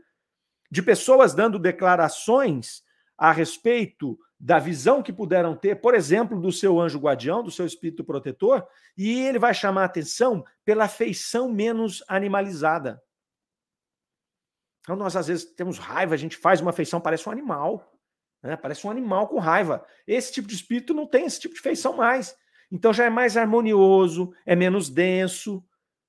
de 0.71 0.83
pessoas 0.83 1.35
dando 1.35 1.59
declarações 1.59 2.83
a 3.17 3.33
respeito 3.33 4.19
da 4.41 4.59
visão 4.59 5.03
que 5.03 5.13
puderam 5.13 5.55
ter, 5.55 5.83
por 5.83 5.95
exemplo, 5.95 6.41
do 6.41 6.51
seu 6.51 6.81
anjo 6.81 6.99
guardião, 6.99 7.43
do 7.43 7.51
seu 7.51 7.67
espírito 7.67 8.03
protetor, 8.03 8.67
e 8.97 9.21
ele 9.21 9.39
vai 9.39 9.53
chamar 9.53 9.85
atenção 9.85 10.43
pela 10.65 10.89
feição 10.89 11.53
menos 11.53 12.03
animalizada. 12.09 13.03
Então, 14.81 14.97
nós 14.97 15.15
às 15.15 15.27
vezes 15.27 15.45
temos 15.45 15.79
raiva, 15.79 16.15
a 16.15 16.19
gente 16.19 16.39
faz 16.39 16.63
uma 16.63 16.73
feição, 16.73 17.03
parece 17.03 17.29
um 17.29 17.33
animal, 17.33 17.93
né? 18.43 18.57
parece 18.57 18.87
um 18.87 18.91
animal 18.91 19.29
com 19.29 19.39
raiva. 19.39 19.85
Esse 20.07 20.33
tipo 20.33 20.49
de 20.49 20.55
espírito 20.55 20.95
não 20.95 21.07
tem 21.07 21.27
esse 21.27 21.39
tipo 21.39 21.55
de 21.55 21.61
feição 21.61 21.93
mais. 21.93 22.35
Então 22.73 22.95
já 22.95 23.05
é 23.05 23.11
mais 23.11 23.37
harmonioso, 23.37 24.33
é 24.47 24.57
menos 24.57 24.89
denso, 24.89 25.63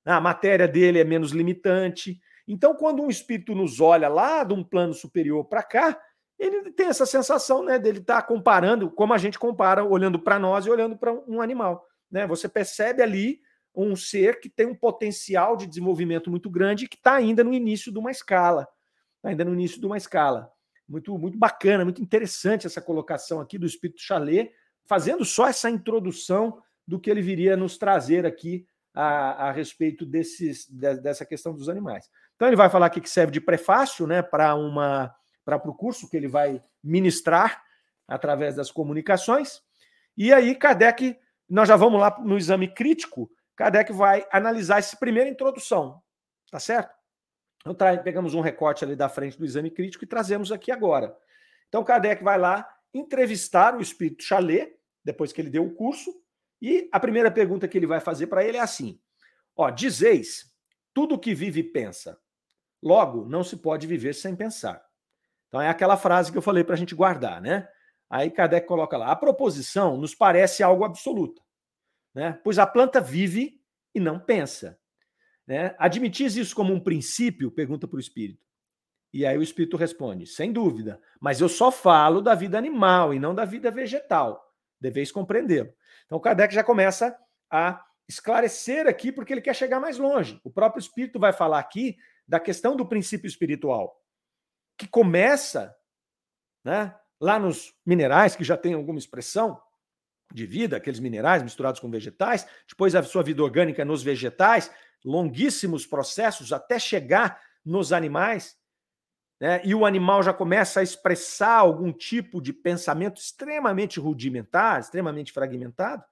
a 0.06 0.20
matéria 0.22 0.66
dele 0.66 0.98
é 0.98 1.04
menos 1.04 1.32
limitante. 1.32 2.18
Então, 2.48 2.74
quando 2.74 3.02
um 3.02 3.10
espírito 3.10 3.54
nos 3.54 3.78
olha 3.78 4.08
lá 4.08 4.42
de 4.42 4.54
um 4.54 4.64
plano 4.64 4.94
superior 4.94 5.44
para 5.44 5.62
cá, 5.62 6.00
ele 6.42 6.72
tem 6.72 6.88
essa 6.88 7.06
sensação 7.06 7.64
né, 7.64 7.78
dele 7.78 7.98
estar 7.98 8.20
tá 8.20 8.26
comparando, 8.26 8.90
como 8.90 9.12
a 9.12 9.18
gente 9.18 9.38
compara, 9.38 9.84
olhando 9.84 10.18
para 10.18 10.38
nós 10.38 10.66
e 10.66 10.70
olhando 10.70 10.96
para 10.96 11.12
um 11.12 11.40
animal. 11.40 11.86
Né? 12.10 12.26
Você 12.26 12.48
percebe 12.48 13.02
ali 13.02 13.40
um 13.74 13.94
ser 13.94 14.40
que 14.40 14.48
tem 14.48 14.66
um 14.66 14.74
potencial 14.74 15.56
de 15.56 15.66
desenvolvimento 15.66 16.30
muito 16.30 16.50
grande 16.50 16.84
e 16.84 16.88
que 16.88 16.96
está 16.96 17.14
ainda 17.14 17.44
no 17.44 17.54
início 17.54 17.92
de 17.92 17.98
uma 17.98 18.10
escala. 18.10 18.66
Tá 19.22 19.28
ainda 19.28 19.44
no 19.44 19.52
início 19.54 19.80
de 19.80 19.86
uma 19.86 19.96
escala. 19.96 20.50
Muito, 20.88 21.16
muito 21.16 21.38
bacana, 21.38 21.84
muito 21.84 22.02
interessante 22.02 22.66
essa 22.66 22.82
colocação 22.82 23.40
aqui 23.40 23.56
do 23.56 23.64
Espírito 23.64 24.02
Chalé, 24.02 24.50
fazendo 24.84 25.24
só 25.24 25.46
essa 25.46 25.70
introdução 25.70 26.60
do 26.86 26.98
que 26.98 27.08
ele 27.08 27.22
viria 27.22 27.56
nos 27.56 27.78
trazer 27.78 28.26
aqui 28.26 28.66
a, 28.92 29.48
a 29.48 29.52
respeito 29.52 30.04
desses, 30.04 30.66
de, 30.68 30.96
dessa 30.96 31.24
questão 31.24 31.54
dos 31.54 31.68
animais. 31.68 32.10
Então 32.34 32.48
ele 32.48 32.56
vai 32.56 32.68
falar 32.68 32.86
aqui 32.86 33.00
que 33.00 33.08
serve 33.08 33.32
de 33.32 33.40
prefácio 33.40 34.06
né, 34.06 34.20
para 34.20 34.54
uma 34.54 35.14
para 35.44 35.56
o 35.56 35.74
curso 35.74 36.08
que 36.08 36.16
ele 36.16 36.28
vai 36.28 36.62
ministrar 36.82 37.62
através 38.06 38.54
das 38.54 38.70
comunicações. 38.70 39.60
E 40.16 40.32
aí, 40.32 40.54
Kardec, 40.54 41.18
nós 41.48 41.68
já 41.68 41.76
vamos 41.76 42.00
lá 42.00 42.18
no 42.20 42.36
exame 42.36 42.68
crítico, 42.68 43.30
Kardec 43.56 43.92
vai 43.92 44.26
analisar 44.32 44.78
essa 44.78 44.96
primeira 44.96 45.28
introdução, 45.28 46.02
tá 46.50 46.58
certo? 46.58 46.92
Então, 47.60 47.74
pegamos 48.02 48.34
um 48.34 48.40
recorte 48.40 48.84
ali 48.84 48.96
da 48.96 49.08
frente 49.08 49.38
do 49.38 49.44
exame 49.44 49.70
crítico 49.70 50.04
e 50.04 50.06
trazemos 50.06 50.50
aqui 50.50 50.72
agora. 50.72 51.16
Então, 51.68 51.84
Kardec 51.84 52.22
vai 52.22 52.38
lá 52.38 52.68
entrevistar 52.92 53.76
o 53.76 53.80
espírito 53.80 54.24
Chalé, 54.24 54.74
depois 55.04 55.32
que 55.32 55.40
ele 55.40 55.50
deu 55.50 55.64
o 55.64 55.74
curso, 55.74 56.12
e 56.60 56.88
a 56.92 57.00
primeira 57.00 57.30
pergunta 57.30 57.66
que 57.66 57.78
ele 57.78 57.86
vai 57.86 58.00
fazer 58.00 58.26
para 58.26 58.44
ele 58.44 58.56
é 58.56 58.60
assim: 58.60 59.00
Ó, 59.56 59.70
dizeis, 59.70 60.52
tudo 60.92 61.18
que 61.18 61.34
vive 61.34 61.62
pensa. 61.62 62.18
Logo, 62.82 63.24
não 63.28 63.44
se 63.44 63.56
pode 63.56 63.86
viver 63.86 64.14
sem 64.14 64.34
pensar. 64.34 64.84
Então 65.52 65.60
é 65.60 65.68
aquela 65.68 65.98
frase 65.98 66.32
que 66.32 66.38
eu 66.38 66.42
falei 66.42 66.64
para 66.64 66.74
a 66.74 66.78
gente 66.78 66.94
guardar, 66.94 67.38
né? 67.38 67.68
Aí 68.08 68.30
Kardec 68.30 68.66
coloca 68.66 68.96
lá: 68.96 69.12
a 69.12 69.16
proposição 69.16 69.98
nos 69.98 70.14
parece 70.14 70.62
algo 70.62 70.82
absoluta, 70.82 71.42
né? 72.14 72.40
Pois 72.42 72.58
a 72.58 72.66
planta 72.66 73.02
vive 73.02 73.60
e 73.94 74.00
não 74.00 74.18
pensa. 74.18 74.78
Né? 75.46 75.74
Admitis 75.78 76.36
isso 76.36 76.56
como 76.56 76.72
um 76.72 76.80
princípio? 76.80 77.50
Pergunta 77.50 77.86
para 77.86 77.98
o 77.98 78.00
espírito. 78.00 78.46
E 79.12 79.26
aí 79.26 79.36
o 79.36 79.42
espírito 79.42 79.76
responde: 79.76 80.26
sem 80.26 80.50
dúvida, 80.50 80.98
mas 81.20 81.38
eu 81.42 81.50
só 81.50 81.70
falo 81.70 82.22
da 82.22 82.34
vida 82.34 82.56
animal 82.56 83.12
e 83.12 83.18
não 83.18 83.34
da 83.34 83.44
vida 83.44 83.70
vegetal. 83.70 84.42
Deveis 84.80 85.12
compreendê-lo. 85.12 85.70
Então 86.06 86.18
Kardec 86.18 86.54
já 86.54 86.64
começa 86.64 87.14
a 87.50 87.84
esclarecer 88.08 88.86
aqui, 88.86 89.12
porque 89.12 89.34
ele 89.34 89.42
quer 89.42 89.54
chegar 89.54 89.80
mais 89.80 89.98
longe. 89.98 90.40
O 90.42 90.50
próprio 90.50 90.80
espírito 90.80 91.18
vai 91.18 91.34
falar 91.34 91.58
aqui 91.58 91.98
da 92.26 92.40
questão 92.40 92.74
do 92.74 92.88
princípio 92.88 93.28
espiritual, 93.28 94.01
que 94.82 94.88
começa 94.88 95.72
né, 96.64 96.92
lá 97.20 97.38
nos 97.38 97.72
minerais, 97.86 98.34
que 98.34 98.42
já 98.42 98.56
tem 98.56 98.74
alguma 98.74 98.98
expressão 98.98 99.62
de 100.32 100.44
vida, 100.44 100.76
aqueles 100.76 100.98
minerais 100.98 101.40
misturados 101.40 101.80
com 101.80 101.88
vegetais, 101.88 102.48
depois 102.68 102.96
a 102.96 103.02
sua 103.04 103.22
vida 103.22 103.44
orgânica 103.44 103.84
nos 103.84 104.02
vegetais, 104.02 104.72
longuíssimos 105.04 105.86
processos 105.86 106.52
até 106.52 106.80
chegar 106.80 107.40
nos 107.64 107.92
animais, 107.92 108.56
né? 109.40 109.60
e 109.64 109.72
o 109.72 109.86
animal 109.86 110.20
já 110.20 110.32
começa 110.32 110.80
a 110.80 110.82
expressar 110.82 111.58
algum 111.58 111.92
tipo 111.92 112.40
de 112.40 112.52
pensamento 112.52 113.20
extremamente 113.20 114.00
rudimentar, 114.00 114.80
extremamente 114.80 115.32
fragmentado. 115.32 116.02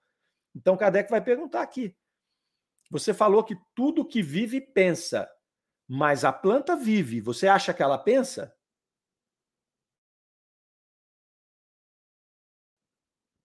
Então, 0.54 0.76
Kardec 0.76 1.11
vai 1.11 1.20
perguntar 1.20 1.62
aqui. 1.62 1.96
Você 2.88 3.12
falou 3.12 3.42
que 3.42 3.56
tudo 3.74 4.06
que 4.06 4.22
vive 4.22 4.61
pensa, 4.61 5.28
mas 5.88 6.24
a 6.24 6.33
planta 6.33 6.76
vive. 6.76 7.20
Você 7.20 7.48
acha 7.48 7.74
que 7.74 7.83
ela 7.83 7.98
pensa? 7.98 8.54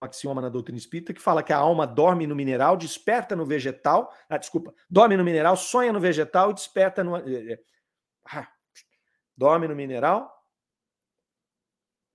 Axioma 0.06 0.42
na 0.42 0.50
doutrina 0.50 0.78
espírita 0.78 1.14
que 1.14 1.22
fala 1.22 1.44
que 1.44 1.54
a 1.54 1.58
alma 1.58 1.86
dorme 1.86 2.26
no 2.26 2.36
mineral, 2.36 2.78
desperta 2.78 3.36
no 3.36 3.46
vegetal. 3.46 4.14
Ah, 4.30 4.38
desculpa, 4.38 4.74
dorme 4.90 5.18
no 5.18 5.24
mineral, 5.24 5.56
sonha 5.58 5.92
no 5.92 6.00
vegetal 6.00 6.52
e 6.52 6.54
desperta 6.54 7.04
no. 7.04 7.18
Eh, 7.18 7.54
eh, 7.54 7.60
ah, 8.26 8.48
dorme 9.36 9.68
no 9.68 9.76
mineral, 9.76 10.32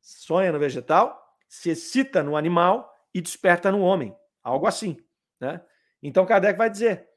sonha 0.00 0.50
no 0.53 0.59
vegetal, 0.59 1.37
se 1.48 1.70
excita 1.70 2.22
no 2.22 2.37
animal 2.37 2.92
e 3.12 3.20
desperta 3.20 3.70
no 3.70 3.81
homem. 3.81 4.16
Algo 4.42 4.66
assim. 4.66 4.96
Né? 5.38 5.61
Então 6.03 6.26
Kardec 6.26 6.57
vai 6.57 6.70
dizer: 6.70 7.09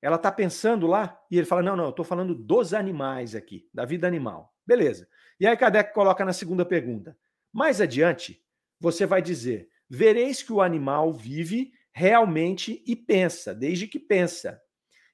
ela 0.00 0.16
está 0.16 0.30
pensando 0.30 0.86
lá 0.86 1.18
e 1.30 1.38
ele 1.38 1.46
fala: 1.46 1.62
não, 1.62 1.76
não, 1.76 1.84
eu 1.84 1.90
estou 1.90 2.04
falando 2.04 2.34
dos 2.34 2.74
animais 2.74 3.34
aqui, 3.34 3.68
da 3.72 3.84
vida 3.84 4.06
animal. 4.06 4.54
Beleza. 4.66 5.08
E 5.38 5.46
aí 5.46 5.56
Kardec 5.56 5.92
coloca 5.92 6.24
na 6.24 6.32
segunda 6.32 6.64
pergunta. 6.64 7.16
Mais 7.52 7.80
adiante, 7.80 8.44
você 8.80 9.06
vai 9.06 9.22
dizer: 9.22 9.68
vereis 9.88 10.42
que 10.42 10.52
o 10.52 10.60
animal 10.60 11.12
vive 11.12 11.72
realmente 11.92 12.82
e 12.86 12.96
pensa, 12.96 13.54
desde 13.54 13.86
que 13.86 13.98
pensa. 13.98 14.60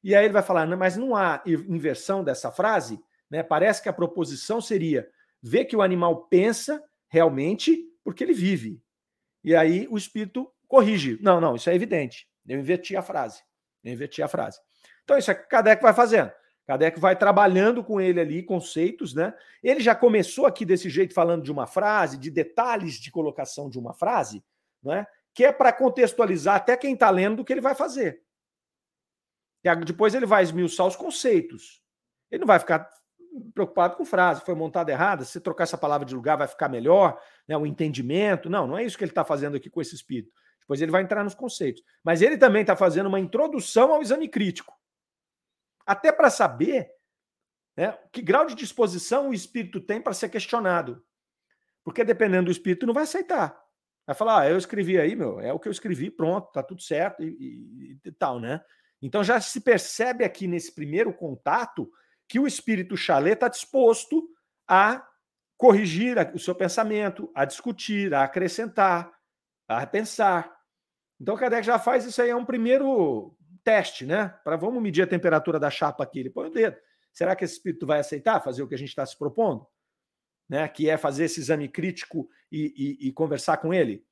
E 0.03 0.15
aí 0.15 0.25
ele 0.25 0.33
vai 0.33 0.43
falar, 0.43 0.67
mas 0.77 0.97
não 0.97 1.15
há 1.15 1.43
inversão 1.47 2.25
dessa 2.25 2.51
frase? 2.51 2.99
Né? 3.31 3.43
Parece 3.43 3.83
que 3.83 3.89
a 3.89 3.93
proposição 3.93 4.61
seria 4.61 5.09
ver 5.43 5.67
que 5.67 5.77
o 5.77 5.83
animal 5.83 6.27
pensa 6.27 6.83
realmente 7.09 7.87
porque 8.03 8.25
ele 8.25 8.33
vive. 8.33 8.83
E 9.45 9.55
aí 9.55 9.87
o 9.91 9.97
espírito 9.97 10.51
corrige. 10.67 11.19
Não, 11.21 11.41
não, 11.41 11.55
isso 11.55 11.69
é 11.69 11.75
evidente. 11.75 12.29
Eu 12.47 12.59
inverti 12.59 12.97
a 12.97 13.03
frase. 13.03 13.43
Eu 13.85 13.93
inverti 13.93 14.23
a 14.23 14.29
frase. 14.29 14.59
Então, 15.05 15.19
isso 15.19 15.31
é 15.31 15.35
que 15.35 15.49
Kardec 15.49 15.83
vai 15.83 15.93
fazendo. 15.93 16.31
Kardec 16.67 17.01
vai 17.01 17.17
trabalhando 17.17 17.83
com 17.83 18.01
ele 18.01 18.21
ali 18.21 18.43
conceitos, 18.43 19.13
né? 19.13 19.35
Ele 19.63 19.81
já 19.81 19.95
começou 19.95 20.47
aqui 20.47 20.65
desse 20.65 20.89
jeito 20.89 21.13
falando 21.13 21.43
de 21.43 21.51
uma 21.51 21.67
frase, 21.67 22.17
de 22.17 22.31
detalhes 22.31 22.95
de 22.95 23.11
colocação 23.11 23.69
de 23.69 23.79
uma 23.79 23.93
frase, 23.93 24.43
né? 24.83 25.07
Que 25.35 25.45
é 25.45 25.53
para 25.53 25.73
contextualizar 25.73 26.57
até 26.57 26.77
quem 26.77 26.95
está 26.95 27.11
lendo 27.11 27.37
do 27.37 27.45
que 27.45 27.53
ele 27.53 27.61
vai 27.61 27.75
fazer. 27.75 28.23
E 29.63 29.75
depois 29.85 30.15
ele 30.15 30.27
vai 30.27 30.43
esmiuçar 30.43 30.87
os 30.87 30.97
conceitos. 30.97 31.83
Ele 32.31 32.41
não 32.41 32.47
vai 32.47 32.59
ficar 32.59 32.89
preocupado 33.55 33.97
com 33.97 34.05
frase, 34.05 34.45
foi 34.45 34.55
montada 34.55 34.91
errada, 34.91 35.25
se 35.25 35.41
trocar 35.41 35.65
essa 35.65 35.79
palavra 35.79 36.07
de 36.07 36.15
lugar 36.15 36.37
vai 36.37 36.49
ficar 36.49 36.69
melhor, 36.69 37.21
né, 37.47 37.57
o 37.57 37.67
entendimento. 37.67 38.49
Não, 38.49 38.67
não 38.67 38.79
é 38.79 38.85
isso 38.85 38.97
que 38.97 39.05
ele 39.05 39.11
está 39.11 39.25
fazendo 39.25 39.57
aqui 39.57 39.71
com 39.71 39.81
esse 39.81 39.95
espírito. 39.95 40.33
Depois 40.61 40.81
ele 40.81 40.91
vai 40.91 41.03
entrar 41.03 41.25
nos 41.25 41.35
conceitos. 41.35 41.83
Mas 42.03 42.23
ele 42.23 42.39
também 42.39 42.63
está 42.63 42.77
fazendo 42.77 43.07
uma 43.07 43.21
introdução 43.21 43.93
ao 43.93 44.03
exame 44.03 44.29
crítico. 44.29 44.75
Até 45.87 46.13
para 46.13 46.31
saber 46.31 46.91
né, 47.77 47.99
que 48.13 48.23
grau 48.23 48.47
de 48.47 48.55
disposição 48.55 49.31
o 49.31 49.35
espírito 49.35 49.81
tem 49.81 50.01
para 50.01 50.13
ser 50.13 50.29
questionado. 50.29 51.05
Porque 51.83 52.05
dependendo 52.05 52.47
do 52.47 52.51
espírito, 52.51 52.87
não 52.87 52.95
vai 52.95 53.05
aceitar. 53.05 53.61
Vai 54.07 54.15
falar, 54.15 54.41
ah, 54.41 54.51
eu 54.51 54.57
escrevi 54.57 54.99
aí, 54.99 55.15
meu, 55.15 55.41
é 55.41 55.53
o 55.53 55.59
que 55.59 55.69
eu 55.69 55.73
escrevi, 55.73 56.11
pronto, 56.11 56.51
tá 56.53 56.63
tudo 56.63 56.83
certo 56.83 57.23
e, 57.23 57.29
e, 57.29 57.99
e 58.05 58.13
tal, 58.13 58.41
né? 58.41 58.61
Então 59.01 59.23
já 59.25 59.41
se 59.41 59.61
percebe 59.61 60.25
aqui 60.25 60.47
nesse 60.47 60.75
primeiro 60.75 61.13
contato 61.13 61.91
que 62.29 62.39
o 62.39 62.47
espírito 62.47 62.97
chalé 62.97 63.33
está 63.33 63.49
disposto 63.49 64.29
a 64.67 65.07
corrigir 65.57 66.17
o 66.35 66.39
seu 66.39 66.55
pensamento, 66.55 67.31
a 67.35 67.45
discutir, 67.45 68.15
a 68.15 68.25
acrescentar, 68.25 69.13
a 69.69 69.87
pensar. 69.87 70.51
Então 71.21 71.37
Kardec 71.37 71.67
já 71.67 71.79
faz 71.79 72.05
isso 72.05 72.21
aí, 72.23 72.31
é 72.31 72.37
um 72.37 72.45
primeiro 72.45 73.37
teste, 73.63 74.07
né? 74.07 74.29
Para 74.43 74.57
vamos 74.57 74.83
medir 74.83 75.03
a 75.03 75.07
temperatura 75.07 75.59
da 75.59 75.71
chapa 75.71 76.03
aqui. 76.03 76.21
Ele 76.21 76.31
põe 76.31 76.49
o 76.49 76.53
dedo. 76.53 76.77
Será 77.13 77.35
que 77.35 77.45
esse 77.45 77.55
espírito 77.55 77.87
vai 77.87 78.01
aceitar 78.01 78.41
fazer 78.41 78.63
o 78.63 78.69
que 78.69 78.75
a 78.75 78.79
gente 78.79 78.89
está 78.89 79.05
se 79.05 79.19
propondo? 79.19 79.67
Né? 80.51 80.69
Que 80.69 80.91
é 80.91 80.99
fazer 80.99 81.25
esse 81.25 81.39
exame 81.39 81.69
crítico 81.69 82.29
e, 82.51 82.99
e, 83.01 83.09
e 83.09 83.13
conversar 83.13 83.59
com 83.59 83.73
ele? 83.73 84.05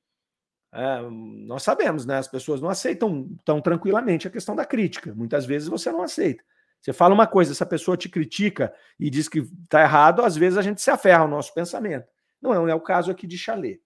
É, 0.71 1.01
nós 1.45 1.63
sabemos, 1.63 2.05
né? 2.05 2.17
As 2.17 2.27
pessoas 2.27 2.61
não 2.61 2.69
aceitam 2.69 3.29
tão 3.43 3.59
tranquilamente 3.61 4.27
a 4.27 4.31
questão 4.31 4.55
da 4.55 4.65
crítica. 4.65 5.13
Muitas 5.13 5.45
vezes 5.45 5.67
você 5.67 5.91
não 5.91 6.01
aceita. 6.01 6.43
Você 6.81 6.93
fala 6.93 7.13
uma 7.13 7.27
coisa, 7.27 7.51
essa 7.51 7.65
pessoa 7.65 7.97
te 7.97 8.07
critica 8.07 8.73
e 8.97 9.09
diz 9.09 9.27
que 9.27 9.39
está 9.39 9.81
errado, 9.81 10.21
às 10.21 10.37
vezes 10.37 10.57
a 10.57 10.61
gente 10.61 10.81
se 10.81 10.89
aferra 10.89 11.23
ao 11.23 11.27
nosso 11.27 11.53
pensamento. 11.53 12.07
Não 12.41 12.53
é, 12.53 12.55
não 12.55 12.69
é 12.69 12.75
o 12.75 12.79
caso 12.79 13.11
aqui 13.11 13.27
de 13.27 13.37
Chalet. 13.37 13.81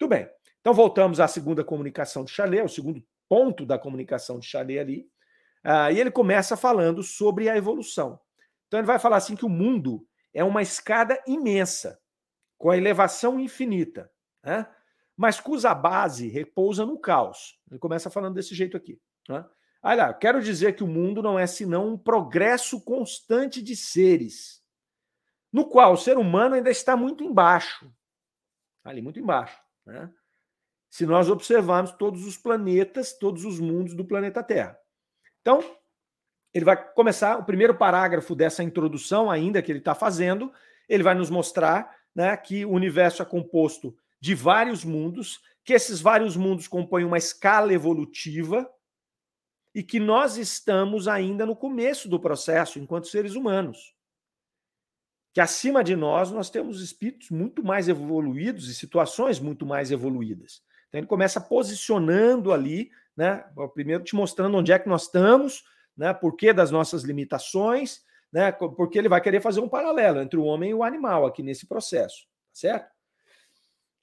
Muito 0.00 0.10
bem. 0.10 0.28
Então 0.60 0.74
voltamos 0.74 1.20
à 1.20 1.28
segunda 1.28 1.62
comunicação 1.62 2.24
de 2.24 2.32
Chalet, 2.32 2.64
o 2.64 2.68
segundo 2.68 3.00
ponto 3.28 3.64
da 3.64 3.78
comunicação 3.78 4.40
de 4.40 4.46
Chalet 4.46 4.80
ali. 4.80 5.08
Uh, 5.64 5.92
e 5.92 6.00
ele 6.00 6.10
começa 6.10 6.56
falando 6.56 7.02
sobre 7.02 7.48
a 7.48 7.56
evolução. 7.56 8.18
Então 8.66 8.80
ele 8.80 8.86
vai 8.86 8.98
falar 8.98 9.18
assim 9.18 9.36
que 9.36 9.44
o 9.44 9.48
mundo 9.48 10.04
é 10.36 10.44
uma 10.44 10.62
escada 10.62 11.20
imensa, 11.26 12.00
com 12.58 12.70
a 12.70 12.76
elevação 12.76 13.40
infinita. 13.40 14.10
Né? 14.44 14.66
mas 15.16 15.40
cuja 15.40 15.74
base 15.74 16.28
repousa 16.28 16.84
no 16.84 16.98
caos. 16.98 17.58
Ele 17.70 17.80
começa 17.80 18.10
falando 18.10 18.34
desse 18.34 18.54
jeito 18.54 18.76
aqui. 18.76 19.00
Né? 19.28 19.44
Olha, 19.82 20.12
quero 20.12 20.42
dizer 20.42 20.76
que 20.76 20.84
o 20.84 20.88
mundo 20.88 21.22
não 21.22 21.38
é 21.38 21.46
senão 21.46 21.88
um 21.88 21.98
progresso 21.98 22.80
constante 22.84 23.62
de 23.62 23.74
seres, 23.74 24.62
no 25.50 25.66
qual 25.68 25.94
o 25.94 25.96
ser 25.96 26.18
humano 26.18 26.54
ainda 26.54 26.70
está 26.70 26.96
muito 26.96 27.24
embaixo. 27.24 27.90
Ali, 28.84 29.00
muito 29.00 29.18
embaixo. 29.18 29.58
Né? 29.86 30.12
Se 30.90 31.06
nós 31.06 31.30
observarmos 31.30 31.92
todos 31.92 32.26
os 32.26 32.36
planetas, 32.36 33.16
todos 33.16 33.44
os 33.44 33.58
mundos 33.58 33.94
do 33.94 34.04
planeta 34.04 34.42
Terra. 34.42 34.78
Então, 35.40 35.60
ele 36.56 36.64
vai 36.64 36.90
começar 36.94 37.36
o 37.36 37.44
primeiro 37.44 37.74
parágrafo 37.74 38.34
dessa 38.34 38.62
introdução, 38.62 39.30
ainda 39.30 39.60
que 39.60 39.70
ele 39.70 39.78
está 39.78 39.94
fazendo, 39.94 40.50
ele 40.88 41.02
vai 41.02 41.14
nos 41.14 41.28
mostrar 41.28 41.94
né, 42.14 42.34
que 42.34 42.64
o 42.64 42.70
universo 42.70 43.20
é 43.20 43.26
composto 43.26 43.94
de 44.18 44.34
vários 44.34 44.82
mundos, 44.82 45.38
que 45.62 45.74
esses 45.74 46.00
vários 46.00 46.34
mundos 46.34 46.66
compõem 46.66 47.04
uma 47.04 47.18
escala 47.18 47.74
evolutiva 47.74 48.66
e 49.74 49.82
que 49.82 50.00
nós 50.00 50.38
estamos 50.38 51.06
ainda 51.06 51.44
no 51.44 51.54
começo 51.54 52.08
do 52.08 52.18
processo 52.18 52.78
enquanto 52.78 53.08
seres 53.08 53.34
humanos. 53.34 53.94
Que 55.34 55.42
acima 55.42 55.84
de 55.84 55.94
nós 55.94 56.30
nós 56.30 56.48
temos 56.48 56.80
espíritos 56.80 57.28
muito 57.28 57.62
mais 57.62 57.86
evoluídos 57.86 58.70
e 58.70 58.74
situações 58.74 59.38
muito 59.38 59.66
mais 59.66 59.90
evoluídas. 59.90 60.62
Então 60.88 61.00
ele 61.00 61.06
começa 61.06 61.38
posicionando 61.38 62.50
ali, 62.50 62.90
né, 63.14 63.44
primeiro 63.74 64.02
te 64.02 64.16
mostrando 64.16 64.56
onde 64.56 64.72
é 64.72 64.78
que 64.78 64.88
nós 64.88 65.02
estamos, 65.02 65.62
né, 65.96 66.12
por 66.12 66.36
que 66.36 66.52
das 66.52 66.70
nossas 66.70 67.02
limitações, 67.02 68.02
né, 68.32 68.52
porque 68.52 68.98
ele 68.98 69.08
vai 69.08 69.20
querer 69.20 69.40
fazer 69.40 69.60
um 69.60 69.68
paralelo 69.68 70.20
entre 70.20 70.38
o 70.38 70.44
homem 70.44 70.70
e 70.70 70.74
o 70.74 70.82
animal 70.82 71.24
aqui 71.24 71.42
nesse 71.42 71.66
processo, 71.66 72.24
tá 72.24 72.52
certo? 72.52 72.94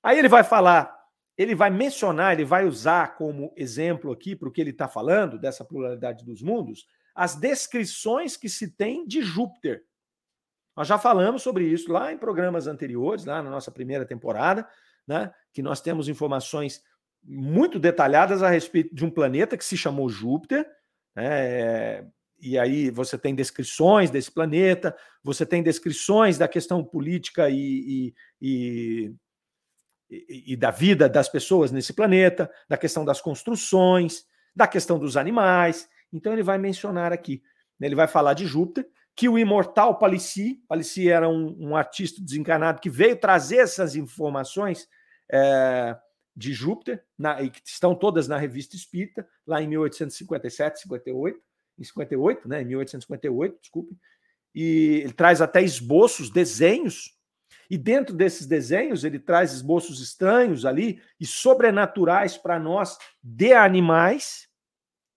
Aí 0.02 0.18
ele 0.18 0.28
vai 0.28 0.44
falar, 0.44 0.94
ele 1.38 1.56
vai 1.56 1.70
mencionar, 1.70 2.34
ele 2.34 2.46
vai 2.46 2.66
usar 2.66 3.16
como 3.16 3.54
exemplo 3.56 4.12
aqui 4.12 4.36
para 4.36 4.50
o 4.50 4.52
que 4.52 4.60
ele 4.60 4.72
está 4.72 4.88
falando, 4.88 5.38
dessa 5.38 5.64
pluralidade 5.64 6.26
dos 6.26 6.42
mundos, 6.42 6.88
as 7.16 7.36
descrições 7.36 8.36
que 8.36 8.50
se 8.50 8.72
tem 8.72 9.06
de 9.06 9.22
Júpiter. 9.22 9.84
Nós 10.76 10.88
já 10.88 10.98
falamos 10.98 11.44
sobre 11.44 11.66
isso 11.66 11.92
lá 11.92 12.12
em 12.12 12.18
programas 12.18 12.66
anteriores, 12.66 13.26
lá 13.26 13.42
na 13.42 13.50
nossa 13.50 13.72
primeira 13.72 14.06
temporada, 14.06 14.68
né, 15.08 15.32
que 15.52 15.62
nós 15.62 15.80
temos 15.80 16.08
informações 16.08 16.84
muito 17.24 17.80
detalhadas 17.80 18.42
a 18.42 18.50
respeito 18.50 18.94
de 18.94 19.06
um 19.06 19.12
planeta 19.12 19.56
que 19.56 19.64
se 19.64 19.78
chamou 19.78 20.10
Júpiter, 20.10 20.68
né, 21.16 22.06
e 22.40 22.60
aí 22.60 22.90
você 22.90 23.18
tem 23.18 23.34
descrições 23.34 24.12
desse 24.12 24.32
planeta, 24.32 24.96
você 25.24 25.46
tem 25.46 25.64
descrições 25.64 26.38
da 26.38 26.48
questão 26.48 26.84
política 26.84 27.50
e, 27.50 27.56
e, 27.56 28.14
e 28.42 29.16
e, 30.30 30.56
da 30.56 30.70
vida 30.70 31.10
das 31.10 31.28
pessoas 31.28 31.72
nesse 31.72 31.94
planeta, 31.94 32.52
da 32.70 32.78
questão 32.78 33.04
das 33.04 33.20
construções, 33.20 34.26
da 34.56 34.68
questão 34.68 35.00
dos 35.00 35.18
animais. 35.18 35.90
Então 36.12 36.34
ele 36.34 36.44
vai 36.44 36.58
mencionar 36.58 37.12
aqui, 37.12 37.42
né, 37.80 37.88
ele 37.88 37.96
vai 37.96 38.08
falar 38.08 38.34
de 38.34 38.46
Júpiter, 38.46 38.88
que 39.16 39.30
o 39.30 39.38
imortal 39.38 39.98
Palissy, 39.98 40.64
Palissy 40.68 41.10
era 41.10 41.30
um, 41.30 41.56
um 41.60 41.76
artista 41.76 42.22
desencarnado 42.22 42.82
que 42.82 42.90
veio 42.90 43.16
trazer 43.16 43.58
essas 43.58 43.96
informações 43.96 44.88
é, 45.32 45.96
de 46.36 46.54
Júpiter, 46.54 47.04
na, 47.18 47.42
e 47.42 47.50
que 47.50 47.62
estão 47.66 47.94
todas 47.94 48.28
na 48.28 48.38
revista 48.38 48.76
Espírita, 48.76 49.28
lá 49.46 49.62
em 49.62 49.68
1857, 49.68 50.82
58, 50.82 51.40
em 51.78 51.84
58, 51.84 52.48
né, 52.48 52.62
em 52.62 52.66
1858, 52.66 53.60
desculpe, 53.62 53.96
e 54.54 55.02
ele 55.04 55.14
traz 55.14 55.42
até 55.42 55.62
esboços, 55.62 56.30
desenhos 56.30 57.18
e 57.70 57.78
dentro 57.78 58.16
desses 58.16 58.46
desenhos, 58.46 59.04
ele 59.04 59.20
traz 59.20 59.54
esboços 59.54 60.00
estranhos 60.00 60.66
ali 60.66 61.02
e 61.20 61.26
sobrenaturais 61.26 62.38
para 62.38 62.60
nós 62.60 62.98
de 63.22 63.54
animais, 63.54 64.48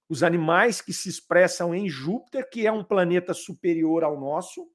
os 0.09 0.23
animais 0.23 0.81
que 0.81 0.93
se 0.93 1.09
expressam 1.09 1.75
em 1.75 1.89
Júpiter, 1.89 2.49
que 2.49 2.67
é 2.67 2.73
um 2.73 2.85
planeta 2.85 3.35
superior 3.35 4.05
ao 4.05 4.19
nosso. 4.19 4.71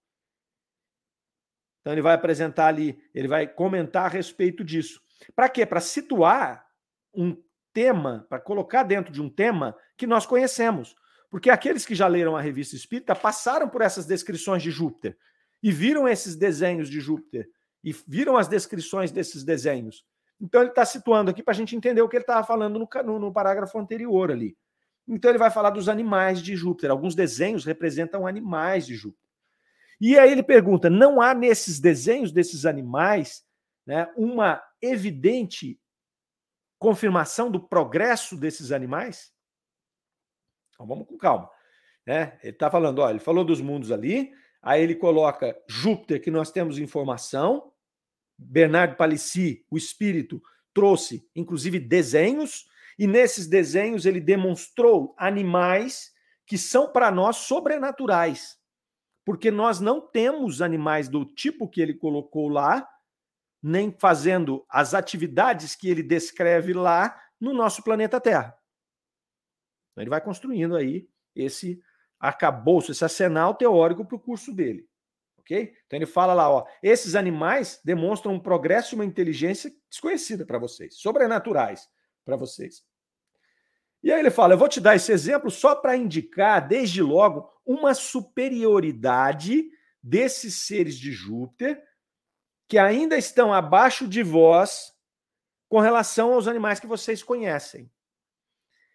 Então 1.80 1.94
ele 1.94 2.02
vai 2.02 2.14
apresentar 2.14 2.68
ali, 2.68 3.02
ele 3.14 3.28
vai 3.28 3.48
comentar 3.48 4.06
a 4.06 4.10
respeito 4.10 4.64
disso. 4.64 5.02
Para 5.36 5.50
quê? 5.50 5.66
Para 5.66 5.80
situar 5.80 6.66
um 7.14 7.38
tema, 7.74 8.26
para 8.30 8.40
colocar 8.40 8.84
dentro 8.84 9.12
de 9.12 9.22
um 9.22 9.30
tema 9.30 9.76
que 9.98 10.08
nós 10.08 10.26
conhecemos. 10.26 10.96
Porque 11.30 11.50
aqueles 11.50 11.86
que 11.86 11.96
já 11.96 12.08
leram 12.08 12.36
a 12.36 12.42
revista 12.42 12.76
Espírita 12.76 13.16
passaram 13.16 13.70
por 13.70 13.82
essas 13.82 14.06
descrições 14.06 14.62
de 14.62 14.72
Júpiter 14.72 15.18
e 15.64 15.72
viram 15.72 16.08
esses 16.08 16.36
desenhos 16.36 16.90
de 16.90 17.00
Júpiter 17.00 17.50
e 17.84 17.96
viram 18.08 18.36
as 18.36 18.48
descrições 18.48 19.12
desses 19.12 19.44
desenhos. 19.44 20.06
Então 20.40 20.62
ele 20.62 20.72
está 20.72 20.84
situando 20.84 21.32
aqui 21.32 21.42
para 21.42 21.54
a 21.54 21.56
gente 21.56 21.76
entender 21.76 22.02
o 22.02 22.10
que 22.10 22.18
ele 22.18 22.24
estava 22.24 22.46
falando 22.46 22.80
no, 22.80 22.90
no, 23.04 23.20
no, 23.20 23.34
parágrafo 23.34 23.78
anterior 23.78 24.32
ali. 24.32 24.58
Então 25.08 25.30
ele 25.32 25.38
vai 25.38 25.52
falar 25.52 25.70
dos 25.70 25.88
animais 25.88 26.42
de 26.42 26.56
Júpiter. 26.56 26.92
Alguns 26.92 27.16
desenhos 27.16 27.64
representam 27.64 28.28
animais 28.28 28.86
de 28.86 28.96
Júpiter. 28.96 29.22
E 30.00 30.18
aí 30.18 30.32
ele 30.32 30.44
pergunta: 30.44 30.90
não 30.90 31.22
há 31.22 31.34
nesses 31.34 31.80
desenhos 31.80 32.32
desses 32.32 32.66
animais 32.66 33.44
né, 33.86 34.12
uma 34.18 34.62
evidente 34.82 35.80
confirmação 36.80 37.52
do 37.52 37.60
progresso 37.60 38.36
desses 38.36 38.72
animais? 38.72 39.32
Então 40.74 40.86
vamos 40.88 41.08
com 41.08 41.18
calma. 41.18 41.50
Né? 42.06 42.40
Ele 42.42 42.54
está 42.54 42.70
falando, 42.72 43.00
olha, 43.00 43.12
ele 43.12 43.20
falou 43.20 43.46
dos 43.46 43.62
mundos 43.62 43.92
ali, 43.92 44.34
aí 44.62 44.82
ele 44.82 44.96
coloca 44.96 45.56
Júpiter, 45.68 46.22
que 46.22 46.32
nós 46.32 46.52
temos 46.52 46.80
informação, 46.80 47.72
Bernardo 48.38 48.96
Palissy, 48.96 49.66
o 49.70 49.78
espírito, 49.78 50.42
trouxe 50.74 51.30
inclusive 51.36 51.80
desenhos, 51.80 52.66
e 52.98 53.08
nesses 53.08 53.48
desenhos 53.48 54.06
ele 54.06 54.20
demonstrou 54.20 55.14
animais 55.18 56.12
que 56.46 56.58
são 56.58 56.92
para 56.92 57.12
nós 57.12 57.38
sobrenaturais, 57.38 58.58
porque 59.24 59.52
nós 59.52 59.80
não 59.80 60.02
temos 60.02 60.62
animais 60.62 61.08
do 61.08 61.26
tipo 61.26 61.70
que 61.70 61.82
ele 61.82 61.94
colocou 61.94 62.50
lá, 62.50 62.88
nem 63.62 63.92
fazendo 63.92 64.66
as 64.70 64.94
atividades 64.94 65.76
que 65.76 65.90
ele 65.90 66.02
descreve 66.02 66.74
lá 66.74 67.20
no 67.40 67.54
nosso 67.54 67.84
planeta 67.84 68.20
Terra. 68.20 68.58
Então, 69.92 70.04
ele 70.04 70.10
vai 70.10 70.22
construindo 70.22 70.76
aí 70.76 71.08
esse 71.36 71.82
arcabouço, 72.20 72.92
esse 72.92 73.04
arsenal 73.04 73.54
teórico 73.56 74.06
para 74.06 74.16
o 74.16 74.20
curso 74.20 74.54
dele. 74.54 74.88
Ok? 75.40 75.74
Então 75.86 75.98
ele 75.98 76.06
fala 76.06 76.36
lá, 76.36 76.50
ó, 76.50 76.66
esses 76.84 77.16
animais 77.16 77.82
demonstram 77.84 78.34
um 78.34 78.40
progresso 78.40 78.94
e 78.94 78.96
uma 78.96 79.06
inteligência 79.06 79.72
desconhecida 79.90 80.46
para 80.46 80.60
vocês, 80.60 80.96
sobrenaturais 80.98 81.90
para 82.24 82.36
vocês. 82.36 82.84
E 84.04 84.12
aí 84.12 84.20
ele 84.20 84.30
fala: 84.30 84.54
eu 84.54 84.58
vou 84.58 84.70
te 84.70 84.80
dar 84.80 84.96
esse 84.96 85.12
exemplo 85.12 85.50
só 85.50 85.76
para 85.76 85.98
indicar, 85.98 86.68
desde 86.68 87.02
logo, 87.02 87.50
uma 87.66 87.94
superioridade 87.94 89.70
desses 90.02 90.56
seres 90.56 90.98
de 90.98 91.12
Júpiter 91.12 91.82
que 92.72 92.78
ainda 92.78 93.18
estão 93.18 93.54
abaixo 93.54 94.08
de 94.08 94.24
vós 94.24 94.94
com 95.68 95.82
relação 95.82 96.32
aos 96.32 96.48
animais 96.48 96.80
que 96.80 96.88
vocês 96.88 97.22
conhecem. 97.22 97.92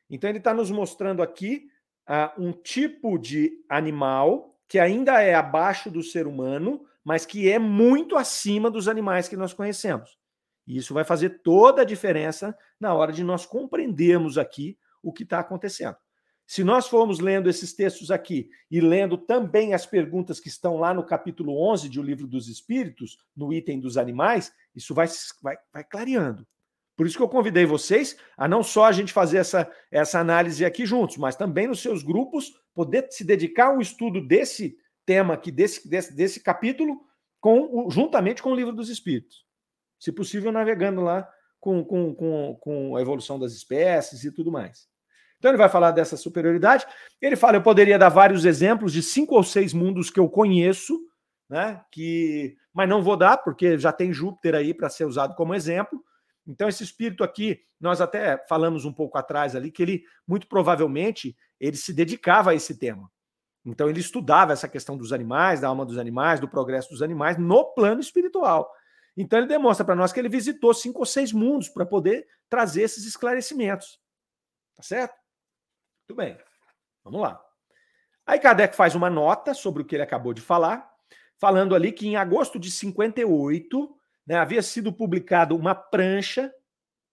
Então 0.08 0.30
ele 0.30 0.38
está 0.38 0.54
nos 0.54 0.70
mostrando 0.70 1.22
aqui 1.22 1.68
uh, 2.08 2.42
um 2.42 2.52
tipo 2.52 3.18
de 3.18 3.62
animal 3.68 4.58
que 4.66 4.78
ainda 4.78 5.20
é 5.20 5.34
abaixo 5.34 5.90
do 5.90 6.02
ser 6.02 6.26
humano, 6.26 6.86
mas 7.04 7.26
que 7.26 7.50
é 7.52 7.58
muito 7.58 8.16
acima 8.16 8.70
dos 8.70 8.88
animais 8.88 9.28
que 9.28 9.36
nós 9.36 9.52
conhecemos. 9.52 10.18
E 10.66 10.78
isso 10.78 10.94
vai 10.94 11.04
fazer 11.04 11.42
toda 11.42 11.82
a 11.82 11.84
diferença 11.84 12.56
na 12.80 12.94
hora 12.94 13.12
de 13.12 13.22
nós 13.22 13.44
compreendermos 13.44 14.38
aqui 14.38 14.78
o 15.02 15.12
que 15.12 15.22
está 15.22 15.40
acontecendo. 15.40 15.98
Se 16.46 16.62
nós 16.62 16.86
formos 16.86 17.18
lendo 17.18 17.50
esses 17.50 17.72
textos 17.72 18.10
aqui 18.10 18.48
e 18.70 18.80
lendo 18.80 19.18
também 19.18 19.74
as 19.74 19.84
perguntas 19.84 20.38
que 20.38 20.48
estão 20.48 20.76
lá 20.76 20.94
no 20.94 21.04
capítulo 21.04 21.60
11 21.72 21.88
de 21.88 21.98
O 21.98 22.02
Livro 22.02 22.26
dos 22.26 22.48
Espíritos, 22.48 23.18
no 23.36 23.52
item 23.52 23.80
dos 23.80 23.96
animais, 23.96 24.52
isso 24.74 24.94
vai, 24.94 25.08
vai, 25.42 25.56
vai 25.72 25.82
clareando. 25.82 26.46
Por 26.96 27.06
isso 27.06 27.16
que 27.16 27.22
eu 27.22 27.28
convidei 27.28 27.66
vocês 27.66 28.16
a 28.36 28.46
não 28.46 28.62
só 28.62 28.84
a 28.84 28.92
gente 28.92 29.12
fazer 29.12 29.38
essa, 29.38 29.70
essa 29.90 30.20
análise 30.20 30.64
aqui 30.64 30.86
juntos, 30.86 31.16
mas 31.16 31.34
também 31.34 31.66
nos 31.66 31.80
seus 31.80 32.02
grupos 32.02 32.52
poder 32.72 33.08
se 33.10 33.24
dedicar 33.24 33.66
ao 33.66 33.80
estudo 33.80 34.24
desse 34.24 34.78
tema 35.04 35.34
aqui, 35.34 35.50
desse, 35.50 35.88
desse, 35.88 36.14
desse 36.14 36.40
capítulo, 36.40 37.00
com, 37.40 37.90
juntamente 37.90 38.40
com 38.40 38.52
o 38.52 38.54
Livro 38.54 38.72
dos 38.72 38.88
Espíritos. 38.88 39.44
Se 39.98 40.12
possível, 40.12 40.52
navegando 40.52 41.00
lá 41.00 41.28
com, 41.58 41.84
com, 41.84 42.14
com, 42.14 42.56
com 42.60 42.96
a 42.96 43.00
evolução 43.00 43.38
das 43.38 43.52
espécies 43.52 44.24
e 44.24 44.30
tudo 44.32 44.50
mais. 44.50 44.88
Então 45.38 45.50
ele 45.50 45.58
vai 45.58 45.68
falar 45.68 45.90
dessa 45.90 46.16
superioridade. 46.16 46.86
Ele 47.20 47.36
fala: 47.36 47.56
eu 47.56 47.62
poderia 47.62 47.98
dar 47.98 48.08
vários 48.08 48.44
exemplos 48.44 48.92
de 48.92 49.02
cinco 49.02 49.34
ou 49.34 49.42
seis 49.42 49.72
mundos 49.72 50.10
que 50.10 50.20
eu 50.20 50.28
conheço, 50.28 50.98
né? 51.48 51.82
Que, 51.92 52.56
mas 52.72 52.88
não 52.88 53.02
vou 53.02 53.16
dar, 53.16 53.38
porque 53.38 53.78
já 53.78 53.92
tem 53.92 54.12
Júpiter 54.12 54.54
aí 54.54 54.74
para 54.74 54.88
ser 54.88 55.04
usado 55.04 55.34
como 55.34 55.54
exemplo. 55.54 56.02
Então, 56.46 56.68
esse 56.68 56.84
espírito 56.84 57.24
aqui, 57.24 57.60
nós 57.80 58.00
até 58.00 58.38
falamos 58.48 58.84
um 58.84 58.92
pouco 58.92 59.18
atrás 59.18 59.56
ali, 59.56 59.70
que 59.70 59.82
ele, 59.82 60.04
muito 60.26 60.46
provavelmente, 60.46 61.36
ele 61.58 61.76
se 61.76 61.92
dedicava 61.92 62.52
a 62.52 62.54
esse 62.54 62.78
tema. 62.78 63.10
Então, 63.64 63.90
ele 63.90 63.98
estudava 63.98 64.52
essa 64.52 64.68
questão 64.68 64.96
dos 64.96 65.12
animais, 65.12 65.60
da 65.60 65.68
alma 65.68 65.84
dos 65.84 65.98
animais, 65.98 66.38
do 66.38 66.48
progresso 66.48 66.90
dos 66.90 67.02
animais, 67.02 67.36
no 67.36 67.64
plano 67.74 68.00
espiritual. 68.00 68.70
Então, 69.16 69.40
ele 69.40 69.48
demonstra 69.48 69.84
para 69.84 69.96
nós 69.96 70.12
que 70.12 70.20
ele 70.20 70.28
visitou 70.28 70.72
cinco 70.72 71.00
ou 71.00 71.06
seis 71.06 71.32
mundos 71.32 71.68
para 71.68 71.84
poder 71.84 72.26
trazer 72.48 72.82
esses 72.82 73.04
esclarecimentos. 73.04 73.98
Tá 74.76 74.82
certo? 74.84 75.14
Muito 76.08 76.16
bem. 76.16 76.38
Vamos 77.02 77.20
lá. 77.20 77.42
Aí 78.24 78.38
Kardec 78.38 78.76
faz 78.76 78.94
uma 78.94 79.10
nota 79.10 79.52
sobre 79.54 79.82
o 79.82 79.84
que 79.84 79.96
ele 79.96 80.02
acabou 80.02 80.32
de 80.32 80.40
falar, 80.40 80.88
falando 81.38 81.74
ali 81.74 81.92
que 81.92 82.06
em 82.06 82.16
agosto 82.16 82.58
de 82.58 82.70
58 82.70 83.96
né, 84.26 84.36
havia 84.36 84.62
sido 84.62 84.92
publicado 84.92 85.56
uma 85.56 85.74
prancha 85.74 86.52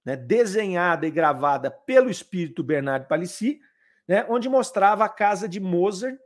né, 0.05 0.15
desenhada 0.15 1.07
e 1.07 1.11
gravada 1.11 1.71
pelo 1.71 2.09
espírito 2.09 2.63
Bernardo 2.63 3.07
Palissy, 3.07 3.59
né, 4.07 4.25
onde 4.29 4.47
mostrava 4.47 5.05
a 5.05 5.09
casa 5.09 5.47
de 5.47 5.59
Mozart 5.59 6.19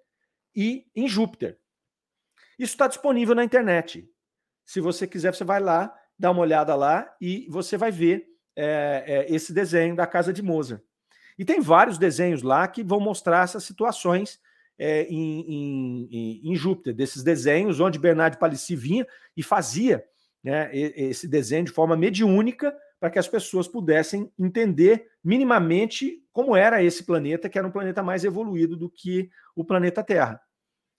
e 0.55 0.89
em 0.95 1.07
Júpiter. 1.07 1.59
Isso 2.59 2.73
está 2.73 2.87
disponível 2.87 3.35
na 3.35 3.43
internet. 3.43 4.09
Se 4.65 4.81
você 4.81 5.07
quiser, 5.07 5.33
você 5.33 5.43
vai 5.43 5.61
lá, 5.61 5.93
dá 6.19 6.31
uma 6.31 6.41
olhada 6.41 6.75
lá 6.75 7.15
e 7.21 7.47
você 7.49 7.77
vai 7.77 7.91
ver 7.91 8.27
é, 8.55 9.03
é, 9.05 9.33
esse 9.33 9.53
desenho 9.53 9.95
da 9.95 10.07
casa 10.07 10.33
de 10.33 10.41
Mozart. 10.41 10.81
E 11.37 11.45
tem 11.45 11.61
vários 11.61 11.97
desenhos 11.97 12.41
lá 12.41 12.67
que 12.67 12.83
vão 12.83 12.99
mostrar 12.99 13.43
essas 13.43 13.63
situações 13.63 14.39
é, 14.77 15.03
em, 15.03 16.07
em, 16.11 16.51
em, 16.51 16.55
Júpiter, 16.55 16.93
desses 16.93 17.23
desenhos 17.23 17.79
onde 17.79 17.99
Bernardo 17.99 18.37
Palissy 18.37 18.75
vinha 18.75 19.07
e 19.35 19.41
fazia 19.41 20.03
né, 20.43 20.69
esse 20.73 21.27
desenho 21.27 21.65
de 21.65 21.71
forma 21.71 21.95
mediúnica 21.97 22.75
para 22.99 23.09
que 23.09 23.19
as 23.19 23.27
pessoas 23.27 23.67
pudessem 23.67 24.31
entender 24.37 25.07
minimamente 25.23 26.23
como 26.31 26.55
era 26.55 26.83
esse 26.83 27.03
planeta, 27.03 27.49
que 27.49 27.57
era 27.57 27.67
um 27.67 27.71
planeta 27.71 28.01
mais 28.01 28.23
evoluído 28.23 28.75
do 28.75 28.89
que 28.89 29.29
o 29.55 29.63
planeta 29.63 30.03
Terra. 30.03 30.39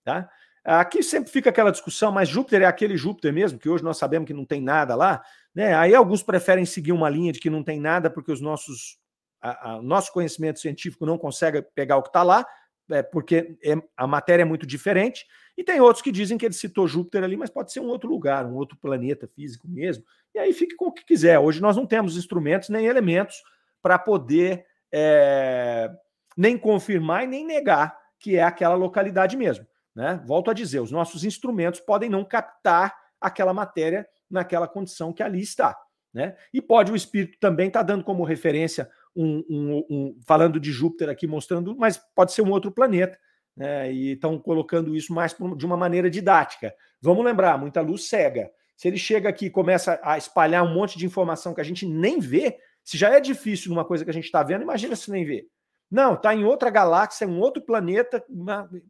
Tá? 0.05 0.29
Aqui 0.65 1.03
sempre 1.03 1.31
fica 1.31 1.51
aquela 1.51 1.71
discussão, 1.71 2.13
mas 2.13 2.29
Júpiter 2.29 2.63
é 2.63 2.67
aquele 2.67 2.97
Júpiter 2.97 3.33
mesmo, 3.33 3.59
que 3.59 3.69
hoje 3.69 3.83
nós 3.83 3.97
sabemos 3.97 4.27
que 4.27 4.35
não 4.35 4.45
tem 4.45 4.61
nada 4.61 4.95
lá. 4.95 5.23
Né? 5.55 5.75
Aí 5.75 5.95
alguns 5.95 6.23
preferem 6.23 6.65
seguir 6.65 6.93
uma 6.93 7.09
linha 7.09 7.33
de 7.33 7.41
que 7.41 7.51
não 7.51 7.65
tem 7.65 7.81
nada, 7.81 8.11
porque 8.11 8.31
os 8.31 8.41
nossos 8.41 8.99
a, 9.41 9.73
a, 9.73 9.83
nosso 9.83 10.13
conhecimento 10.13 10.59
científico 10.59 11.07
não 11.07 11.19
consegue 11.19 11.63
pegar 11.75 11.97
o 11.97 12.03
que 12.03 12.09
está 12.09 12.23
lá, 12.23 12.47
é, 12.91 13.03
porque 13.03 13.59
é, 13.65 13.75
a 13.97 14.07
matéria 14.07 14.43
é 14.43 14.47
muito 14.47 14.67
diferente. 14.67 15.27
E 15.57 15.65
tem 15.65 15.81
outros 15.81 16.03
que 16.03 16.13
dizem 16.13 16.39
que 16.39 16.47
ele 16.47 16.55
citou 16.55 16.87
Júpiter 16.87 17.25
ali, 17.25 17.37
mas 17.37 17.51
pode 17.51 17.73
ser 17.73 17.81
um 17.81 17.89
outro 17.89 18.09
lugar, 18.09 18.47
um 18.47 18.55
outro 18.55 18.79
planeta 18.79 19.29
físico 19.29 19.69
mesmo. 19.69 20.05
E 20.35 20.39
aí 20.39 20.53
fique 20.53 20.77
com 20.77 20.87
o 20.87 20.93
que 20.93 21.05
quiser. 21.05 21.39
Hoje 21.39 21.61
nós 21.61 21.77
não 21.77 21.87
temos 21.87 22.17
instrumentos 22.17 22.69
nem 22.69 22.87
elementos 22.87 23.43
para 23.83 23.99
poder 23.99 24.65
é, 24.93 25.91
nem 26.37 26.57
confirmar 26.57 27.25
e 27.25 27.27
nem 27.27 27.45
negar 27.45 27.97
que 28.19 28.37
é 28.37 28.43
aquela 28.43 28.75
localidade 28.75 29.37
mesmo. 29.37 29.67
Né? 29.95 30.23
Volto 30.25 30.51
a 30.51 30.55
dizer, 30.55 30.81
os 30.81 30.91
nossos 30.91 31.25
instrumentos 31.25 31.81
podem 31.81 32.09
não 32.09 32.25
captar 32.25 32.97
aquela 33.21 33.53
matéria 33.53 34.07
naquela 34.31 34.69
condição 34.69 35.13
que 35.13 35.23
ali 35.23 35.41
está. 35.41 35.77
Né? 36.13 36.37
E 36.53 36.63
pode 36.63 36.93
o 36.93 36.97
espírito 36.97 37.39
também 37.41 37.69
estar 37.69 37.81
tá 37.81 37.87
dando 37.87 38.05
como 38.05 38.25
referência 38.25 38.89
um, 39.15 39.45
um, 39.49 39.87
um, 39.91 40.21
falando 40.27 40.59
de 40.61 40.71
Júpiter 40.71 41.09
aqui, 41.09 41.27
mostrando, 41.27 41.77
mas 41.77 42.01
pode 42.15 42.33
ser 42.33 42.43
um 42.43 42.51
outro 42.51 42.71
planeta 42.71 43.19
né? 43.59 43.93
E 43.93 44.13
estão 44.13 44.39
colocando 44.39 44.95
isso 44.95 45.13
mais 45.13 45.35
de 45.57 45.67
uma 45.67 45.77
maneira 45.77 46.09
didática. 46.09 46.73
Vamos 47.03 47.25
lembrar, 47.25 47.59
muita 47.59 47.81
luz 47.81 48.09
cega. 48.09 48.49
Se 48.77 48.87
ele 48.87 48.97
chega 48.97 49.29
aqui 49.29 49.47
e 49.47 49.51
começa 49.51 50.01
a 50.05 50.17
espalhar 50.17 50.65
um 50.65 50.73
monte 50.73 50.97
de 50.97 51.05
informação 51.05 51.53
que 51.53 51.61
a 51.61 51.65
gente 51.65 51.85
nem 51.85 52.21
vê, 52.21 52.57
se 52.85 52.97
já 52.97 53.11
é 53.11 53.19
difícil 53.19 53.71
numa 53.71 53.85
coisa 53.85 54.05
que 54.05 54.11
a 54.11 54.15
gente 54.15 54.27
está 54.27 54.45
vendo, 54.45 54.63
imagina 54.63 54.95
se 54.95 55.11
nem 55.11 55.25
vê. 55.25 55.45
Não, 55.91 56.15
está 56.15 56.33
em 56.33 56.45
outra 56.45 56.71
galáxia, 56.71 57.27
um 57.27 57.41
outro 57.41 57.61
planeta. 57.61 58.25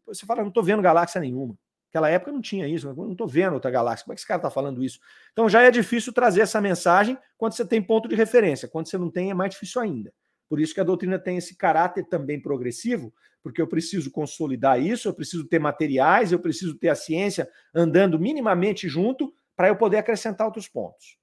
Você 0.04 0.26
fala, 0.26 0.42
não 0.42 0.48
estou 0.48 0.62
vendo 0.62 0.82
galáxia 0.82 1.20
nenhuma. 1.20 1.56
Naquela 1.88 2.10
época 2.10 2.30
não 2.30 2.40
tinha 2.40 2.68
isso, 2.68 2.92
não 2.94 3.12
estou 3.12 3.26
vendo 3.26 3.54
outra 3.54 3.70
galáxia. 3.70 4.04
Como 4.04 4.12
é 4.12 4.14
que 4.14 4.20
esse 4.20 4.28
cara 4.28 4.38
está 4.38 4.50
falando 4.50 4.84
isso? 4.84 5.00
Então 5.32 5.48
já 5.48 5.62
é 5.62 5.70
difícil 5.70 6.12
trazer 6.12 6.42
essa 6.42 6.60
mensagem 6.60 7.18
quando 7.36 7.52
você 7.52 7.64
tem 7.64 7.82
ponto 7.82 8.08
de 8.08 8.14
referência. 8.14 8.68
Quando 8.68 8.88
você 8.88 8.98
não 8.98 9.10
tem, 9.10 9.30
é 9.30 9.34
mais 9.34 9.52
difícil 9.52 9.80
ainda. 9.80 10.12
Por 10.48 10.60
isso 10.60 10.74
que 10.74 10.80
a 10.80 10.84
doutrina 10.84 11.18
tem 11.18 11.36
esse 11.36 11.56
caráter 11.56 12.04
também 12.04 12.40
progressivo, 12.40 13.12
porque 13.42 13.60
eu 13.60 13.66
preciso 13.66 14.10
consolidar 14.10 14.80
isso, 14.80 15.08
eu 15.08 15.14
preciso 15.14 15.44
ter 15.44 15.58
materiais, 15.58 16.32
eu 16.32 16.38
preciso 16.38 16.74
ter 16.74 16.88
a 16.88 16.94
ciência 16.94 17.48
andando 17.74 18.18
minimamente 18.18 18.88
junto 18.88 19.32
para 19.54 19.68
eu 19.68 19.76
poder 19.76 19.98
acrescentar 19.98 20.46
outros 20.46 20.68
pontos. 20.68 21.18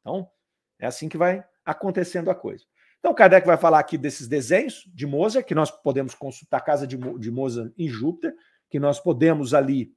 Então, 0.00 0.28
é 0.78 0.86
assim 0.86 1.08
que 1.08 1.16
vai 1.16 1.44
acontecendo 1.64 2.30
a 2.30 2.34
coisa. 2.34 2.64
Então, 2.98 3.14
Kardec 3.14 3.46
vai 3.46 3.56
falar 3.56 3.78
aqui 3.78 3.96
desses 3.96 4.28
desenhos 4.28 4.88
de 4.94 5.06
Mozart, 5.06 5.46
que 5.46 5.54
nós 5.54 5.70
podemos 5.70 6.14
consultar 6.14 6.58
a 6.58 6.62
casa 6.62 6.86
de, 6.86 6.98
Mozart 7.30 7.72
em 7.78 7.88
Júpiter, 7.88 8.34
que 8.68 8.78
nós 8.78 9.00
podemos 9.00 9.54
ali 9.54 9.92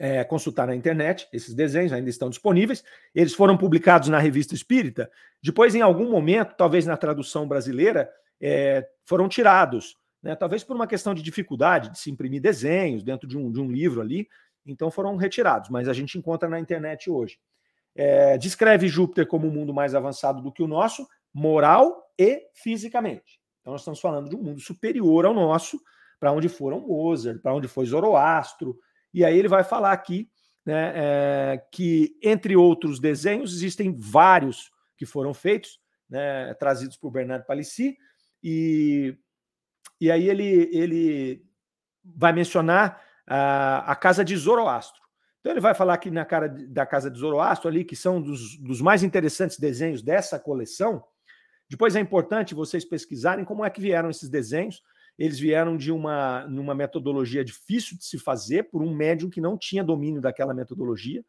é, 0.00 0.24
consultar 0.24 0.66
na 0.66 0.74
internet. 0.74 1.28
Esses 1.30 1.54
desenhos 1.54 1.92
ainda 1.92 2.08
estão 2.08 2.30
disponíveis. 2.30 2.82
Eles 3.14 3.34
foram 3.34 3.54
publicados 3.54 4.08
na 4.08 4.18
Revista 4.18 4.54
Espírita. 4.54 5.10
Depois, 5.42 5.74
em 5.74 5.82
algum 5.82 6.10
momento, 6.10 6.54
talvez 6.56 6.86
na 6.86 6.96
tradução 6.96 7.46
brasileira, 7.46 8.10
é, 8.40 8.88
foram 9.04 9.28
tirados. 9.28 9.98
Né? 10.22 10.34
Talvez 10.34 10.64
por 10.64 10.74
uma 10.74 10.86
questão 10.86 11.12
de 11.12 11.22
dificuldade 11.22 11.90
de 11.90 11.98
se 11.98 12.10
imprimir 12.10 12.40
desenhos 12.40 13.02
dentro 13.02 13.28
de 13.28 13.36
um, 13.36 13.52
de 13.52 13.60
um 13.60 13.70
livro 13.70 14.00
ali. 14.00 14.26
Então 14.64 14.90
foram 14.90 15.16
retirados, 15.16 15.68
mas 15.68 15.86
a 15.86 15.92
gente 15.92 16.16
encontra 16.16 16.48
na 16.48 16.58
internet 16.58 17.10
hoje. 17.10 17.38
É, 17.94 18.38
descreve 18.38 18.88
Júpiter 18.88 19.26
como 19.26 19.48
um 19.48 19.50
mundo 19.50 19.74
mais 19.74 19.94
avançado 19.94 20.40
do 20.40 20.50
que 20.50 20.62
o 20.62 20.68
nosso, 20.68 21.06
moral 21.34 22.10
e 22.18 22.42
fisicamente. 22.54 23.38
Então 23.60 23.72
nós 23.72 23.82
estamos 23.82 24.00
falando 24.00 24.30
de 24.30 24.36
um 24.36 24.42
mundo 24.42 24.60
superior 24.60 25.26
ao 25.26 25.34
nosso, 25.34 25.78
para 26.18 26.32
onde 26.32 26.48
foram 26.48 26.80
Mozart, 26.80 27.42
para 27.42 27.54
onde 27.54 27.68
foi 27.68 27.84
Zoroastro. 27.84 28.78
E 29.12 29.24
aí 29.24 29.38
ele 29.38 29.48
vai 29.48 29.64
falar 29.64 29.92
aqui 29.92 30.30
né, 30.64 30.92
é, 30.94 31.62
que, 31.72 32.16
entre 32.22 32.56
outros 32.56 33.00
desenhos, 33.00 33.54
existem 33.54 33.94
vários 33.96 34.70
que 34.96 35.06
foram 35.06 35.32
feitos, 35.32 35.80
né, 36.08 36.52
trazidos 36.54 36.96
por 36.96 37.10
Bernardo 37.10 37.46
Palissy, 37.46 37.96
e, 38.42 39.16
e 40.00 40.10
aí 40.10 40.28
ele, 40.28 40.68
ele 40.72 41.44
vai 42.04 42.32
mencionar 42.32 43.02
a, 43.26 43.92
a 43.92 43.96
casa 43.96 44.24
de 44.24 44.36
Zoroastro. 44.36 45.00
Então 45.40 45.52
ele 45.52 45.60
vai 45.60 45.74
falar 45.74 45.94
aqui 45.94 46.10
na 46.10 46.24
cara 46.24 46.48
da 46.48 46.84
casa 46.84 47.10
de 47.10 47.18
Zoroastro 47.18 47.68
ali, 47.68 47.84
que 47.84 47.96
são 47.96 48.20
dos, 48.20 48.58
dos 48.58 48.80
mais 48.80 49.02
interessantes 49.02 49.58
desenhos 49.58 50.02
dessa 50.02 50.38
coleção. 50.38 51.02
Depois 51.68 51.96
é 51.96 52.00
importante 52.00 52.54
vocês 52.54 52.84
pesquisarem 52.84 53.44
como 53.44 53.64
é 53.64 53.70
que 53.70 53.80
vieram 53.80 54.10
esses 54.10 54.28
desenhos. 54.28 54.82
Eles 55.20 55.38
vieram 55.38 55.76
de 55.76 55.92
uma, 55.92 56.46
uma 56.46 56.74
metodologia 56.74 57.44
difícil 57.44 57.94
de 57.98 58.06
se 58.06 58.18
fazer 58.18 58.70
por 58.70 58.82
um 58.82 58.96
médium 58.96 59.28
que 59.28 59.38
não 59.38 59.58
tinha 59.58 59.84
domínio 59.84 60.18
daquela 60.18 60.54
metodologia. 60.54 61.22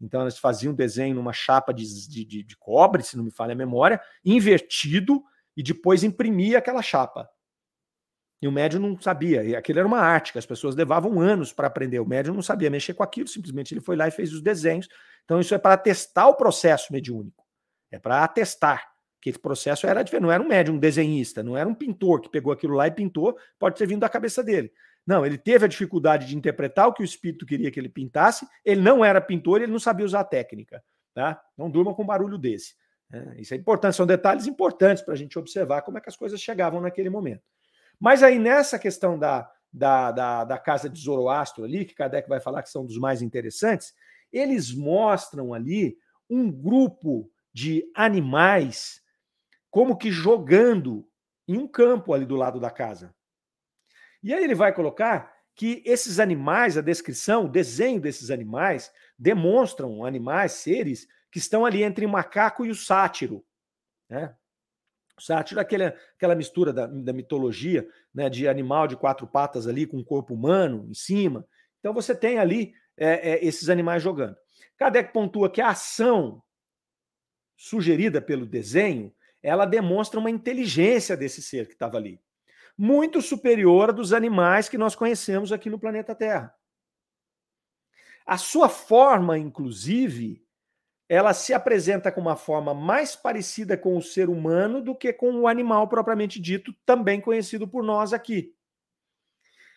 Então 0.00 0.22
eles 0.22 0.36
faziam 0.36 0.74
desenho 0.74 1.14
numa 1.14 1.32
chapa 1.32 1.72
de, 1.72 1.84
de, 2.08 2.42
de 2.42 2.56
cobre, 2.56 3.04
se 3.04 3.16
não 3.16 3.22
me 3.22 3.30
falha 3.30 3.52
a 3.52 3.56
memória, 3.56 4.00
invertido, 4.24 5.22
e 5.56 5.62
depois 5.62 6.02
imprimia 6.02 6.58
aquela 6.58 6.82
chapa. 6.82 7.30
E 8.42 8.48
o 8.48 8.52
médium 8.52 8.80
não 8.80 9.00
sabia. 9.00 9.44
E 9.44 9.54
aquilo 9.54 9.78
era 9.78 9.86
uma 9.86 10.00
arte 10.00 10.32
que 10.32 10.38
as 10.38 10.44
pessoas 10.44 10.74
levavam 10.74 11.20
anos 11.20 11.52
para 11.52 11.68
aprender. 11.68 12.00
O 12.00 12.04
médium 12.04 12.34
não 12.34 12.42
sabia 12.42 12.68
mexer 12.68 12.94
com 12.94 13.04
aquilo, 13.04 13.28
simplesmente 13.28 13.72
ele 13.72 13.80
foi 13.80 13.94
lá 13.94 14.08
e 14.08 14.10
fez 14.10 14.32
os 14.32 14.42
desenhos. 14.42 14.88
Então, 15.24 15.38
isso 15.38 15.54
é 15.54 15.58
para 15.58 15.76
testar 15.78 16.26
o 16.26 16.34
processo 16.34 16.92
mediúnico. 16.92 17.46
É 17.92 17.98
para 17.98 18.24
atestar 18.24 18.95
que 19.26 19.30
esse 19.30 19.38
processo 19.40 19.88
era. 19.88 20.04
Não 20.20 20.30
era 20.30 20.40
um 20.40 20.46
médium, 20.46 20.76
um 20.76 20.78
desenhista, 20.78 21.42
não 21.42 21.56
era 21.56 21.68
um 21.68 21.74
pintor 21.74 22.20
que 22.20 22.28
pegou 22.28 22.52
aquilo 22.52 22.74
lá 22.74 22.86
e 22.86 22.92
pintou, 22.92 23.36
pode 23.58 23.76
ter 23.76 23.84
vindo 23.84 23.98
da 23.98 24.08
cabeça 24.08 24.40
dele. 24.40 24.72
Não, 25.04 25.26
ele 25.26 25.36
teve 25.36 25.64
a 25.64 25.68
dificuldade 25.68 26.28
de 26.28 26.36
interpretar 26.36 26.86
o 26.86 26.92
que 26.92 27.02
o 27.02 27.04
espírito 27.04 27.44
queria 27.44 27.68
que 27.72 27.80
ele 27.80 27.88
pintasse, 27.88 28.46
ele 28.64 28.80
não 28.80 29.04
era 29.04 29.20
pintor, 29.20 29.60
ele 29.60 29.72
não 29.72 29.80
sabia 29.80 30.06
usar 30.06 30.20
a 30.20 30.24
técnica. 30.24 30.80
Tá? 31.12 31.42
Não 31.58 31.68
durma 31.68 31.92
com 31.92 32.04
um 32.04 32.06
barulho 32.06 32.38
desse. 32.38 32.76
É, 33.12 33.40
isso 33.40 33.52
é 33.52 33.56
importante, 33.56 33.96
são 33.96 34.06
detalhes 34.06 34.46
importantes 34.46 35.02
para 35.02 35.14
a 35.14 35.16
gente 35.16 35.36
observar 35.36 35.82
como 35.82 35.98
é 35.98 36.00
que 36.00 36.08
as 36.08 36.16
coisas 36.16 36.40
chegavam 36.40 36.80
naquele 36.80 37.10
momento. 37.10 37.42
Mas 37.98 38.22
aí 38.22 38.38
nessa 38.38 38.78
questão 38.78 39.18
da, 39.18 39.50
da, 39.72 40.12
da, 40.12 40.44
da 40.44 40.58
casa 40.58 40.88
de 40.88 41.00
Zoroastro 41.00 41.64
ali, 41.64 41.84
que 41.84 41.94
Kardec 41.96 42.28
vai 42.28 42.38
falar 42.38 42.62
que 42.62 42.70
são 42.70 42.86
dos 42.86 42.98
mais 42.98 43.22
interessantes, 43.22 43.92
eles 44.32 44.72
mostram 44.72 45.52
ali 45.52 45.96
um 46.30 46.48
grupo 46.48 47.28
de 47.52 47.90
animais 47.92 49.04
como 49.76 49.94
que 49.94 50.10
jogando 50.10 51.06
em 51.46 51.58
um 51.58 51.68
campo 51.68 52.14
ali 52.14 52.24
do 52.24 52.34
lado 52.34 52.58
da 52.58 52.70
casa. 52.70 53.14
E 54.22 54.32
aí 54.32 54.42
ele 54.42 54.54
vai 54.54 54.72
colocar 54.72 55.30
que 55.54 55.82
esses 55.84 56.18
animais, 56.18 56.78
a 56.78 56.80
descrição, 56.80 57.44
o 57.44 57.48
desenho 57.50 58.00
desses 58.00 58.30
animais, 58.30 58.90
demonstram 59.18 60.02
animais, 60.02 60.52
seres 60.52 61.06
que 61.30 61.38
estão 61.38 61.66
ali 61.66 61.82
entre 61.82 62.06
o 62.06 62.08
macaco 62.08 62.64
e 62.64 62.70
o 62.70 62.74
sátiro. 62.74 63.44
Né? 64.08 64.34
O 65.14 65.20
sátiro 65.20 65.60
é 65.60 65.62
aquela, 65.62 65.94
aquela 66.16 66.34
mistura 66.34 66.72
da, 66.72 66.86
da 66.86 67.12
mitologia, 67.12 67.86
né, 68.14 68.30
de 68.30 68.48
animal 68.48 68.88
de 68.88 68.96
quatro 68.96 69.26
patas 69.26 69.66
ali 69.66 69.86
com 69.86 70.02
corpo 70.02 70.32
humano 70.32 70.86
em 70.88 70.94
cima. 70.94 71.46
Então 71.80 71.92
você 71.92 72.16
tem 72.16 72.38
ali 72.38 72.72
é, 72.96 73.32
é, 73.32 73.44
esses 73.44 73.68
animais 73.68 74.02
jogando. 74.02 74.38
Kardec 74.78 75.12
pontua 75.12 75.50
que 75.50 75.60
a 75.60 75.68
ação 75.68 76.42
sugerida 77.54 78.22
pelo 78.22 78.46
desenho, 78.46 79.14
ela 79.46 79.64
demonstra 79.64 80.18
uma 80.18 80.28
inteligência 80.28 81.16
desse 81.16 81.40
ser 81.40 81.68
que 81.68 81.74
estava 81.74 81.96
ali, 81.96 82.20
muito 82.76 83.22
superior 83.22 83.90
a 83.90 83.92
dos 83.92 84.12
animais 84.12 84.68
que 84.68 84.76
nós 84.76 84.96
conhecemos 84.96 85.52
aqui 85.52 85.70
no 85.70 85.78
planeta 85.78 86.16
Terra. 86.16 86.52
A 88.26 88.36
sua 88.36 88.68
forma, 88.68 89.38
inclusive, 89.38 90.44
ela 91.08 91.32
se 91.32 91.54
apresenta 91.54 92.10
com 92.10 92.20
uma 92.20 92.34
forma 92.34 92.74
mais 92.74 93.14
parecida 93.14 93.78
com 93.78 93.96
o 93.96 94.02
ser 94.02 94.28
humano 94.28 94.82
do 94.82 94.96
que 94.96 95.12
com 95.12 95.32
o 95.40 95.46
animal 95.46 95.86
propriamente 95.86 96.40
dito, 96.40 96.74
também 96.84 97.20
conhecido 97.20 97.68
por 97.68 97.84
nós 97.84 98.12
aqui. 98.12 98.52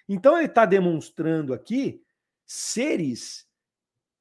Então, 0.08 0.36
ele 0.36 0.48
está 0.48 0.66
demonstrando 0.66 1.54
aqui 1.54 2.04
seres 2.44 3.48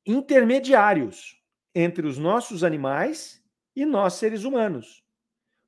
intermediários 0.05 1.43
entre 1.75 2.07
os 2.07 2.19
nossos 2.19 2.63
animais 2.63 3.43
e 3.75 3.87
nós, 3.87 4.13
seres 4.13 4.45
humanos. 4.45 5.08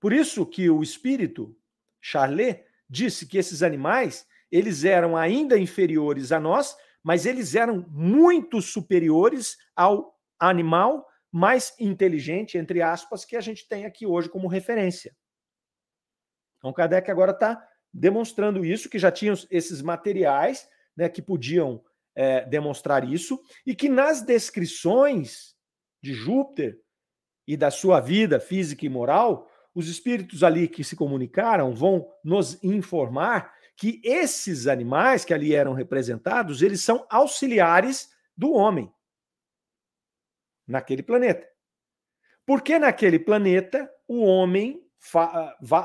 Por 0.01 0.12
isso 0.12 0.46
que 0.46 0.68
o 0.70 0.82
espírito, 0.82 1.55
Charlet, 2.01 2.64
disse 2.88 3.26
que 3.26 3.38
esses 3.38 3.62
animais 3.62 4.26
eles 4.51 4.84
eram 4.84 5.16
ainda 5.16 5.57
inferiores 5.57 6.32
a 6.32 6.40
nós, 6.40 6.76
mas 7.03 7.24
eles 7.24 7.55
eram 7.55 7.86
muito 7.88 8.61
superiores 8.61 9.57
ao 9.76 10.18
animal 10.38 11.07
mais 11.30 11.74
inteligente, 11.78 12.59
entre 12.59 12.82
aspas, 12.82 13.24
que 13.24 13.36
a 13.36 13.40
gente 13.40 13.68
tem 13.68 13.84
aqui 13.84 14.05
hoje 14.05 14.28
como 14.28 14.48
referência. 14.48 15.14
Então, 16.59 16.72
Kardec 16.72 17.09
agora 17.11 17.30
está 17.30 17.64
demonstrando 17.92 18.64
isso, 18.64 18.90
que 18.90 18.98
já 18.98 19.12
tinham 19.12 19.34
esses 19.51 19.80
materiais 19.80 20.68
né, 20.96 21.09
que 21.09 21.22
podiam 21.22 21.82
é, 22.14 22.44
demonstrar 22.44 23.09
isso, 23.09 23.40
e 23.64 23.74
que 23.74 23.88
nas 23.88 24.22
descrições 24.22 25.55
de 26.03 26.12
Júpiter 26.12 26.80
e 27.46 27.57
da 27.57 27.70
sua 27.70 28.01
vida 28.01 28.40
física 28.40 28.84
e 28.84 28.88
moral, 28.88 29.49
os 29.81 29.89
espíritos 29.89 30.45
ali 30.45 30.68
que 30.68 30.85
se 30.85 30.95
comunicaram 30.95 31.74
vão 31.74 32.07
nos 32.22 32.62
informar 32.62 33.53
que 33.76 34.01
esses 34.05 34.66
animais 34.66 35.24
que 35.24 35.33
ali 35.33 35.55
eram 35.55 35.72
representados, 35.72 36.61
eles 36.61 36.83
são 36.85 37.07
auxiliares 37.09 38.11
do 38.37 38.53
homem 38.53 38.93
naquele 40.68 41.03
planeta. 41.03 41.49
Porque 42.47 42.78
naquele 42.78 43.18
planeta 43.18 43.91
o 44.07 44.22
homem 44.22 44.87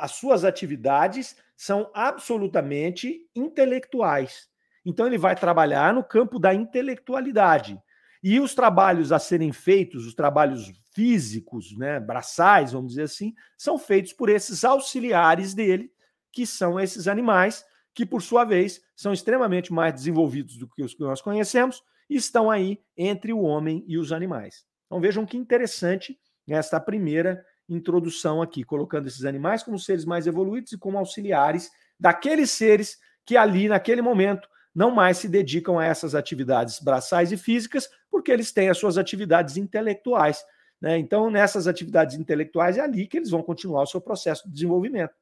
as 0.02 0.12
suas 0.12 0.43
atividades 0.43 1.38
são 1.56 1.89
absolutamente 1.93 3.30
intelectuais. 3.34 4.50
Então 4.86 5.08
ele 5.08 5.18
vai 5.18 5.36
trabalhar 5.36 5.93
no 5.93 6.04
campo 6.04 6.38
da 6.38 6.54
intelectualidade. 6.54 7.82
E 8.22 8.39
os 8.39 8.54
trabalhos 8.54 9.12
a 9.12 9.20
serem 9.20 9.54
feitos, 9.54 10.06
os 10.06 10.14
trabalhos 10.14 10.72
físicos, 10.96 11.78
né, 11.78 12.00
braçais, 12.00 12.72
vamos 12.72 12.91
dizer 12.91 13.04
assim, 13.04 13.36
são 13.58 13.78
feitos 13.78 14.14
por 14.14 14.30
esses 14.30 14.64
auxiliares 14.64 15.54
dele, 15.54 15.91
que 16.32 16.46
são 16.46 16.80
esses 16.80 17.06
animais, 17.06 17.66
que 17.93 18.06
por 18.06 18.22
sua 18.22 18.46
vez 18.46 18.82
são 18.96 19.12
extremamente 19.12 19.74
mais 19.74 19.93
desenvolvidos 19.93 20.58
do 20.58 20.70
que 20.70 20.82
os 20.82 20.93
que 20.93 21.02
nós 21.02 21.22
conhecemos 21.22 21.84
e 22.10 22.16
estão 22.16 22.50
aí 22.50 22.80
entre 22.96 23.34
o 23.34 23.41
homem 23.41 23.84
e 23.88 23.98
os 23.98 24.14
animais. 24.14 24.66
Então 24.86 25.02
vejam 25.02 25.26
que 25.26 25.36
interessante 25.36 26.18
esta 26.48 26.80
primeira 26.80 27.43
introdução 27.68 28.41
aqui, 28.41 28.64
colocando 28.64 29.08
esses 29.08 29.26
animais 29.26 29.64
como 29.64 29.78
seres 29.78 30.06
mais 30.06 30.28
evoluídos 30.28 30.72
e 30.72 30.78
como 30.78 30.98
auxiliares 30.98 31.70
daqueles 32.00 32.52
seres 32.52 32.98
que 33.26 33.36
ali, 33.36 33.68
naquele 33.68 34.02
momento, 34.02 34.48
não 34.74 34.91
mais 34.91 35.18
se 35.18 35.28
dedicam 35.28 35.78
a 35.78 35.86
essas 35.86 36.16
atividades 36.16 36.80
braçais 36.80 37.32
e 37.32 37.38
físicas, 37.38 37.89
porque 38.10 38.32
eles 38.32 38.52
têm 38.52 38.70
as 38.70 38.78
suas 38.78 38.98
atividades 38.98 39.58
intelectuais. 39.58 40.43
Né? 40.82 40.97
Então, 40.97 41.30
nessas 41.30 41.67
atividades 41.67 42.15
intelectuais, 42.17 42.78
é 42.78 42.82
ali 42.82 43.07
que 43.07 43.17
eles 43.17 43.30
vão 43.30 43.41
continuar 43.41 43.84
o 43.84 43.88
seu 43.88 44.01
processo 44.01 44.47
de 44.47 44.53
desenvolvimento. 44.53 45.13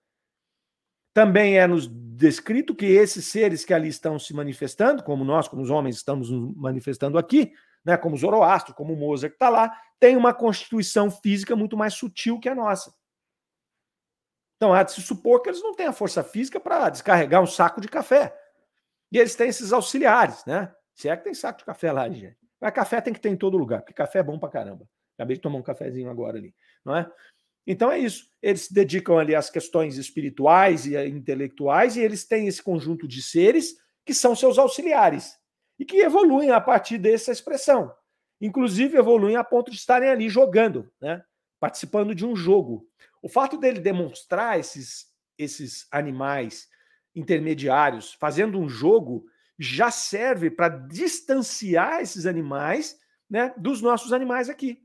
Também 1.14 1.60
é 1.60 1.68
nos 1.68 1.88
descrito 1.88 2.74
que 2.74 2.86
esses 2.86 3.26
seres 3.28 3.64
que 3.64 3.74
ali 3.74 3.88
estão 3.88 4.18
se 4.18 4.34
manifestando, 4.34 5.04
como 5.04 5.24
nós, 5.24 5.48
como 5.48 5.62
os 5.62 5.70
homens, 5.70 5.98
estamos 5.98 6.32
nos 6.32 6.56
manifestando 6.56 7.18
aqui, 7.18 7.54
né, 7.86 7.98
como 7.98 8.18
Zoroastro, 8.18 8.74
como 8.74 8.96
Mozart 8.96 9.32
que 9.32 9.36
está 9.36 9.50
lá, 9.50 9.72
tem 10.00 10.18
uma 10.18 10.34
constituição 10.34 11.12
física 11.12 11.56
muito 11.56 11.78
mais 11.78 11.94
sutil 11.94 12.40
que 12.40 12.50
a 12.50 12.56
nossa. 12.56 12.94
Então 14.56 14.74
há 14.74 14.82
de 14.82 14.94
se 14.94 15.02
supor 15.02 15.42
que 15.42 15.50
eles 15.50 15.62
não 15.62 15.76
têm 15.76 15.88
a 15.88 15.94
força 15.94 16.24
física 16.24 16.60
para 16.60 16.90
descarregar 16.90 17.42
um 17.42 17.48
saco 17.48 17.82
de 17.82 17.88
café. 17.88 18.34
E 19.12 19.20
eles 19.20 19.36
têm 19.36 19.50
esses 19.50 19.74
auxiliares, 19.74 20.44
né? 20.46 20.74
Se 20.96 21.10
é 21.10 21.18
que 21.18 21.24
tem 21.24 21.34
saco 21.34 21.60
de 21.60 21.66
café 21.66 21.92
lá, 21.92 22.10
gente. 22.10 22.38
Mas 22.60 22.74
café 22.74 23.02
tem 23.02 23.14
que 23.14 23.20
ter 23.20 23.30
em 23.30 23.36
todo 23.36 23.58
lugar, 23.58 23.82
porque 23.82 23.94
café 23.94 24.20
é 24.20 24.24
bom 24.24 24.40
pra 24.40 24.50
caramba. 24.50 24.88
Acabei 25.16 25.36
de 25.36 25.42
tomar 25.42 25.58
um 25.58 25.64
cafezinho 25.64 26.10
agora 26.10 26.38
ali, 26.38 26.54
não 26.84 26.96
é? 26.96 27.10
Então 27.66 27.92
é 27.92 28.00
isso. 28.00 28.28
Eles 28.42 28.64
se 28.64 28.74
dedicam 28.74 29.18
ali 29.18 29.36
às 29.36 29.50
questões 29.50 29.98
espirituais 29.98 30.86
e 30.86 30.98
intelectuais, 31.08 31.96
e 31.96 32.02
eles 32.02 32.26
têm 32.26 32.48
esse 32.48 32.62
conjunto 32.62 33.08
de 33.08 33.22
seres 33.22 33.76
que 34.06 34.14
são 34.14 34.36
seus 34.36 34.58
auxiliares 34.58 35.38
e 35.80 35.86
que 35.86 35.98
evoluem 35.98 36.52
a 36.52 36.60
partir 36.60 36.98
dessa 36.98 37.32
expressão. 37.32 37.94
Inclusive, 38.42 38.98
evoluem 38.98 39.38
a 39.38 39.44
ponto 39.44 39.72
de 39.72 39.78
estarem 39.78 40.10
ali 40.10 40.30
jogando, 40.30 40.92
né? 41.02 41.24
participando 41.60 42.14
de 42.14 42.26
um 42.26 42.36
jogo. 42.36 42.86
O 43.22 43.30
fato 43.30 43.58
dele 43.58 43.80
demonstrar 43.80 44.60
esses, 44.60 45.08
esses 45.38 45.88
animais 45.90 46.68
intermediários 47.16 48.14
fazendo 48.14 48.60
um 48.60 48.68
jogo 48.68 49.26
já 49.58 49.90
serve 49.92 50.50
para 50.50 50.68
distanciar 50.68 52.02
esses 52.02 52.26
animais 52.26 53.00
né, 53.30 53.54
dos 53.58 53.82
nossos 53.82 54.12
animais 54.12 54.50
aqui. 54.50 54.84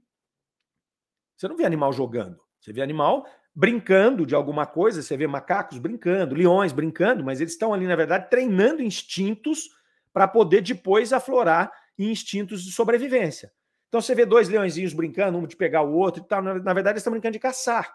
Você 1.38 1.46
não 1.46 1.56
vê 1.56 1.64
animal 1.64 1.92
jogando, 1.92 2.40
você 2.60 2.72
vê 2.72 2.82
animal 2.82 3.24
brincando 3.54 4.26
de 4.26 4.34
alguma 4.34 4.66
coisa, 4.66 5.02
você 5.02 5.16
vê 5.16 5.26
macacos 5.26 5.78
brincando, 5.78 6.34
leões 6.34 6.72
brincando, 6.72 7.24
mas 7.24 7.40
eles 7.40 7.52
estão 7.52 7.72
ali, 7.72 7.86
na 7.86 7.96
verdade, 7.96 8.28
treinando 8.28 8.82
instintos 8.82 9.70
para 10.12 10.26
poder 10.26 10.62
depois 10.62 11.12
aflorar 11.12 11.72
instintos 11.98 12.64
de 12.64 12.72
sobrevivência. 12.72 13.52
Então 13.88 14.00
você 14.00 14.14
vê 14.14 14.26
dois 14.26 14.48
leõezinhos 14.48 14.92
brincando, 14.92 15.38
um 15.38 15.46
de 15.46 15.56
pegar 15.56 15.82
o 15.82 15.94
outro 15.94 16.22
e 16.22 16.26
tal. 16.26 16.42
Na, 16.42 16.52
verdade, 16.52 16.94
eles 16.94 17.00
estão 17.00 17.12
brincando 17.12 17.32
de 17.32 17.38
caçar. 17.38 17.92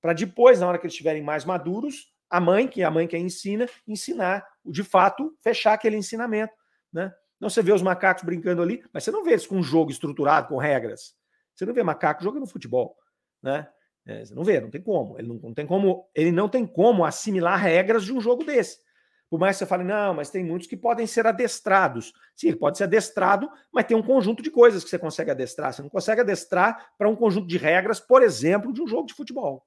Para 0.00 0.14
depois, 0.14 0.60
na 0.60 0.66
hora 0.66 0.78
que 0.78 0.86
eles 0.86 0.94
estiverem 0.94 1.22
mais 1.22 1.44
maduros, 1.44 2.12
a 2.28 2.40
mãe, 2.40 2.66
que 2.66 2.82
é 2.82 2.84
a 2.84 2.90
mãe 2.90 3.06
que 3.06 3.16
ensina, 3.16 3.68
ensinar, 3.86 4.44
de 4.64 4.82
fato, 4.82 5.36
fechar 5.42 5.74
aquele 5.74 5.96
ensinamento. 5.96 6.54
Né? 6.92 7.12
Então 7.36 7.48
você 7.48 7.62
vê 7.62 7.72
os 7.72 7.82
macacos 7.82 8.24
brincando 8.24 8.62
ali, 8.62 8.82
mas 8.92 9.04
você 9.04 9.10
não 9.10 9.22
vê 9.22 9.32
eles 9.32 9.46
com 9.46 9.56
um 9.56 9.62
jogo 9.62 9.90
estruturado, 9.90 10.48
com 10.48 10.56
regras. 10.56 11.14
Você 11.62 11.66
não 11.66 11.74
vê 11.74 11.82
macaco 11.84 12.24
jogando 12.24 12.44
futebol. 12.44 12.96
Né? 13.40 13.68
É, 14.04 14.24
você 14.24 14.34
não 14.34 14.42
vê, 14.42 14.60
não 14.60 14.68
tem 14.68 14.82
como. 14.82 15.16
Ele 15.16 15.28
não, 15.28 15.36
não, 15.36 15.54
tem 15.54 15.64
como. 15.64 16.08
Ele 16.12 16.32
não 16.32 16.48
tem 16.48 16.66
como 16.66 17.04
assimilar 17.04 17.56
regras 17.56 18.04
de 18.04 18.12
um 18.12 18.20
jogo 18.20 18.42
desse. 18.42 18.80
Por 19.30 19.38
mais 19.38 19.56
que 19.56 19.60
você 19.60 19.66
fale, 19.66 19.84
não, 19.84 20.12
mas 20.12 20.28
tem 20.28 20.44
muitos 20.44 20.66
que 20.66 20.76
podem 20.76 21.06
ser 21.06 21.24
adestrados. 21.24 22.12
Sim, 22.34 22.48
ele 22.48 22.56
pode 22.56 22.78
ser 22.78 22.84
adestrado, 22.84 23.48
mas 23.72 23.86
tem 23.86 23.96
um 23.96 24.02
conjunto 24.02 24.42
de 24.42 24.50
coisas 24.50 24.82
que 24.82 24.90
você 24.90 24.98
consegue 24.98 25.30
adestrar. 25.30 25.72
Você 25.72 25.82
não 25.82 25.88
consegue 25.88 26.20
adestrar 26.20 26.92
para 26.98 27.08
um 27.08 27.14
conjunto 27.14 27.46
de 27.46 27.56
regras, 27.56 28.00
por 28.00 28.22
exemplo, 28.22 28.72
de 28.72 28.82
um 28.82 28.86
jogo 28.86 29.06
de 29.06 29.14
futebol. 29.14 29.64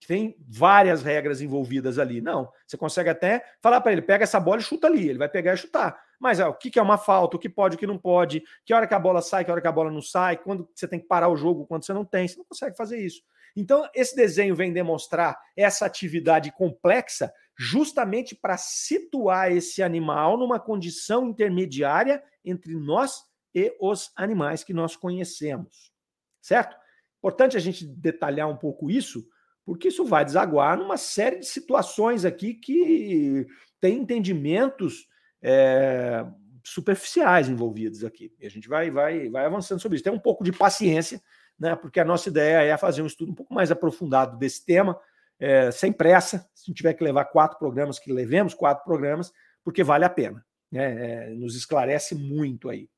Que 0.00 0.06
tem 0.06 0.36
várias 0.48 1.02
regras 1.02 1.42
envolvidas 1.42 1.98
ali. 1.98 2.22
Não, 2.22 2.50
você 2.66 2.78
consegue 2.78 3.10
até 3.10 3.44
falar 3.62 3.82
para 3.82 3.92
ele, 3.92 4.00
pega 4.00 4.24
essa 4.24 4.40
bola 4.40 4.60
e 4.60 4.64
chuta 4.64 4.86
ali. 4.86 5.06
Ele 5.06 5.18
vai 5.18 5.28
pegar 5.28 5.52
e 5.52 5.58
chutar. 5.58 6.02
Mas 6.20 6.40
ó, 6.40 6.50
o 6.50 6.54
que 6.54 6.78
é 6.78 6.82
uma 6.82 6.98
falta, 6.98 7.36
o 7.36 7.40
que 7.40 7.48
pode, 7.48 7.76
o 7.76 7.78
que 7.78 7.86
não 7.86 7.98
pode, 7.98 8.42
que 8.64 8.72
hora 8.72 8.86
que 8.86 8.94
a 8.94 8.98
bola 8.98 9.20
sai, 9.20 9.44
que 9.44 9.50
hora 9.50 9.60
que 9.60 9.68
a 9.68 9.72
bola 9.72 9.90
não 9.90 10.02
sai, 10.02 10.36
quando 10.36 10.68
você 10.74 10.88
tem 10.88 11.00
que 11.00 11.06
parar 11.06 11.28
o 11.28 11.36
jogo, 11.36 11.66
quando 11.66 11.84
você 11.84 11.92
não 11.92 12.04
tem. 12.04 12.26
Você 12.26 12.36
não 12.36 12.44
consegue 12.44 12.76
fazer 12.76 12.98
isso. 12.98 13.22
Então, 13.56 13.88
esse 13.94 14.16
desenho 14.16 14.54
vem 14.54 14.72
demonstrar 14.72 15.38
essa 15.56 15.86
atividade 15.86 16.50
complexa 16.52 17.32
justamente 17.56 18.34
para 18.34 18.56
situar 18.56 19.52
esse 19.52 19.82
animal 19.82 20.36
numa 20.36 20.58
condição 20.58 21.28
intermediária 21.28 22.22
entre 22.44 22.74
nós 22.74 23.22
e 23.54 23.74
os 23.80 24.10
animais 24.16 24.64
que 24.64 24.74
nós 24.74 24.96
conhecemos. 24.96 25.92
Certo? 26.40 26.76
Importante 27.18 27.56
a 27.56 27.60
gente 27.60 27.86
detalhar 27.86 28.48
um 28.48 28.56
pouco 28.56 28.90
isso, 28.90 29.24
porque 29.64 29.88
isso 29.88 30.04
vai 30.04 30.24
desaguar 30.24 30.76
numa 30.76 30.96
série 30.96 31.38
de 31.38 31.46
situações 31.46 32.24
aqui 32.24 32.54
que 32.54 33.46
tem 33.80 33.98
entendimentos 33.98 35.06
é, 35.44 36.26
superficiais 36.64 37.48
envolvidos 37.48 38.02
aqui. 38.02 38.32
E 38.40 38.46
a 38.46 38.50
gente 38.50 38.66
vai, 38.66 38.90
vai, 38.90 39.28
vai 39.28 39.44
avançando 39.44 39.80
sobre 39.80 39.96
isso. 39.96 40.04
Tem 40.04 40.12
um 40.12 40.18
pouco 40.18 40.42
de 40.42 40.50
paciência 40.50 41.20
né? 41.58 41.74
Porque 41.76 42.00
a 42.00 42.04
nossa 42.04 42.28
ideia 42.28 42.62
é 42.62 42.76
fazer 42.76 43.02
um 43.02 43.06
estudo 43.06 43.32
um 43.32 43.34
pouco 43.34 43.54
mais 43.54 43.70
aprofundado 43.70 44.36
desse 44.36 44.64
tema, 44.64 44.98
é, 45.38 45.70
sem 45.70 45.92
pressa. 45.92 46.48
Se 46.54 46.72
tiver 46.72 46.94
que 46.94 47.04
levar 47.04 47.26
quatro 47.26 47.58
programas, 47.58 47.98
que 47.98 48.12
levemos 48.12 48.54
quatro 48.54 48.84
programas, 48.84 49.32
porque 49.62 49.82
vale 49.82 50.04
a 50.04 50.10
pena. 50.10 50.44
Né? 50.70 51.28
É, 51.28 51.30
nos 51.30 51.56
esclarece 51.56 52.14
muito 52.14 52.68
aí. 52.68 52.88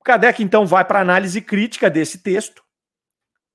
O 0.00 0.04
Kardec, 0.04 0.42
então, 0.42 0.64
vai 0.66 0.84
para 0.84 1.00
a 1.00 1.02
análise 1.02 1.40
crítica 1.40 1.90
desse 1.90 2.22
texto, 2.22 2.62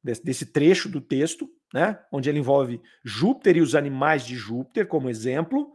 desse, 0.03 0.23
desse 0.23 0.45
trecho 0.47 0.89
do 0.89 0.99
texto, 0.99 1.49
né? 1.73 1.97
onde 2.11 2.29
ele 2.29 2.39
envolve 2.39 2.81
Júpiter 3.03 3.57
e 3.57 3.61
os 3.61 3.75
animais 3.75 4.25
de 4.25 4.35
Júpiter 4.35 4.85
como 4.85 5.09
exemplo. 5.09 5.71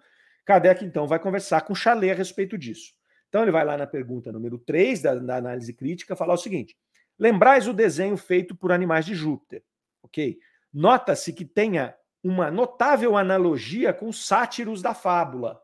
Kardec, 0.47 0.85
então, 0.85 1.09
vai 1.09 1.19
conversar 1.19 1.63
com 1.63 1.75
Chalet 1.75 2.13
a 2.13 2.15
respeito 2.15 2.57
disso. 2.57 2.95
Então, 3.29 3.43
ele 3.43 3.51
vai 3.51 3.65
lá 3.65 3.77
na 3.77 3.87
pergunta 3.87 4.31
número 4.31 4.57
3 4.57 5.03
da, 5.03 5.15
da 5.17 5.37
análise 5.37 5.75
crítica 5.75 6.15
falar 6.15 6.35
o 6.35 6.39
seguinte: 6.39 6.77
Lembrais 7.19 7.67
o 7.67 7.73
desenho 7.73 8.17
feito 8.17 8.55
por 8.55 8.71
animais 8.71 9.05
de 9.05 9.15
Júpiter, 9.15 9.65
ok? 10.03 10.39
Nota-se 10.73 11.33
que 11.33 11.45
tenha 11.45 11.97
uma 12.23 12.51
notável 12.51 13.17
analogia 13.17 13.93
com 13.93 14.09
os 14.09 14.25
sátiros 14.25 14.81
da 14.81 14.95
fábula. 14.95 15.61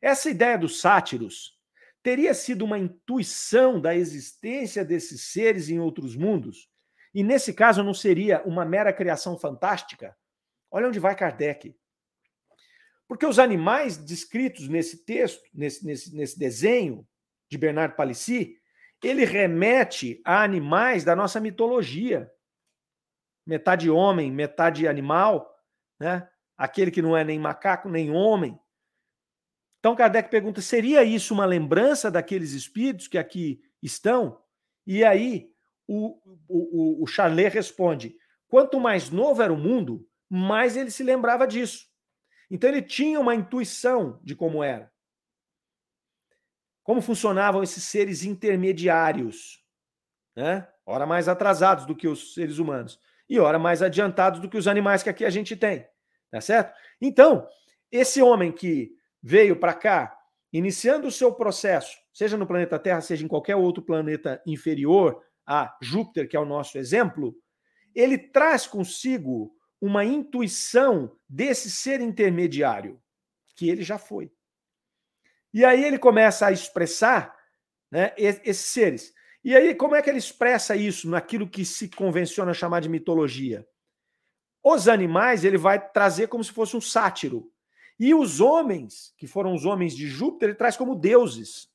Essa 0.00 0.30
ideia 0.30 0.56
dos 0.56 0.80
sátiros 0.80 1.58
teria 2.02 2.34
sido 2.34 2.64
uma 2.64 2.78
intuição 2.78 3.80
da 3.80 3.94
existência 3.94 4.84
desses 4.84 5.22
seres 5.32 5.68
em 5.68 5.80
outros 5.80 6.14
mundos? 6.14 6.68
E 7.12 7.24
nesse 7.24 7.52
caso 7.52 7.82
não 7.82 7.94
seria 7.94 8.42
uma 8.44 8.64
mera 8.64 8.92
criação 8.92 9.38
fantástica? 9.38 10.16
Olha 10.70 10.88
onde 10.88 11.00
vai 11.00 11.16
Kardec. 11.16 11.74
Porque 13.14 13.26
os 13.26 13.38
animais 13.38 13.96
descritos 13.96 14.66
nesse 14.66 15.04
texto, 15.04 15.40
nesse, 15.54 15.86
nesse, 15.86 16.16
nesse 16.16 16.36
desenho 16.36 17.06
de 17.48 17.56
Bernard 17.56 17.94
Palissy, 17.94 18.56
ele 19.00 19.24
remete 19.24 20.20
a 20.24 20.42
animais 20.42 21.04
da 21.04 21.14
nossa 21.14 21.38
mitologia. 21.38 22.28
Metade 23.46 23.88
homem, 23.88 24.32
metade 24.32 24.88
animal, 24.88 25.48
né? 26.00 26.28
Aquele 26.58 26.90
que 26.90 27.00
não 27.00 27.16
é 27.16 27.22
nem 27.22 27.38
macaco, 27.38 27.88
nem 27.88 28.10
homem. 28.10 28.58
Então 29.78 29.94
Kardec 29.94 30.28
pergunta: 30.28 30.60
seria 30.60 31.04
isso 31.04 31.34
uma 31.34 31.46
lembrança 31.46 32.10
daqueles 32.10 32.50
espíritos 32.50 33.06
que 33.06 33.16
aqui 33.16 33.62
estão? 33.80 34.42
E 34.84 35.04
aí 35.04 35.52
o, 35.86 36.18
o, 36.48 37.04
o 37.04 37.06
Charlet 37.06 37.54
responde: 37.54 38.16
quanto 38.48 38.80
mais 38.80 39.08
novo 39.08 39.40
era 39.40 39.52
o 39.52 39.56
mundo, 39.56 40.04
mais 40.28 40.76
ele 40.76 40.90
se 40.90 41.04
lembrava 41.04 41.46
disso. 41.46 41.93
Então 42.54 42.70
ele 42.70 42.82
tinha 42.82 43.18
uma 43.18 43.34
intuição 43.34 44.20
de 44.22 44.36
como 44.36 44.62
era. 44.62 44.88
Como 46.84 47.02
funcionavam 47.02 47.64
esses 47.64 47.82
seres 47.82 48.22
intermediários? 48.22 49.60
Né? 50.36 50.68
Ora 50.86 51.04
mais 51.04 51.26
atrasados 51.26 51.84
do 51.84 51.96
que 51.96 52.06
os 52.06 52.32
seres 52.32 52.58
humanos 52.58 53.00
e 53.28 53.40
ora 53.40 53.58
mais 53.58 53.82
adiantados 53.82 54.38
do 54.38 54.48
que 54.48 54.56
os 54.56 54.68
animais 54.68 55.02
que 55.02 55.10
aqui 55.10 55.24
a 55.24 55.30
gente 55.30 55.56
tem, 55.56 55.84
tá 56.30 56.40
certo? 56.40 56.78
Então, 57.00 57.44
esse 57.90 58.22
homem 58.22 58.52
que 58.52 58.92
veio 59.20 59.58
para 59.58 59.74
cá, 59.74 60.16
iniciando 60.52 61.08
o 61.08 61.12
seu 61.12 61.34
processo, 61.34 61.98
seja 62.12 62.36
no 62.36 62.46
planeta 62.46 62.78
Terra, 62.78 63.00
seja 63.00 63.24
em 63.24 63.28
qualquer 63.28 63.56
outro 63.56 63.82
planeta 63.82 64.40
inferior 64.46 65.20
a 65.44 65.76
Júpiter, 65.82 66.28
que 66.28 66.36
é 66.36 66.40
o 66.40 66.44
nosso 66.44 66.78
exemplo, 66.78 67.34
ele 67.92 68.16
traz 68.16 68.64
consigo 68.64 69.56
uma 69.84 70.02
intuição 70.02 71.14
desse 71.28 71.70
ser 71.70 72.00
intermediário, 72.00 72.98
que 73.54 73.68
ele 73.68 73.82
já 73.82 73.98
foi. 73.98 74.32
E 75.52 75.62
aí 75.62 75.84
ele 75.84 75.98
começa 75.98 76.46
a 76.46 76.52
expressar 76.52 77.36
né, 77.90 78.14
esses 78.16 78.64
seres. 78.64 79.12
E 79.44 79.54
aí, 79.54 79.74
como 79.74 79.94
é 79.94 80.00
que 80.00 80.08
ele 80.08 80.18
expressa 80.18 80.74
isso 80.74 81.06
naquilo 81.06 81.46
que 81.46 81.66
se 81.66 81.90
convenciona 81.90 82.54
chamar 82.54 82.80
de 82.80 82.88
mitologia? 82.88 83.68
Os 84.62 84.88
animais 84.88 85.44
ele 85.44 85.58
vai 85.58 85.78
trazer 85.90 86.28
como 86.28 86.42
se 86.42 86.50
fosse 86.50 86.74
um 86.74 86.80
sátiro. 86.80 87.52
E 88.00 88.14
os 88.14 88.40
homens, 88.40 89.12
que 89.18 89.26
foram 89.26 89.54
os 89.54 89.66
homens 89.66 89.94
de 89.94 90.06
Júpiter, 90.06 90.48
ele 90.48 90.58
traz 90.58 90.78
como 90.78 90.96
deuses, 90.96 91.70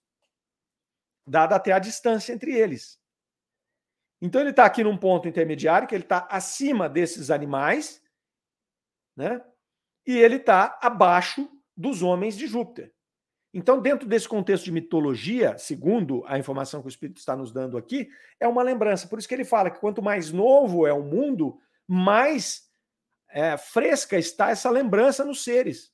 dada 1.27 1.55
até 1.55 1.73
a 1.73 1.79
distância 1.79 2.33
entre 2.33 2.55
eles. 2.55 2.98
Então 4.21 4.41
ele 4.41 4.49
está 4.49 4.65
aqui 4.65 4.83
num 4.83 4.97
ponto 4.97 5.27
intermediário, 5.27 5.87
que 5.87 5.95
ele 5.95 6.03
está 6.03 6.27
acima 6.29 6.89
desses 6.89 7.31
animais, 7.31 8.01
né? 9.15 9.43
E 10.05 10.17
ele 10.17 10.35
está 10.35 10.77
abaixo 10.81 11.49
dos 11.75 12.01
homens 12.01 12.37
de 12.37 12.47
Júpiter. 12.47 12.93
Então, 13.53 13.81
dentro 13.81 14.07
desse 14.07 14.27
contexto 14.27 14.65
de 14.65 14.71
mitologia, 14.71 15.57
segundo 15.57 16.23
a 16.27 16.37
informação 16.37 16.81
que 16.81 16.87
o 16.87 16.89
Espírito 16.89 17.17
está 17.17 17.35
nos 17.35 17.51
dando 17.51 17.77
aqui, 17.77 18.09
é 18.39 18.47
uma 18.47 18.61
lembrança. 18.61 19.07
Por 19.07 19.17
isso 19.17 19.27
que 19.27 19.33
ele 19.33 19.45
fala 19.45 19.71
que 19.71 19.79
quanto 19.79 20.03
mais 20.03 20.31
novo 20.31 20.85
é 20.85 20.93
o 20.93 21.01
mundo, 21.01 21.59
mais 21.87 22.69
é, 23.29 23.57
fresca 23.57 24.17
está 24.17 24.51
essa 24.51 24.69
lembrança 24.69 25.25
nos 25.25 25.43
seres. 25.43 25.91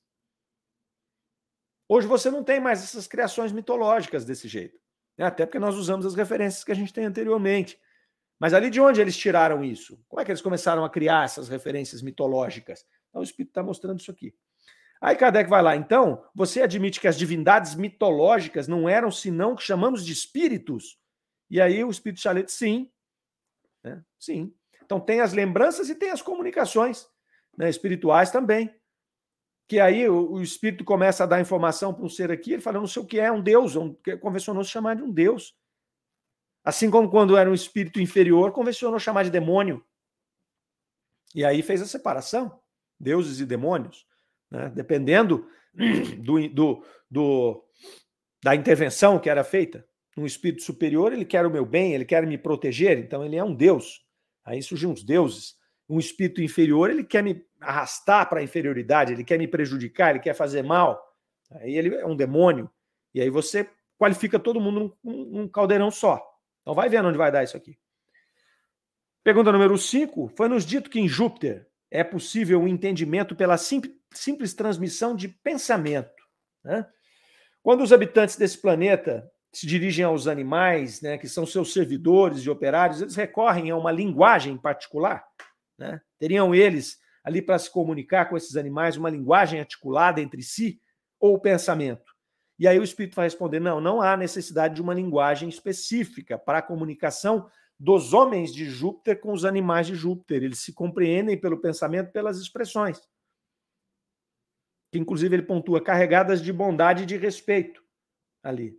Hoje 1.88 2.06
você 2.06 2.30
não 2.30 2.44
tem 2.44 2.60
mais 2.60 2.82
essas 2.82 3.06
criações 3.06 3.52
mitológicas 3.52 4.24
desse 4.24 4.48
jeito. 4.48 4.78
Né? 5.16 5.24
Até 5.24 5.46
porque 5.46 5.58
nós 5.58 5.76
usamos 5.76 6.04
as 6.04 6.14
referências 6.14 6.62
que 6.62 6.72
a 6.72 6.76
gente 6.76 6.92
tem 6.92 7.06
anteriormente. 7.06 7.80
Mas 8.38 8.52
ali 8.52 8.70
de 8.70 8.80
onde 8.80 9.00
eles 9.00 9.16
tiraram 9.16 9.64
isso? 9.64 9.98
Como 10.08 10.20
é 10.20 10.24
que 10.24 10.30
eles 10.30 10.42
começaram 10.42 10.84
a 10.84 10.90
criar 10.90 11.24
essas 11.24 11.48
referências 11.48 12.02
mitológicas? 12.02 12.84
Então, 13.08 13.20
o 13.20 13.24
Espírito 13.24 13.50
está 13.50 13.62
mostrando 13.62 14.00
isso 14.00 14.10
aqui. 14.10 14.34
Aí 15.00 15.16
Kardec 15.16 15.48
vai 15.48 15.62
lá, 15.62 15.76
então, 15.76 16.24
você 16.34 16.62
admite 16.62 17.00
que 17.00 17.08
as 17.08 17.18
divindades 17.18 17.74
mitológicas 17.74 18.66
não 18.66 18.88
eram 18.88 19.10
senão 19.10 19.52
o 19.52 19.56
que 19.56 19.62
chamamos 19.62 20.04
de 20.04 20.12
espíritos? 20.12 20.98
E 21.50 21.60
aí 21.60 21.84
o 21.84 21.90
Espírito 21.90 22.20
Chalete, 22.20 22.50
sim. 22.50 22.90
Né? 23.84 24.02
Sim. 24.18 24.54
Então 24.84 25.00
tem 25.00 25.20
as 25.20 25.32
lembranças 25.32 25.90
e 25.90 25.94
tem 25.94 26.10
as 26.10 26.22
comunicações 26.22 27.06
né, 27.56 27.68
espirituais 27.68 28.30
também. 28.30 28.72
Que 29.68 29.80
aí 29.80 30.08
o, 30.08 30.32
o 30.32 30.42
espírito 30.42 30.84
começa 30.84 31.24
a 31.24 31.26
dar 31.26 31.40
informação 31.40 31.92
para 31.92 32.04
um 32.04 32.08
ser 32.08 32.30
aqui, 32.30 32.52
ele 32.52 32.62
fala, 32.62 32.78
não 32.78 32.86
sei 32.86 33.02
o 33.02 33.06
que 33.06 33.18
é, 33.18 33.32
um 33.32 33.42
Deus, 33.42 33.74
um, 33.74 33.96
convencionou 34.20 34.62
se 34.62 34.70
chamar 34.70 34.94
de 34.94 35.02
um 35.02 35.10
Deus. 35.10 35.56
Assim 36.66 36.90
como 36.90 37.08
quando 37.08 37.36
era 37.36 37.48
um 37.48 37.54
espírito 37.54 38.00
inferior, 38.00 38.50
convencionou 38.50 38.98
chamar 38.98 39.22
de 39.22 39.30
demônio. 39.30 39.84
E 41.32 41.44
aí 41.44 41.62
fez 41.62 41.80
a 41.80 41.86
separação, 41.86 42.60
deuses 42.98 43.38
e 43.38 43.46
demônios. 43.46 44.04
Né? 44.50 44.68
Dependendo 44.74 45.48
do, 46.18 46.48
do, 46.48 46.84
do, 47.08 47.64
da 48.42 48.56
intervenção 48.56 49.20
que 49.20 49.30
era 49.30 49.44
feita, 49.44 49.86
um 50.16 50.26
espírito 50.26 50.64
superior, 50.64 51.12
ele 51.12 51.24
quer 51.24 51.46
o 51.46 51.50
meu 51.50 51.64
bem, 51.64 51.94
ele 51.94 52.04
quer 52.04 52.26
me 52.26 52.36
proteger, 52.36 52.98
então 52.98 53.24
ele 53.24 53.36
é 53.36 53.44
um 53.44 53.54
Deus. 53.54 54.04
Aí 54.44 54.60
surgiam 54.60 54.92
os 54.92 55.04
deuses 55.04 55.54
um 55.88 56.00
espírito 56.00 56.42
inferior, 56.42 56.90
ele 56.90 57.04
quer 57.04 57.22
me 57.22 57.44
arrastar 57.60 58.28
para 58.28 58.40
a 58.40 58.42
inferioridade, 58.42 59.12
ele 59.12 59.22
quer 59.22 59.38
me 59.38 59.46
prejudicar, 59.46 60.10
ele 60.10 60.18
quer 60.18 60.34
fazer 60.34 60.64
mal. 60.64 61.00
Aí 61.52 61.76
ele 61.76 61.94
é 61.94 62.04
um 62.04 62.16
demônio. 62.16 62.68
E 63.14 63.20
aí 63.20 63.30
você 63.30 63.70
qualifica 63.96 64.36
todo 64.36 64.60
mundo 64.60 64.96
num, 65.04 65.24
num 65.26 65.48
caldeirão 65.48 65.92
só. 65.92 66.35
Então 66.66 66.74
vai 66.74 66.88
vendo 66.88 67.06
onde 67.06 67.16
vai 67.16 67.30
dar 67.30 67.44
isso 67.44 67.56
aqui. 67.56 67.78
Pergunta 69.22 69.52
número 69.52 69.78
5. 69.78 70.32
Foi 70.36 70.48
nos 70.48 70.66
dito 70.66 70.90
que 70.90 70.98
em 70.98 71.06
Júpiter 71.06 71.64
é 71.88 72.02
possível 72.02 72.58
o 72.58 72.64
um 72.64 72.68
entendimento 72.68 73.36
pela 73.36 73.56
simples, 73.56 73.94
simples 74.12 74.52
transmissão 74.52 75.14
de 75.14 75.28
pensamento. 75.28 76.10
Né? 76.64 76.84
Quando 77.62 77.84
os 77.84 77.92
habitantes 77.92 78.34
desse 78.34 78.60
planeta 78.60 79.30
se 79.52 79.64
dirigem 79.64 80.04
aos 80.04 80.26
animais, 80.26 81.00
né, 81.00 81.16
que 81.16 81.28
são 81.28 81.46
seus 81.46 81.72
servidores 81.72 82.40
e 82.40 82.50
operários, 82.50 83.00
eles 83.00 83.14
recorrem 83.14 83.70
a 83.70 83.76
uma 83.76 83.92
linguagem 83.92 84.58
particular. 84.58 85.24
Né? 85.78 86.00
Teriam 86.18 86.52
eles 86.52 86.98
ali 87.24 87.40
para 87.40 87.60
se 87.60 87.70
comunicar 87.70 88.28
com 88.28 88.36
esses 88.36 88.56
animais 88.56 88.96
uma 88.96 89.08
linguagem 89.08 89.60
articulada 89.60 90.20
entre 90.20 90.42
si 90.42 90.80
ou 91.20 91.40
pensamento? 91.40 92.15
E 92.58 92.66
aí 92.66 92.78
o 92.78 92.84
espírito 92.84 93.14
vai 93.14 93.26
responder: 93.26 93.60
não, 93.60 93.80
não 93.80 94.00
há 94.00 94.16
necessidade 94.16 94.74
de 94.74 94.82
uma 94.82 94.94
linguagem 94.94 95.48
específica 95.48 96.38
para 96.38 96.58
a 96.58 96.62
comunicação 96.62 97.48
dos 97.78 98.14
homens 98.14 98.54
de 98.54 98.64
Júpiter 98.64 99.20
com 99.20 99.32
os 99.32 99.44
animais 99.44 99.86
de 99.86 99.94
Júpiter. 99.94 100.42
Eles 100.42 100.60
se 100.60 100.72
compreendem 100.72 101.38
pelo 101.38 101.60
pensamento, 101.60 102.10
pelas 102.12 102.38
expressões. 102.38 103.00
Que 104.90 104.98
inclusive 104.98 105.36
ele 105.36 105.42
pontua 105.42 105.82
carregadas 105.82 106.42
de 106.42 106.52
bondade 106.52 107.02
e 107.02 107.06
de 107.06 107.16
respeito 107.16 107.84
ali. 108.42 108.78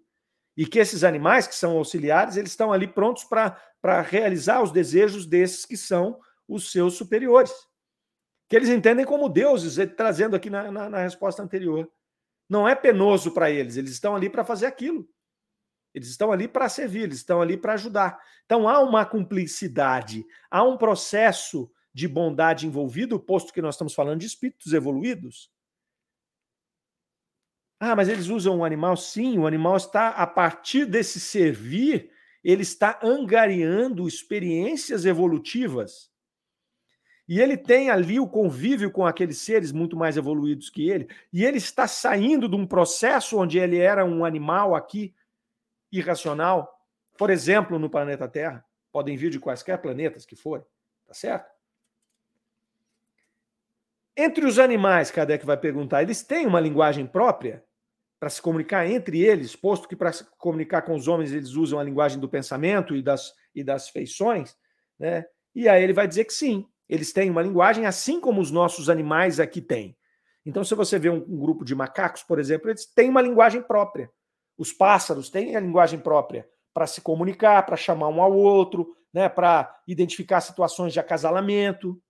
E 0.55 0.65
que 0.65 0.79
esses 0.79 1.03
animais 1.03 1.45
que 1.45 1.53
são 1.53 1.77
auxiliares, 1.77 2.35
eles 2.35 2.49
estão 2.49 2.73
ali 2.73 2.87
prontos 2.87 3.23
para 3.23 4.01
realizar 4.01 4.63
os 4.63 4.71
desejos 4.71 5.27
desses 5.27 5.65
que 5.65 5.77
são 5.77 6.19
os 6.47 6.71
seus 6.71 6.95
superiores. 6.95 7.53
Que 8.49 8.55
eles 8.55 8.69
entendem 8.69 9.05
como 9.05 9.29
deuses, 9.29 9.77
trazendo 9.95 10.35
aqui 10.35 10.49
na, 10.49 10.71
na, 10.71 10.89
na 10.89 10.99
resposta 10.99 11.43
anterior. 11.43 11.87
Não 12.49 12.67
é 12.67 12.75
penoso 12.75 13.31
para 13.31 13.51
eles, 13.51 13.77
eles 13.77 13.91
estão 13.91 14.15
ali 14.15 14.29
para 14.29 14.45
fazer 14.45 14.65
aquilo. 14.65 15.07
Eles 15.93 16.09
estão 16.09 16.31
ali 16.31 16.47
para 16.47 16.69
servir, 16.69 17.03
eles 17.03 17.17
estão 17.17 17.41
ali 17.41 17.57
para 17.57 17.73
ajudar. 17.73 18.19
Então 18.45 18.67
há 18.67 18.79
uma 18.79 19.05
cumplicidade, 19.05 20.25
há 20.49 20.63
um 20.63 20.77
processo 20.77 21.71
de 21.93 22.07
bondade 22.07 22.67
envolvido, 22.67 23.19
posto 23.19 23.51
que 23.51 23.61
nós 23.61 23.73
estamos 23.73 23.93
falando 23.93 24.19
de 24.19 24.27
espíritos 24.27 24.73
evoluídos. 24.73 25.51
Ah, 27.79 27.95
mas 27.95 28.09
eles 28.09 28.27
usam 28.27 28.59
o 28.59 28.65
animal? 28.65 28.95
Sim, 28.97 29.39
o 29.39 29.47
animal 29.47 29.77
está, 29.77 30.09
a 30.09 30.25
partir 30.25 30.85
desse 30.85 31.19
servir, 31.19 32.11
ele 32.43 32.63
está 32.63 32.99
angariando 33.03 34.07
experiências 34.07 35.05
evolutivas. 35.05 36.11
E 37.27 37.41
ele 37.41 37.57
tem 37.57 37.89
ali 37.89 38.19
o 38.19 38.27
convívio 38.27 38.89
com 38.89 39.05
aqueles 39.05 39.39
seres 39.39 39.71
muito 39.71 39.97
mais 39.97 40.15
evoluídos 40.15 40.69
que 40.69 40.89
ele, 40.89 41.09
e 41.31 41.43
ele 41.43 41.57
está 41.57 41.87
saindo 41.87 42.47
de 42.47 42.55
um 42.55 42.65
processo 42.65 43.37
onde 43.37 43.59
ele 43.59 43.77
era 43.77 44.05
um 44.05 44.23
animal 44.23 44.73
aqui 44.73 45.13
irracional, 45.91 46.73
por 47.17 47.29
exemplo, 47.29 47.77
no 47.77 47.89
planeta 47.89 48.27
Terra, 48.27 48.63
podem 48.91 49.17
vir 49.17 49.29
de 49.29 49.39
quaisquer 49.39 49.81
planetas 49.81 50.25
que 50.25 50.35
forem, 50.35 50.65
tá 51.05 51.13
certo? 51.13 51.51
Entre 54.15 54.45
os 54.45 54.57
animais, 54.57 55.11
Kardec 55.11 55.45
vai 55.45 55.57
perguntar, 55.57 56.01
eles 56.01 56.23
têm 56.23 56.47
uma 56.47 56.59
linguagem 56.59 57.05
própria 57.05 57.63
para 58.19 58.29
se 58.29 58.41
comunicar 58.41 58.89
entre 58.89 59.21
eles, 59.21 59.55
posto 59.55 59.87
que 59.87 59.95
para 59.95 60.11
se 60.11 60.25
comunicar 60.37 60.81
com 60.81 60.95
os 60.95 61.07
homens 61.07 61.31
eles 61.31 61.51
usam 61.51 61.79
a 61.79 61.83
linguagem 61.83 62.19
do 62.19 62.27
pensamento 62.27 62.95
e 62.95 63.01
das, 63.01 63.33
e 63.53 63.63
das 63.63 63.89
feições, 63.89 64.55
né? 64.97 65.25
E 65.53 65.69
aí 65.69 65.83
ele 65.83 65.93
vai 65.93 66.07
dizer 66.07 66.25
que 66.25 66.33
sim, 66.33 66.67
eles 66.89 67.11
têm 67.11 67.29
uma 67.29 67.41
linguagem 67.41 67.85
assim 67.85 68.19
como 68.19 68.41
os 68.41 68.51
nossos 68.51 68.89
animais 68.89 69.39
aqui 69.39 69.61
têm. 69.61 69.97
Então, 70.45 70.63
se 70.63 70.73
você 70.75 70.97
vê 70.97 71.09
um, 71.09 71.25
um 71.27 71.37
grupo 71.37 71.65
de 71.65 71.75
macacos, 71.75 72.23
por 72.23 72.39
exemplo, 72.39 72.69
eles 72.69 72.85
têm 72.85 73.09
uma 73.09 73.21
linguagem 73.21 73.61
própria. 73.61 74.09
Os 74.57 74.71
pássaros 74.71 75.29
têm 75.29 75.55
a 75.55 75.59
linguagem 75.59 75.99
própria 75.99 76.47
para 76.73 76.87
se 76.87 77.01
comunicar, 77.01 77.65
para 77.65 77.75
chamar 77.75 78.07
um 78.07 78.21
ao 78.21 78.33
outro, 78.33 78.95
né, 79.13 79.27
para 79.27 79.75
identificar 79.87 80.39
situações 80.41 80.93
de 80.93 80.99
acasalamento. 80.99 82.01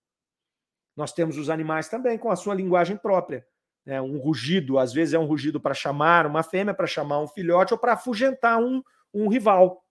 Nós 0.96 1.14
temos 1.14 1.38
os 1.38 1.50
animais 1.50 1.88
também 1.88 2.18
com 2.18 2.30
a 2.30 2.36
sua 2.36 2.54
linguagem 2.54 2.98
própria. 2.98 3.46
Né, 3.86 4.02
um 4.02 4.20
rugido, 4.20 4.78
às 4.78 4.94
vezes 4.94 5.14
é 5.14 5.20
um 5.20 5.26
rugido 5.26 5.60
para 5.60 5.74
chamar 5.74 6.28
uma 6.28 6.44
fêmea, 6.44 6.74
para 6.74 6.86
chamar 6.86 7.20
um 7.20 7.28
filhote 7.28 7.74
ou 7.74 7.80
para 7.80 7.94
afugentar 7.94 8.60
um, 8.60 8.84
um 9.14 9.28
rival. 9.30 9.82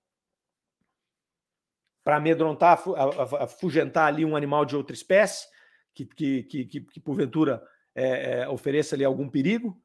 Para 2.07 2.19
amedrontar, 2.19 2.81
afugentar 3.41 4.07
ali 4.07 4.25
um 4.25 4.37
animal 4.37 4.65
de 4.65 4.77
outra 4.77 4.95
espécie, 4.95 5.45
que, 5.93 6.05
que, 6.07 6.43
que, 6.45 6.65
que, 6.65 6.81
que 6.83 7.01
porventura 7.01 7.61
é, 7.97 8.43
é, 8.43 8.49
ofereça 8.49 8.95
ali 8.95 9.05
algum 9.05 9.29
perigo. 9.29 9.77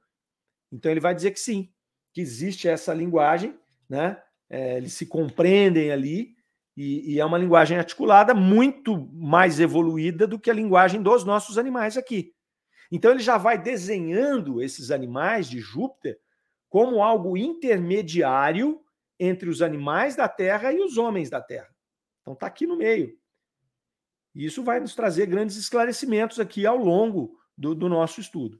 Então 0.71 0.91
ele 0.91 0.99
vai 0.99 1.15
dizer 1.15 1.31
que 1.31 1.39
sim, 1.39 1.73
que 2.13 2.21
existe 2.21 2.67
essa 2.67 2.93
linguagem, 2.93 3.57
né? 3.89 4.21
É, 4.47 4.77
eles 4.77 4.93
se 4.93 5.07
compreendem 5.07 5.91
ali, 5.91 6.35
e, 6.77 7.15
e, 7.15 7.19
é 7.19 7.25
uma 7.25 7.39
linguagem 7.39 7.75
articulada 7.75 8.35
muito 8.35 9.09
mais 9.13 9.59
evoluída 9.59 10.27
do 10.27 10.37
que 10.37 10.51
a 10.51 10.53
linguagem 10.53 11.01
dos 11.01 11.23
nossos 11.23 11.57
animais 11.57 11.97
aqui. 11.97 12.35
Então 12.91 13.11
ele 13.11 13.21
já 13.21 13.37
vai 13.39 13.57
desenhando 13.57 14.61
esses 14.61 14.91
animais 14.91 15.49
de 15.49 15.59
Júpiter 15.59 16.19
como 16.69 17.01
algo 17.01 17.35
intermediário 17.35 18.79
entre 19.19 19.49
os 19.49 19.61
animais 19.61 20.15
da 20.15 20.29
Terra 20.29 20.71
e 20.71 20.79
os 20.81 20.97
homens 20.97 21.29
da 21.29 21.41
Terra. 21.41 21.70
Então 22.21 22.33
está 22.33 22.47
aqui 22.47 22.65
no 22.65 22.77
meio. 22.77 23.17
E 24.33 24.45
isso 24.45 24.63
vai 24.63 24.79
nos 24.79 24.95
trazer 24.95 25.25
grandes 25.25 25.57
esclarecimentos 25.57 26.39
aqui 26.39 26.65
ao 26.65 26.77
longo 26.77 27.37
do, 27.57 27.75
do 27.75 27.89
nosso 27.89 28.21
estudo. 28.21 28.59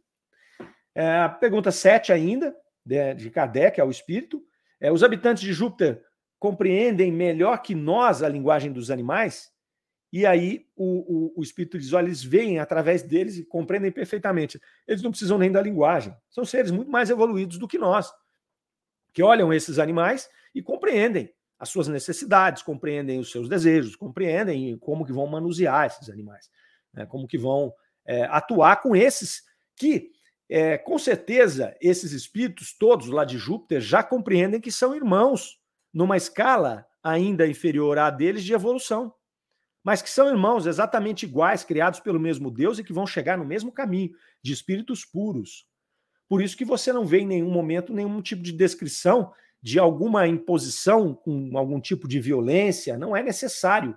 É, 0.94 1.28
pergunta 1.40 1.72
7 1.72 2.12
ainda, 2.12 2.56
de, 2.86 3.14
de 3.14 3.30
Kardec 3.30 3.80
ao 3.80 3.90
espírito. 3.90 4.44
É, 4.80 4.92
os 4.92 5.04
habitantes 5.04 5.44
de 5.44 5.54
Júpiter 5.54 6.04
compreendem 6.38 7.12
melhor 7.12 7.62
que 7.62 7.76
nós 7.76 8.24
a 8.24 8.28
linguagem 8.28 8.72
dos 8.72 8.90
animais, 8.90 9.52
e 10.12 10.26
aí 10.26 10.68
o, 10.76 11.30
o, 11.30 11.40
o, 11.40 11.44
espírito 11.44 11.80
diz: 11.80 11.94
olha, 11.94 12.08
eles 12.08 12.22
veem 12.22 12.60
através 12.60 13.02
deles 13.02 13.38
e 13.38 13.46
compreendem 13.46 13.92
perfeitamente. 13.92 14.60
Eles 14.86 15.02
não 15.02 15.12
precisam 15.12 15.38
nem 15.38 15.52
da 15.52 15.62
linguagem. 15.62 16.14
São 16.30 16.44
seres 16.44 16.70
muito 16.70 16.92
mais 16.92 17.10
evoluídos 17.10 17.58
do 17.58 17.68
que 17.68 17.78
nós, 17.78 18.12
que 19.14 19.24
olham 19.24 19.54
esses 19.54 19.80
animais 19.80 20.30
e 20.54 20.62
compreendem 20.62 21.34
as 21.62 21.70
suas 21.70 21.88
necessidades, 21.88 22.64
compreendem 22.64 23.20
os 23.20 23.30
seus 23.30 23.48
desejos, 23.48 23.96
compreendem 23.96 24.76
como 24.80 25.06
que 25.06 25.14
vão 25.14 25.28
manusear 25.28 25.86
esses 25.86 26.10
animais, 26.10 26.50
né? 26.92 27.06
como 27.06 27.28
que 27.28 27.38
vão 27.38 27.72
é, 28.04 28.24
atuar 28.24 28.82
com 28.82 28.96
esses 28.96 29.44
que 29.76 30.10
é, 30.50 30.76
com 30.76 30.98
certeza, 30.98 31.78
esses 31.80 32.14
espíritos 32.14 32.74
todos 32.74 33.10
lá 33.10 33.24
de 33.24 33.38
Júpiter 33.38 33.80
já 33.80 34.02
compreendem 34.02 34.60
que 34.60 34.72
são 34.72 34.96
irmãos, 34.96 35.60
numa 35.94 36.18
escala 36.18 36.84
ainda 37.04 37.48
inferior 37.48 38.00
à 38.00 38.10
deles 38.10 38.44
de 38.44 38.54
evolução, 38.54 39.14
mas 39.84 40.02
que 40.02 40.10
são 40.10 40.30
irmãos 40.30 40.66
exatamente 40.66 41.28
iguais, 41.28 41.64
criados 41.64 42.00
pelo 42.00 42.20
mesmo 42.20 42.50
Deus 42.50 42.80
e 42.80 42.84
que 42.84 42.92
vão 42.92 43.06
chegar 43.06 43.38
no 43.38 43.46
mesmo 43.46 43.72
caminho, 43.72 44.12
de 44.42 44.52
espíritos 44.52 45.06
puros. 45.06 45.68
Por 46.28 46.42
isso 46.42 46.58
que 46.58 46.66
você 46.66 46.92
não 46.92 47.06
vê 47.06 47.20
em 47.20 47.28
nenhum 47.28 47.52
momento 47.52 47.94
nenhum 47.94 48.20
tipo 48.20 48.42
de 48.42 48.52
descrição 48.52 49.32
de 49.62 49.78
alguma 49.78 50.28
imposição 50.28 51.14
com 51.14 51.58
algum 51.58 51.80
tipo 51.80 52.08
de 52.08 52.20
violência, 52.20 52.98
não 52.98 53.16
é 53.16 53.22
necessário. 53.22 53.96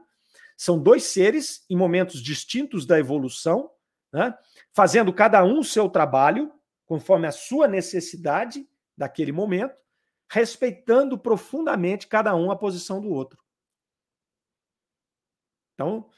São 0.56 0.78
dois 0.78 1.04
seres 1.04 1.64
em 1.68 1.76
momentos 1.76 2.22
distintos 2.22 2.86
da 2.86 2.98
evolução, 2.98 3.70
né? 4.12 4.36
fazendo 4.72 5.12
cada 5.12 5.42
um 5.44 5.60
o 5.60 5.64
seu 5.64 5.88
trabalho, 5.88 6.52
conforme 6.86 7.26
a 7.26 7.32
sua 7.32 7.66
necessidade 7.66 8.68
daquele 8.96 9.32
momento, 9.32 9.74
respeitando 10.30 11.18
profundamente 11.18 12.06
cada 12.06 12.34
um 12.36 12.50
a 12.50 12.56
posição 12.56 13.00
do 13.00 13.10
outro. 13.10 13.42
Então, 15.74 16.08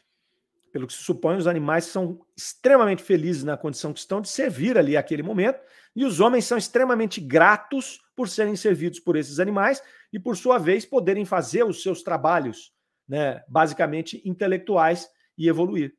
pelo 0.77 0.87
que 0.87 0.93
se 0.93 1.03
supõe, 1.03 1.39
os 1.39 1.47
animais 1.47 1.87
são 1.87 2.21
extremamente 2.37 3.03
felizes 3.03 3.43
na 3.43 3.57
condição 3.57 3.95
que 3.95 3.99
estão 3.99 4.21
de 4.21 4.29
servir 4.29 4.77
ali 4.77 4.95
aquele 4.95 5.23
momento, 5.23 5.59
e 5.95 6.05
os 6.05 6.21
homens 6.21 6.45
são 6.45 6.59
extremamente 6.59 7.19
gratos 7.19 8.03
por 8.15 8.29
serem 8.29 8.55
servidos 8.55 9.01
por 9.01 9.17
esses 9.17 9.41
animais 9.41 9.83
e, 10.13 10.21
por 10.21 10.37
sua 10.37 10.59
vez, 10.59 10.85
poderem 10.85 11.25
fazer 11.25 11.65
os 11.65 11.83
seus 11.83 12.03
trabalhos, 12.03 12.75
né, 13.09 13.43
basicamente 13.49 14.21
intelectuais 14.23 15.09
e 15.39 15.49
evoluir. 15.49 15.95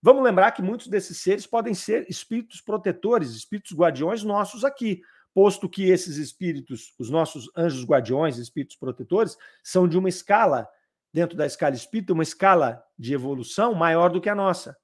Vamos 0.00 0.24
lembrar 0.24 0.52
que 0.52 0.62
muitos 0.62 0.88
desses 0.88 1.18
seres 1.18 1.46
podem 1.46 1.74
ser 1.74 2.06
espíritos 2.08 2.62
protetores, 2.62 3.32
espíritos 3.32 3.76
guardiões 3.76 4.22
nossos 4.22 4.64
aqui, 4.64 5.02
posto 5.34 5.68
que 5.68 5.90
esses 5.90 6.16
espíritos, 6.16 6.94
os 6.98 7.10
nossos 7.10 7.50
anjos 7.54 7.84
guardiões, 7.84 8.38
espíritos 8.38 8.76
protetores, 8.76 9.36
são 9.62 9.86
de 9.86 9.98
uma 9.98 10.08
escala, 10.08 10.66
dentro 11.12 11.36
da 11.36 11.46
escala 11.46 11.74
espírita, 11.74 12.12
uma 12.12 12.22
escala 12.22 12.82
de 12.98 13.14
evolução 13.14 13.74
maior 13.74 14.10
do 14.10 14.20
que 14.20 14.28
a 14.28 14.34
nossa. 14.34 14.76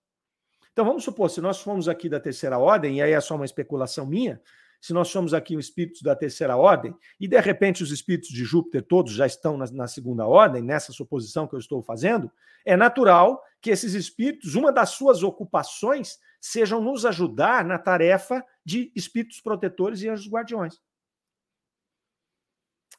Então 0.73 0.85
vamos 0.85 1.05
supor, 1.05 1.29
se 1.31 1.41
nós 1.41 1.61
formos 1.61 1.89
aqui 1.89 2.09
da 2.09 2.19
terceira 2.19 2.59
ordem, 2.59 2.97
e 2.97 3.03
aí 3.03 3.13
é 3.13 3.21
só 3.21 3.37
uma 3.37 3.45
especulação 3.45 4.07
minha, 4.07 4.41
se 4.81 4.93
nós 4.93 5.09
somos 5.09 5.33
aqui 5.33 5.57
os 5.57 5.67
espíritos 5.67 6.03
da 6.03 6.17
terceira 6.17 6.57
ordem, 6.57 6.93
e 7.21 7.29
de 7.29 7.39
repente 7.39 7.85
os 7.85 7.93
espíritos 7.93 8.31
de 8.31 8.43
Júpiter 8.43 8.83
todos 8.83 9.13
já 9.13 9.27
estão 9.27 9.57
na, 9.57 9.67
na, 9.71 9.87
segunda 9.87 10.27
ordem, 10.27 10.61
nessa 10.61 10.93
suposição 10.93 11.47
que 11.47 11.55
eu 11.55 11.59
estou 11.61 11.83
fazendo, 11.83 12.29
é 12.65 12.77
natural 12.77 13.41
que 13.61 13.71
esses 13.71 13.95
espíritos, 13.95 14.57
uma 14.57 14.73
das 14.73 14.91
suas 14.91 15.23
ocupações, 15.23 16.19
sejam 16.41 16.81
nos 16.81 17.07
ajudar 17.07 17.65
na 17.65 17.79
tarefa 17.79 18.45
de 18.65 18.91
espíritos 18.97 19.41
protetores 19.41 20.03
e 20.03 20.09
anjos 20.09 20.29
guardiões. 20.29 20.81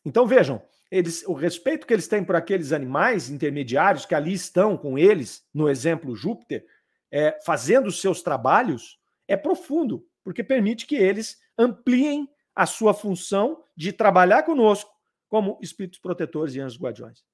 Então 0.05 0.25
vejam, 0.25 0.61
eles, 0.93 1.23
o 1.25 1.33
respeito 1.33 1.87
que 1.87 1.93
eles 1.93 2.07
têm 2.07 2.23
por 2.23 2.35
aqueles 2.35 2.71
animais 2.71 3.27
intermediários 3.27 4.05
que 4.05 4.13
ali 4.13 4.31
estão 4.31 4.77
com 4.77 4.95
eles, 4.95 5.43
no 5.51 5.67
exemplo 5.67 6.15
Júpiter, 6.15 6.63
é, 7.09 7.39
fazendo 7.43 7.87
os 7.87 7.99
seus 7.99 8.21
trabalhos, 8.21 8.99
é 9.27 9.35
profundo, 9.35 10.07
porque 10.23 10.43
permite 10.43 10.85
que 10.85 10.95
eles 10.95 11.41
ampliem 11.57 12.29
a 12.55 12.67
sua 12.67 12.93
função 12.93 13.63
de 13.75 13.91
trabalhar 13.91 14.43
conosco 14.43 14.93
como 15.27 15.57
espíritos 15.63 15.97
protetores 15.97 16.53
e 16.53 16.59
anjos 16.59 16.79
guardiões. 16.79 17.25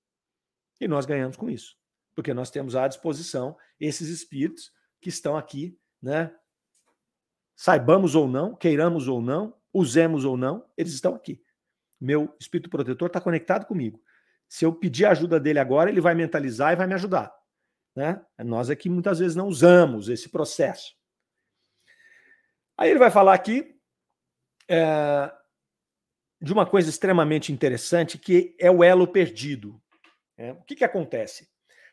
E 0.80 0.88
nós 0.88 1.06
ganhamos 1.06 1.36
com 1.36 1.50
isso, 1.50 1.76
porque 2.16 2.34
nós 2.34 2.50
temos 2.50 2.78
à 2.78 2.88
disposição 2.88 3.58
esses 3.78 4.08
espíritos 4.08 4.72
que 5.02 5.10
estão 5.10 5.36
aqui, 5.36 5.78
né? 6.02 6.34
Saibamos 7.58 8.16
ou 8.16 8.26
não, 8.26 8.56
queiramos 8.56 9.10
ou 9.10 9.22
não, 9.22 9.54
usemos 9.74 10.24
ou 10.24 10.38
não, 10.38 10.66
eles 10.78 10.94
estão 10.94 11.14
aqui. 11.14 11.44
Meu 12.00 12.36
espírito 12.40 12.70
protetor 12.70 13.08
está 13.08 13.20
conectado 13.20 13.66
comigo. 13.66 14.02
Se 14.48 14.66
eu 14.66 14.74
pedir 14.74 15.06
a 15.06 15.12
ajuda 15.12 15.40
dele 15.40 15.60
agora, 15.60 15.90
ele 15.90 16.02
vai 16.02 16.16
mentalizar 16.16 16.74
e 16.74 16.76
vai 16.76 16.88
me 16.88 16.94
ajudar. 16.94 17.34
Né? 17.96 18.20
Nós 18.40 18.70
aqui 18.70 18.90
muitas 18.90 19.20
vezes 19.20 19.36
não 19.36 19.48
usamos 19.48 20.10
esse 20.10 20.30
processo. 20.30 20.94
Aí 22.78 22.90
ele 22.90 23.00
vai 23.00 23.12
falar 23.12 23.34
aqui 23.34 23.76
é, 24.70 25.32
de 26.42 26.54
uma 26.54 26.66
coisa 26.66 26.90
extremamente 26.90 27.52
interessante, 27.52 28.18
que 28.18 28.56
é 28.58 28.72
o 28.72 28.84
elo 28.84 29.08
perdido. 29.08 29.82
É, 30.38 30.54
o 30.54 30.64
que, 30.64 30.76
que 30.76 30.86
acontece? 30.86 31.50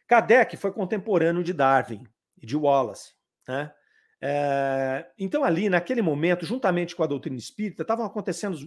Kardec 0.06 0.56
foi 0.56 0.72
contemporâneo 0.72 1.42
de 1.42 1.52
Darwin 1.52 2.06
e 2.40 2.46
de 2.46 2.56
Wallace. 2.56 3.12
Né? 3.48 3.74
É, 4.20 5.06
então, 5.18 5.44
ali, 5.44 5.68
naquele 5.68 6.02
momento, 6.02 6.46
juntamente 6.46 6.96
com 6.96 7.02
a 7.02 7.06
doutrina 7.06 7.36
espírita, 7.36 7.82
estavam 7.82 8.06
acontecendo, 8.06 8.58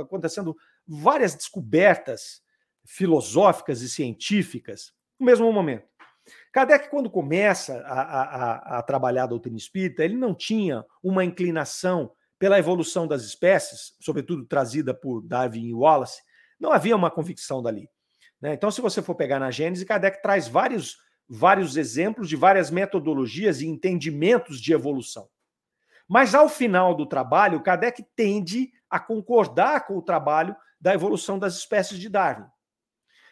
acontecendo 0.00 0.56
várias 0.86 1.34
descobertas 1.34 2.40
filosóficas 2.84 3.82
e 3.82 3.88
científicas 3.88 4.92
no 5.18 5.26
mesmo 5.26 5.52
momento. 5.52 5.86
Kardec, 6.52 6.88
quando 6.90 7.10
começa 7.10 7.78
a, 7.86 8.00
a, 8.00 8.78
a, 8.78 8.82
trabalhar 8.82 9.24
a 9.24 9.28
doutrina 9.28 9.56
espírita, 9.56 10.04
ele 10.04 10.16
não 10.16 10.34
tinha 10.34 10.84
uma 11.02 11.24
inclinação 11.24 12.12
pela 12.38 12.58
evolução 12.58 13.06
das 13.06 13.22
espécies, 13.22 13.94
sobretudo 14.00 14.44
trazida 14.44 14.92
por 14.92 15.22
Darwin 15.22 15.68
e 15.68 15.74
Wallace, 15.74 16.22
não 16.58 16.72
havia 16.72 16.96
uma 16.96 17.10
convicção 17.10 17.62
dali. 17.62 17.88
Né? 18.40 18.54
Então, 18.54 18.70
se 18.70 18.80
você 18.80 19.00
for 19.00 19.14
pegar 19.14 19.38
na 19.38 19.50
Gênese, 19.50 19.86
Kardec 19.86 20.20
traz 20.20 20.48
vários, 20.48 20.96
vários 21.28 21.76
exemplos 21.76 22.28
de 22.28 22.36
várias 22.36 22.70
metodologias 22.70 23.60
e 23.60 23.66
entendimentos 23.66 24.60
de 24.60 24.72
evolução. 24.72 25.28
Mas, 26.08 26.34
ao 26.34 26.48
final 26.48 26.94
do 26.94 27.06
trabalho, 27.06 27.62
Kardec 27.62 28.04
tende 28.14 28.72
a 28.88 29.00
concordar 29.00 29.86
com 29.86 29.96
o 29.96 30.02
trabalho 30.02 30.54
da 30.80 30.94
evolução 30.94 31.38
das 31.38 31.56
espécies 31.56 31.98
de 31.98 32.08
Darwin. 32.08 32.46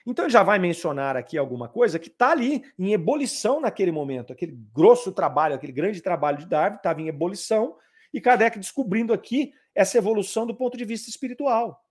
Então, 0.06 0.24
ele 0.24 0.32
já 0.32 0.42
vai 0.42 0.58
mencionar 0.58 1.16
aqui 1.16 1.38
alguma 1.38 1.68
coisa 1.68 1.98
que 1.98 2.08
está 2.08 2.32
ali 2.32 2.62
em 2.78 2.92
ebulição 2.92 3.60
naquele 3.60 3.90
momento. 3.90 4.32
Aquele 4.32 4.52
grosso 4.72 5.12
trabalho, 5.12 5.54
aquele 5.54 5.72
grande 5.72 6.02
trabalho 6.02 6.38
de 6.38 6.46
Darwin 6.46 6.76
estava 6.76 7.00
em 7.00 7.08
ebulição 7.08 7.76
e 8.12 8.20
Kardec 8.20 8.58
descobrindo 8.58 9.12
aqui 9.12 9.54
essa 9.74 9.96
evolução 9.96 10.46
do 10.46 10.54
ponto 10.54 10.76
de 10.76 10.84
vista 10.84 11.08
espiritual. 11.08 11.82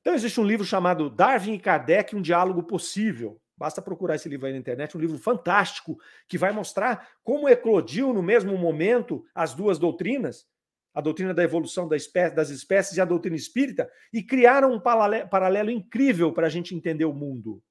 Então, 0.00 0.14
existe 0.14 0.40
um 0.40 0.44
livro 0.44 0.66
chamado 0.66 1.08
Darwin 1.08 1.54
e 1.54 1.58
Kardec, 1.58 2.16
um 2.16 2.20
diálogo 2.20 2.62
possível. 2.62 3.40
Basta 3.56 3.80
procurar 3.80 4.16
esse 4.16 4.28
livro 4.28 4.46
aí 4.46 4.52
na 4.52 4.58
internet, 4.58 4.96
um 4.96 5.00
livro 5.00 5.18
fantástico 5.18 5.98
que 6.28 6.36
vai 6.36 6.52
mostrar 6.52 7.08
como 7.22 7.48
eclodiu 7.48 8.12
no 8.12 8.22
mesmo 8.22 8.56
momento 8.58 9.24
as 9.34 9.54
duas 9.54 9.78
doutrinas, 9.78 10.46
a 10.92 11.00
doutrina 11.00 11.32
da 11.32 11.42
evolução 11.42 11.88
das 11.88 12.50
espécies 12.50 12.96
e 12.96 13.00
a 13.00 13.04
doutrina 13.04 13.36
espírita, 13.36 13.90
e 14.12 14.22
criaram 14.22 14.72
um 14.72 14.80
paralelo 14.80 15.70
incrível 15.70 16.32
para 16.32 16.46
a 16.46 16.50
gente 16.50 16.74
entender 16.74 17.04
o 17.04 17.12
mundo. 17.12 17.62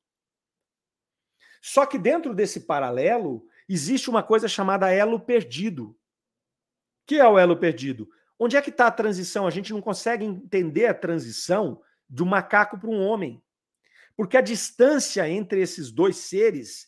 Só 1.61 1.85
que 1.85 1.97
dentro 1.97 2.33
desse 2.33 2.61
paralelo 2.61 3.45
existe 3.67 4.09
uma 4.09 4.21
coisa 4.21 4.47
chamada 4.47 4.91
elo 4.91 5.19
perdido 5.19 5.97
que 7.05 7.19
é 7.19 7.27
o 7.27 7.37
elo 7.37 7.57
perdido? 7.57 8.07
Onde 8.39 8.57
é 8.57 8.61
que 8.61 8.69
está 8.69 8.87
a 8.87 8.91
transição? 8.91 9.45
A 9.45 9.51
gente 9.51 9.73
não 9.73 9.81
consegue 9.81 10.25
entender 10.25 10.87
a 10.87 10.93
transição 10.93 11.81
do 12.09 12.25
macaco 12.25 12.77
para 12.77 12.89
um 12.89 13.01
homem. 13.05 13.41
Porque 14.15 14.37
a 14.37 14.41
distância 14.41 15.27
entre 15.27 15.61
esses 15.61 15.91
dois 15.91 16.17
seres, 16.17 16.87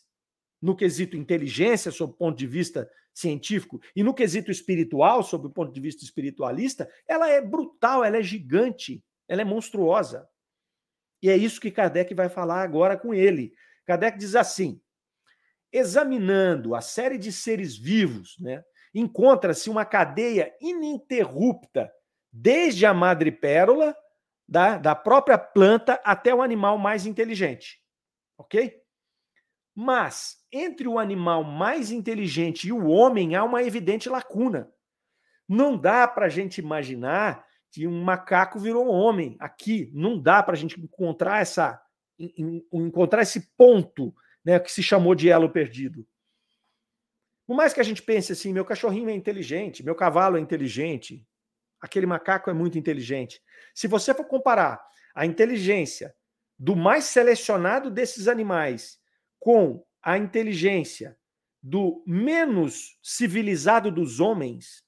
no 0.60 0.76
quesito 0.76 1.16
inteligência, 1.16 1.90
sob 1.90 2.12
o 2.12 2.16
ponto 2.16 2.38
de 2.38 2.46
vista 2.46 2.88
científico, 3.12 3.80
e 3.94 4.02
no 4.02 4.14
quesito 4.14 4.50
espiritual, 4.50 5.22
sob 5.22 5.46
o 5.46 5.50
ponto 5.50 5.72
de 5.72 5.80
vista 5.80 6.04
espiritualista, 6.04 6.88
ela 7.08 7.28
é 7.28 7.40
brutal, 7.40 8.04
ela 8.04 8.18
é 8.18 8.22
gigante, 8.22 9.02
ela 9.26 9.42
é 9.42 9.44
monstruosa. 9.44 10.28
E 11.22 11.30
é 11.30 11.36
isso 11.36 11.60
que 11.60 11.70
Kardec 11.70 12.14
vai 12.14 12.28
falar 12.28 12.62
agora 12.62 12.96
com 12.96 13.14
ele. 13.14 13.52
Kardec 13.86 14.18
diz 14.18 14.34
assim: 14.36 14.80
examinando 15.72 16.74
a 16.74 16.80
série 16.80 17.18
de 17.18 17.32
seres 17.32 17.76
vivos, 17.76 18.36
né, 18.38 18.62
encontra-se 18.94 19.68
uma 19.70 19.84
cadeia 19.84 20.54
ininterrupta, 20.60 21.90
desde 22.32 22.84
a 22.84 22.92
madrepérola, 22.92 23.96
da, 24.48 24.78
da 24.78 24.94
própria 24.94 25.38
planta, 25.38 26.00
até 26.04 26.34
o 26.34 26.42
animal 26.42 26.78
mais 26.78 27.06
inteligente. 27.06 27.80
Ok? 28.38 28.80
Mas, 29.74 30.36
entre 30.52 30.88
o 30.88 30.98
animal 30.98 31.44
mais 31.44 31.90
inteligente 31.90 32.68
e 32.68 32.72
o 32.72 32.86
homem, 32.86 33.34
há 33.34 33.44
uma 33.44 33.62
evidente 33.62 34.08
lacuna. 34.08 34.72
Não 35.48 35.76
dá 35.76 36.08
para 36.08 36.26
a 36.26 36.30
gente 36.30 36.58
imaginar 36.58 37.44
que 37.70 37.86
um 37.86 38.02
macaco 38.02 38.58
virou 38.58 38.88
homem 38.88 39.36
aqui. 39.38 39.90
Não 39.92 40.20
dá 40.20 40.42
para 40.42 40.54
a 40.54 40.56
gente 40.56 40.80
encontrar 40.80 41.40
essa 41.40 41.82
encontrar 42.72 43.20
esse 43.20 43.54
ponto 43.58 44.14
né, 44.42 44.58
que 44.58 44.72
se 44.72 44.82
chamou 44.82 45.14
de 45.14 45.28
elo 45.28 45.50
perdido. 45.50 46.06
Por 47.46 47.54
mais 47.54 47.74
que 47.74 47.80
a 47.80 47.82
gente 47.84 48.02
pense 48.02 48.32
assim, 48.32 48.52
meu 48.52 48.64
cachorrinho 48.64 49.10
é 49.10 49.14
inteligente, 49.14 49.84
meu 49.84 49.94
cavalo 49.94 50.38
é 50.38 50.40
inteligente, 50.40 51.22
aquele 51.86 52.06
macaco 52.06 52.50
é 52.50 52.52
muito 52.52 52.78
inteligente. 52.78 53.42
Se 53.74 53.88
você 53.88 54.12
for 54.12 54.24
comparar 54.26 54.84
a 55.14 55.24
inteligência 55.24 56.14
do 56.58 56.76
mais 56.76 57.04
selecionado 57.04 57.90
desses 57.90 58.28
animais 58.28 58.98
com 59.38 59.84
a 60.02 60.18
inteligência 60.18 61.18
do 61.62 62.02
menos 62.06 62.98
civilizado 63.02 63.90
dos 63.90 64.20
homens, 64.20 64.84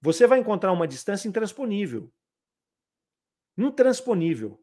você 0.00 0.26
vai 0.26 0.38
encontrar 0.38 0.72
uma 0.72 0.86
distância 0.86 1.28
intransponível. 1.28 2.12
Intransponível. 3.58 4.62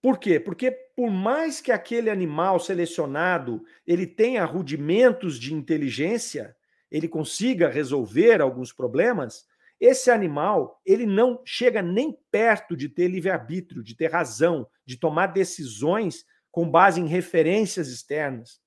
Por 0.00 0.18
quê? 0.18 0.40
Porque 0.40 0.70
por 0.70 1.10
mais 1.10 1.60
que 1.60 1.70
aquele 1.70 2.10
animal 2.10 2.58
selecionado 2.58 3.64
ele 3.86 4.06
tenha 4.06 4.44
rudimentos 4.44 5.38
de 5.38 5.54
inteligência, 5.54 6.56
ele 6.90 7.08
consiga 7.08 7.68
resolver 7.68 8.40
alguns 8.40 8.72
problemas, 8.72 9.46
esse 9.82 10.12
animal 10.12 10.80
ele 10.86 11.04
não 11.04 11.42
chega 11.44 11.82
nem 11.82 12.16
perto 12.30 12.76
de 12.76 12.88
ter 12.88 13.08
livre-arbítrio, 13.08 13.82
de 13.82 13.96
ter 13.96 14.12
razão, 14.12 14.64
de 14.86 14.96
tomar 14.96 15.26
decisões 15.26 16.24
com 16.52 16.70
base 16.70 17.00
em 17.00 17.08
referências 17.08 17.88
externas. 17.88 18.62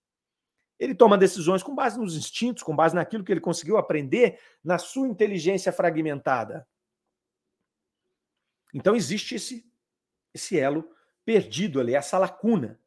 Ele 0.78 0.93
toma 0.93 1.18
decisões 1.18 1.63
com 1.63 1.74
base 1.74 1.97
nos 1.97 2.18
instintos, 2.18 2.63
com 2.63 2.76
base 2.76 2.93
naquilo 2.93 3.24
que 3.24 3.32
ele 3.32 3.39
conseguiu 3.39 3.78
aprender 3.78 4.38
na 4.61 4.78
sua 4.78 5.07
inteligência 5.07 5.72
fragmentada. 5.72 6.68
Então 8.74 8.93
existe 8.93 9.36
esse, 9.36 9.66
esse 10.34 10.59
elo 10.59 10.86
perdido 11.24 11.80
ali, 11.80 11.95
essa 11.95 12.18
lacuna. 12.18 12.78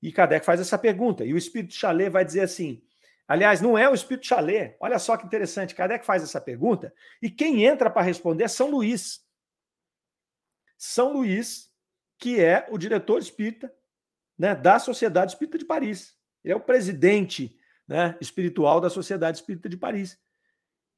E 0.00 0.12
Kardec 0.12 0.46
faz 0.46 0.60
essa 0.60 0.78
pergunta, 0.78 1.24
e 1.24 1.34
o 1.34 1.36
espírito 1.36 1.74
Chalé 1.74 2.08
vai 2.08 2.24
dizer 2.24 2.42
assim: 2.42 2.80
aliás, 3.28 3.60
não 3.60 3.78
é 3.78 3.88
o 3.88 3.94
espírito 3.94 4.26
Chalé, 4.26 4.76
olha 4.80 4.98
só 4.98 5.16
que 5.16 5.26
interessante, 5.26 5.74
Kardec 5.74 6.04
faz 6.04 6.22
essa 6.22 6.40
pergunta, 6.40 6.92
e 7.22 7.30
quem 7.30 7.64
entra 7.64 7.90
para 7.90 8.02
responder 8.02 8.44
é 8.44 8.48
São 8.48 8.70
Luís. 8.70 9.20
São 10.76 11.12
Luís, 11.12 11.70
que 12.18 12.40
é 12.40 12.66
o 12.70 12.78
diretor 12.78 13.18
espírita 13.18 13.72
né, 14.38 14.54
da 14.54 14.78
Sociedade 14.78 15.32
Espírita 15.32 15.58
de 15.58 15.64
Paris. 15.64 16.16
Ele 16.42 16.54
é 16.54 16.56
o 16.56 16.60
presidente 16.60 17.56
né, 17.86 18.16
espiritual 18.20 18.80
da 18.80 18.88
Sociedade 18.88 19.38
Espírita 19.38 19.68
de 19.68 19.76
Paris. 19.76 20.18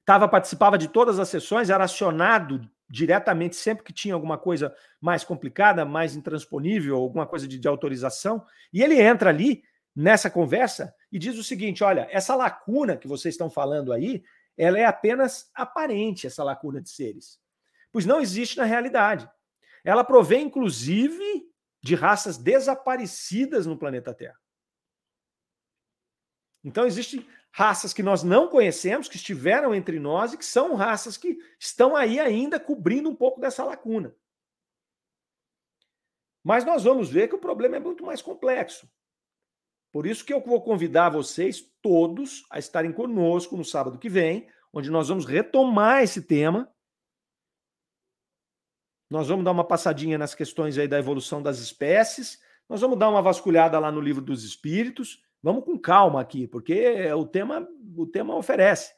Tava, 0.05 0.29
participava 0.29 0.77
de 0.77 0.89
todas 0.89 1.19
as 1.19 1.29
sessões, 1.29 1.71
era 1.71 1.85
acionado 1.85 2.69
diretamente 2.91 3.55
sempre 3.55 3.85
que 3.85 3.93
tinha 3.93 4.15
alguma 4.15 4.37
coisa 4.37 4.75
mais 5.01 5.23
complicada, 5.23 5.85
mais 5.85 6.17
intransponível, 6.17 6.97
alguma 6.97 7.27
coisa 7.27 7.47
de, 7.47 7.59
de, 7.59 7.69
autorização, 7.69 8.45
e 8.73 8.83
ele 8.83 9.01
entra 9.01 9.31
ali 9.31 9.63
nessa 9.95 10.31
conversa 10.31 10.95
e 11.11 11.19
diz 11.19 11.37
o 11.37 11.45
seguinte: 11.45 11.83
olha, 11.85 12.09
essa 12.11 12.35
lacuna 12.35 12.97
que 12.97 13.09
vocês 13.09 13.35
estão 13.35 13.51
falando 13.51 13.93
aí, 13.93 14.23
ela 14.57 14.79
é 14.79 14.85
apenas 14.85 15.51
aparente, 15.55 16.27
essa 16.27 16.45
lacuna 16.45 16.81
de 16.81 16.91
seres. 16.91 17.41
Pois 17.93 18.07
não 18.07 18.21
existe 18.21 18.57
na 18.57 18.65
realidade. 18.65 19.29
Ela 19.85 20.05
provém, 20.05 20.47
inclusive, 20.47 21.51
de 21.83 21.95
raças 21.95 22.37
desaparecidas 22.37 23.67
no 23.67 23.79
planeta 23.79 24.15
Terra. 24.15 24.39
Então, 26.63 26.85
existem 26.85 27.27
raças 27.51 27.93
que 27.93 28.03
nós 28.03 28.23
não 28.23 28.49
conhecemos, 28.49 29.09
que 29.09 29.17
estiveram 29.17 29.75
entre 29.75 29.99
nós 29.99 30.33
e 30.33 30.39
que 30.39 30.45
são 30.45 30.75
raças 30.75 31.17
que 31.17 31.39
estão 31.59 31.97
aí 31.97 32.21
ainda 32.21 32.61
cobrindo 32.61 33.09
um 33.09 33.17
pouco 33.17 33.41
dessa 33.41 33.65
lacuna. 33.65 34.15
Mas 36.45 36.65
nós 36.65 36.85
vamos 36.85 37.11
ver 37.11 37.29
que 37.29 37.35
o 37.35 37.41
problema 37.41 37.77
é 37.77 37.81
muito 37.81 38.05
mais 38.05 38.23
complexo. 38.23 38.89
Por 39.93 40.07
isso 40.07 40.25
que 40.25 40.33
eu 40.33 40.41
vou 40.41 40.63
convidar 40.63 41.11
vocês 41.11 41.61
todos 41.83 42.45
a 42.51 42.59
estarem 42.59 42.93
conosco 42.93 43.57
no 43.57 43.65
sábado 43.65 43.99
que 43.99 44.09
vem, 44.09 44.49
onde 44.73 44.91
nós 44.91 45.09
vamos 45.09 45.27
retomar 45.27 46.03
esse 46.03 46.23
tema. 46.23 46.73
Nós 49.11 49.29
vamos 49.29 49.45
dar 49.45 49.51
uma 49.51 49.67
passadinha 49.67 50.17
nas 50.17 50.35
questões 50.35 50.79
aí 50.79 50.87
da 50.87 50.99
evolução 50.99 51.43
das 51.43 51.59
espécies. 51.59 52.41
Nós 52.69 52.81
vamos 52.81 52.99
dar 52.99 53.09
uma 53.09 53.21
vasculhada 53.21 53.79
lá 53.81 53.91
no 53.91 54.01
livro 54.01 54.23
dos 54.23 54.45
espíritos. 54.45 55.25
Vamos 55.43 55.65
com 55.65 55.77
calma 55.79 56.21
aqui, 56.21 56.47
porque 56.47 57.13
o 57.13 57.27
tema 57.27 57.67
o 57.97 58.07
tema 58.07 58.37
oferece, 58.37 58.93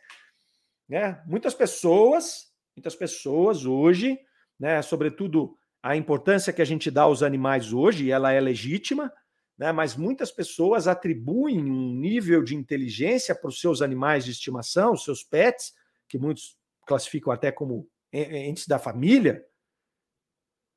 né? 0.89 1.23
Muitas 1.27 1.55
pessoas, 1.55 2.53
muitas 2.77 2.95
pessoas 2.95 3.65
hoje, 3.65 4.19
né, 4.59 4.83
sobretudo 4.83 5.57
a 5.83 5.97
importância 5.97 6.53
que 6.53 6.63
a 6.63 6.65
gente 6.65 6.91
dá 6.91 7.03
aos 7.03 7.23
animais 7.23 7.73
hoje, 7.73 8.11
ela 8.11 8.33
é 8.33 8.41
legítima, 8.41 9.13
né? 9.59 9.73
Mas 9.73 9.97
muitas 9.97 10.31
pessoas 10.31 10.87
atribuem 10.87 11.59
um 11.59 11.95
nível 11.95 12.43
de 12.43 12.55
inteligência 12.55 13.35
para 13.35 13.49
os 13.49 13.61
seus 13.61 13.83
animais 13.83 14.25
de 14.25 14.31
estimação, 14.31 14.93
os 14.93 15.05
seus 15.05 15.23
pets, 15.23 15.73
que 16.09 16.19
muitos 16.19 16.57
classificam 16.87 17.33
até 17.33 17.51
como 17.53 17.89
entes 18.13 18.67
da 18.67 18.79
família. 18.79 19.45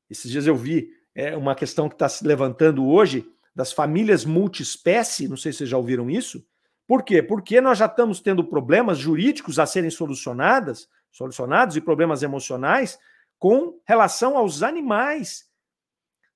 Esses 0.10 0.32
dias 0.32 0.48
eu 0.48 0.56
vi 0.56 0.90
é, 1.14 1.36
uma 1.36 1.56
questão 1.56 1.90
que 1.90 1.96
está 1.96 2.08
se 2.08 2.26
levantando 2.26 2.86
hoje 2.86 3.30
das 3.54 3.72
famílias 3.72 4.26
multiespécie, 4.26 5.28
não 5.28 5.38
sei 5.38 5.52
se 5.52 5.60
vocês 5.60 5.70
já 5.70 5.78
ouviram 5.78 6.10
isso. 6.10 6.46
Por 6.88 7.04
quê? 7.04 7.24
Porque 7.24 7.60
nós 7.60 7.78
já 7.78 7.86
estamos 7.86 8.20
tendo 8.20 8.44
problemas 8.44 8.98
jurídicos 8.98 9.58
a 9.58 9.66
serem 9.66 9.90
solucionados, 9.90 10.88
solucionados 11.12 11.76
e 11.76 11.82
problemas 11.82 12.22
emocionais 12.22 13.00
com 13.40 13.80
relação 13.88 14.38
aos 14.38 14.62
animais. 14.62 15.46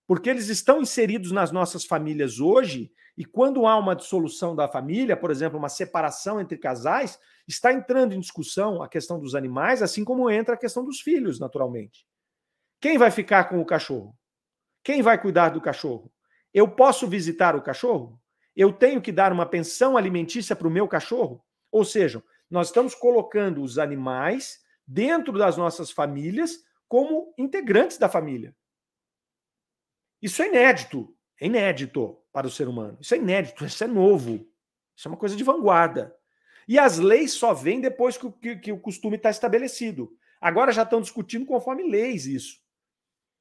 Porque 0.10 0.28
eles 0.28 0.50
estão 0.50 0.82
inseridos 0.82 1.32
nas 1.32 1.52
nossas 1.52 1.86
famílias 1.86 2.40
hoje, 2.40 2.92
e 3.16 3.24
quando 3.24 3.68
há 3.68 3.78
uma 3.78 3.96
dissolução 3.96 4.56
da 4.56 4.68
família, 4.68 5.16
por 5.16 5.30
exemplo, 5.30 5.60
uma 5.60 5.70
separação 5.70 6.42
entre 6.42 6.58
casais, 6.58 7.20
está 7.48 7.72
entrando 7.72 8.16
em 8.16 8.20
discussão 8.20 8.82
a 8.82 8.90
questão 8.90 9.20
dos 9.20 9.36
animais, 9.36 9.84
assim 9.84 10.04
como 10.04 10.28
entra 10.28 10.56
a 10.56 10.58
questão 10.58 10.84
dos 10.84 11.00
filhos, 11.00 11.40
naturalmente. 11.40 12.08
Quem 12.82 12.98
vai 12.98 13.12
ficar 13.12 13.50
com 13.50 13.62
o 13.62 13.66
cachorro? 13.66 14.18
Quem 14.84 15.04
vai 15.04 15.22
cuidar 15.22 15.50
do 15.50 15.62
cachorro? 15.62 16.12
Eu 16.52 16.68
posso 16.68 17.08
visitar 17.08 17.56
o 17.56 17.62
cachorro? 17.62 18.20
Eu 18.56 18.74
tenho 18.74 19.04
que 19.04 19.12
dar 19.12 19.32
uma 19.32 19.46
pensão 19.46 19.96
alimentícia 19.96 20.56
para 20.56 20.68
o 20.68 20.72
meu 20.72 20.88
cachorro? 20.88 21.46
Ou 21.72 21.86
seja, 21.86 22.24
nós 22.50 22.70
estamos 22.70 22.96
colocando 22.96 23.62
os 23.62 23.78
animais 23.78 24.58
dentro 24.88 25.38
das 25.38 25.56
nossas 25.56 25.92
famílias 25.92 26.64
como 26.88 27.32
integrantes 27.38 28.00
da 28.00 28.10
família. 28.10 28.56
Isso 30.22 30.42
é 30.42 30.48
inédito. 30.48 31.16
É 31.40 31.46
inédito 31.46 32.18
para 32.32 32.48
o 32.48 32.50
ser 32.50 32.68
humano. 32.68 32.98
Isso 33.00 33.14
é 33.14 33.18
inédito, 33.18 33.66
isso 33.66 33.84
é 33.84 33.88
novo. 33.88 34.46
Isso 34.96 35.08
é 35.08 35.12
uma 35.12 35.18
coisa 35.18 35.36
de 35.36 35.44
vanguarda. 35.44 36.16
E 36.68 36.78
as 36.78 36.98
leis 36.98 37.34
só 37.34 37.54
vêm 37.54 37.82
depois 37.82 38.18
que, 38.18 38.32
que, 38.32 38.56
que 38.58 38.72
o 38.72 38.80
costume 38.80 39.18
está 39.18 39.30
estabelecido. 39.30 40.12
Agora 40.40 40.72
já 40.72 40.84
estão 40.84 41.02
discutindo 41.02 41.46
conforme 41.46 41.90
leis 41.90 42.26
isso. 42.26 42.60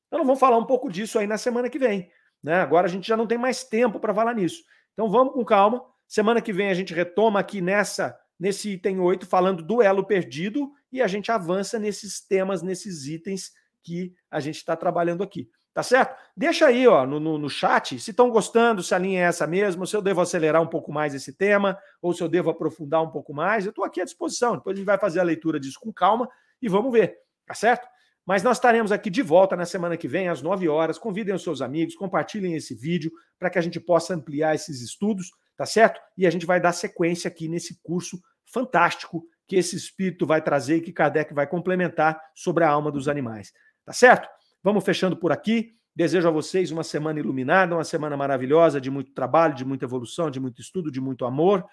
Então 0.07 0.25
vamos 0.25 0.41
falar 0.41 0.57
um 0.57 0.65
pouco 0.65 0.91
disso 0.91 1.19
aí 1.19 1.27
na 1.27 1.37
semana 1.37 1.69
que 1.69 1.79
vem. 1.79 2.11
Né? 2.43 2.55
Agora 2.55 2.87
a 2.87 2.91
gente 2.91 3.07
já 3.07 3.17
não 3.17 3.27
tem 3.27 3.37
mais 3.37 3.65
tempo 3.65 4.01
para 4.01 4.15
falar 4.15 4.35
nisso. 4.35 4.63
Então 4.93 5.11
vamos 5.11 5.35
com 5.35 5.45
calma. 5.45 5.85
Semana 6.07 6.41
que 6.41 6.53
vem 6.53 6.71
a 6.71 6.75
gente 6.75 6.95
retoma 6.95 7.41
aqui 7.41 7.61
nessa 7.61 8.19
nesse 8.39 8.71
item 8.71 9.01
8, 9.01 9.27
falando 9.27 9.63
do 9.63 9.83
elo 9.83 10.05
perdido, 10.05 10.73
e 10.93 11.03
a 11.03 11.09
gente 11.09 11.33
avança 11.33 11.79
nesses 11.79 12.21
temas, 12.21 12.63
nesses 12.63 13.07
itens 13.07 13.51
que 13.83 14.15
a 14.31 14.39
gente 14.39 14.57
está 14.57 14.77
trabalhando 14.77 15.23
aqui. 15.25 15.51
Tá 15.79 15.83
certo? 15.85 16.17
Deixa 16.37 16.67
aí 16.67 16.89
ó, 16.89 17.07
no, 17.07 17.21
no, 17.21 17.39
no 17.39 17.49
chat 17.49 18.01
se 18.01 18.11
estão 18.11 18.31
gostando, 18.31 18.83
se 18.83 18.93
a 18.97 18.99
linha 18.99 19.21
é 19.21 19.23
essa 19.27 19.47
mesmo, 19.47 19.87
se 19.87 19.95
eu 19.95 20.03
devo 20.03 20.21
acelerar 20.21 20.61
um 20.61 20.67
pouco 20.67 20.91
mais 20.93 21.15
esse 21.15 21.33
tema, 21.33 21.79
ou 22.03 22.13
se 22.13 22.21
eu 22.21 22.29
devo 22.29 22.51
aprofundar 22.51 23.01
um 23.01 23.11
pouco 23.13 23.33
mais. 23.33 23.65
Eu 23.65 23.71
estou 23.71 23.85
aqui 23.85 24.01
à 24.01 24.05
disposição. 24.05 24.57
Depois 24.57 24.75
a 24.75 24.77
gente 24.77 24.87
vai 24.87 24.99
fazer 24.99 25.21
a 25.21 25.23
leitura 25.23 25.61
disso 25.61 25.79
com 25.79 25.93
calma 25.93 26.29
e 26.61 26.69
vamos 26.69 26.91
ver. 26.91 27.19
Tá 27.47 27.55
certo? 27.55 27.87
Mas 28.27 28.43
nós 28.43 28.57
estaremos 28.57 28.91
aqui 28.91 29.09
de 29.09 29.23
volta 29.23 29.55
na 29.55 29.65
semana 29.65 29.97
que 29.97 30.09
vem, 30.09 30.29
às 30.29 30.43
9 30.43 30.69
horas. 30.69 30.99
Convidem 30.99 31.33
os 31.33 31.45
seus 31.45 31.63
amigos, 31.63 31.95
compartilhem 31.95 32.57
esse 32.57 32.75
vídeo 32.75 33.13
para 33.39 33.49
que 33.49 33.61
a 33.61 33.63
gente 33.63 33.79
possa 33.79 34.13
ampliar 34.15 34.57
esses 34.57 34.81
estudos, 34.81 35.31
tá 35.57 35.65
certo? 35.65 36.01
E 36.17 36.27
a 36.27 36.31
gente 36.31 36.45
vai 36.45 36.61
dar 36.61 36.73
sequência 36.73 37.29
aqui 37.29 37.47
nesse 37.47 37.81
curso 37.85 38.21
fantástico 38.45 39.25
que 39.47 39.55
esse 39.55 39.77
espírito 39.77 40.27
vai 40.27 40.43
trazer 40.43 40.79
e 40.79 40.81
que 40.81 40.93
Kardec 40.93 41.33
vai 41.33 41.47
complementar 41.47 42.21
sobre 42.35 42.65
a 42.65 42.69
alma 42.69 42.91
dos 42.91 43.07
animais. 43.07 43.53
Tá 43.85 43.93
certo? 43.93 44.29
Vamos 44.69 44.85
fechando 44.85 45.17
por 45.17 45.33
aqui. 45.33 45.73
Desejo 45.97 46.29
a 46.29 46.31
vocês 46.31 46.71
uma 46.71 46.85
semana 46.85 47.19
iluminada, 47.19 47.75
uma 47.75 47.85
semana 47.85 48.19
maravilhosa, 48.19 48.79
de 48.79 48.91
muito 48.91 49.15
trabalho, 49.15 49.55
de 49.55 49.65
muita 49.65 49.87
evolução, 49.87 50.31
de 50.31 50.39
muito 50.39 50.61
estudo, 50.61 50.93
de 50.93 51.01
muito 51.01 51.25
amor. 51.25 51.65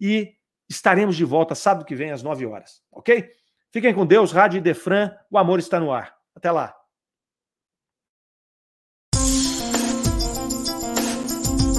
E 0.00 0.34
estaremos 0.70 1.16
de 1.16 1.24
volta 1.24 1.56
sábado 1.56 1.84
que 1.84 1.96
vem 1.96 2.12
às 2.12 2.22
9 2.22 2.46
horas, 2.46 2.80
ok? 2.92 3.28
Fiquem 3.72 3.92
com 3.92 4.06
Deus, 4.06 4.30
Rádio 4.30 4.58
Idefran, 4.58 5.10
o 5.28 5.36
amor 5.36 5.58
está 5.58 5.80
no 5.80 5.90
ar. 5.90 6.14
Até 6.32 6.52
lá. 6.52 6.72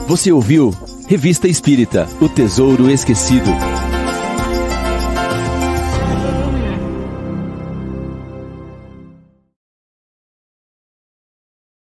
Você 0.09 0.29
ouviu 0.29 0.71
Revista 1.07 1.47
Espírita 1.47 2.05
O 2.21 2.27
Tesouro 2.27 2.89
Esquecido. 2.89 3.49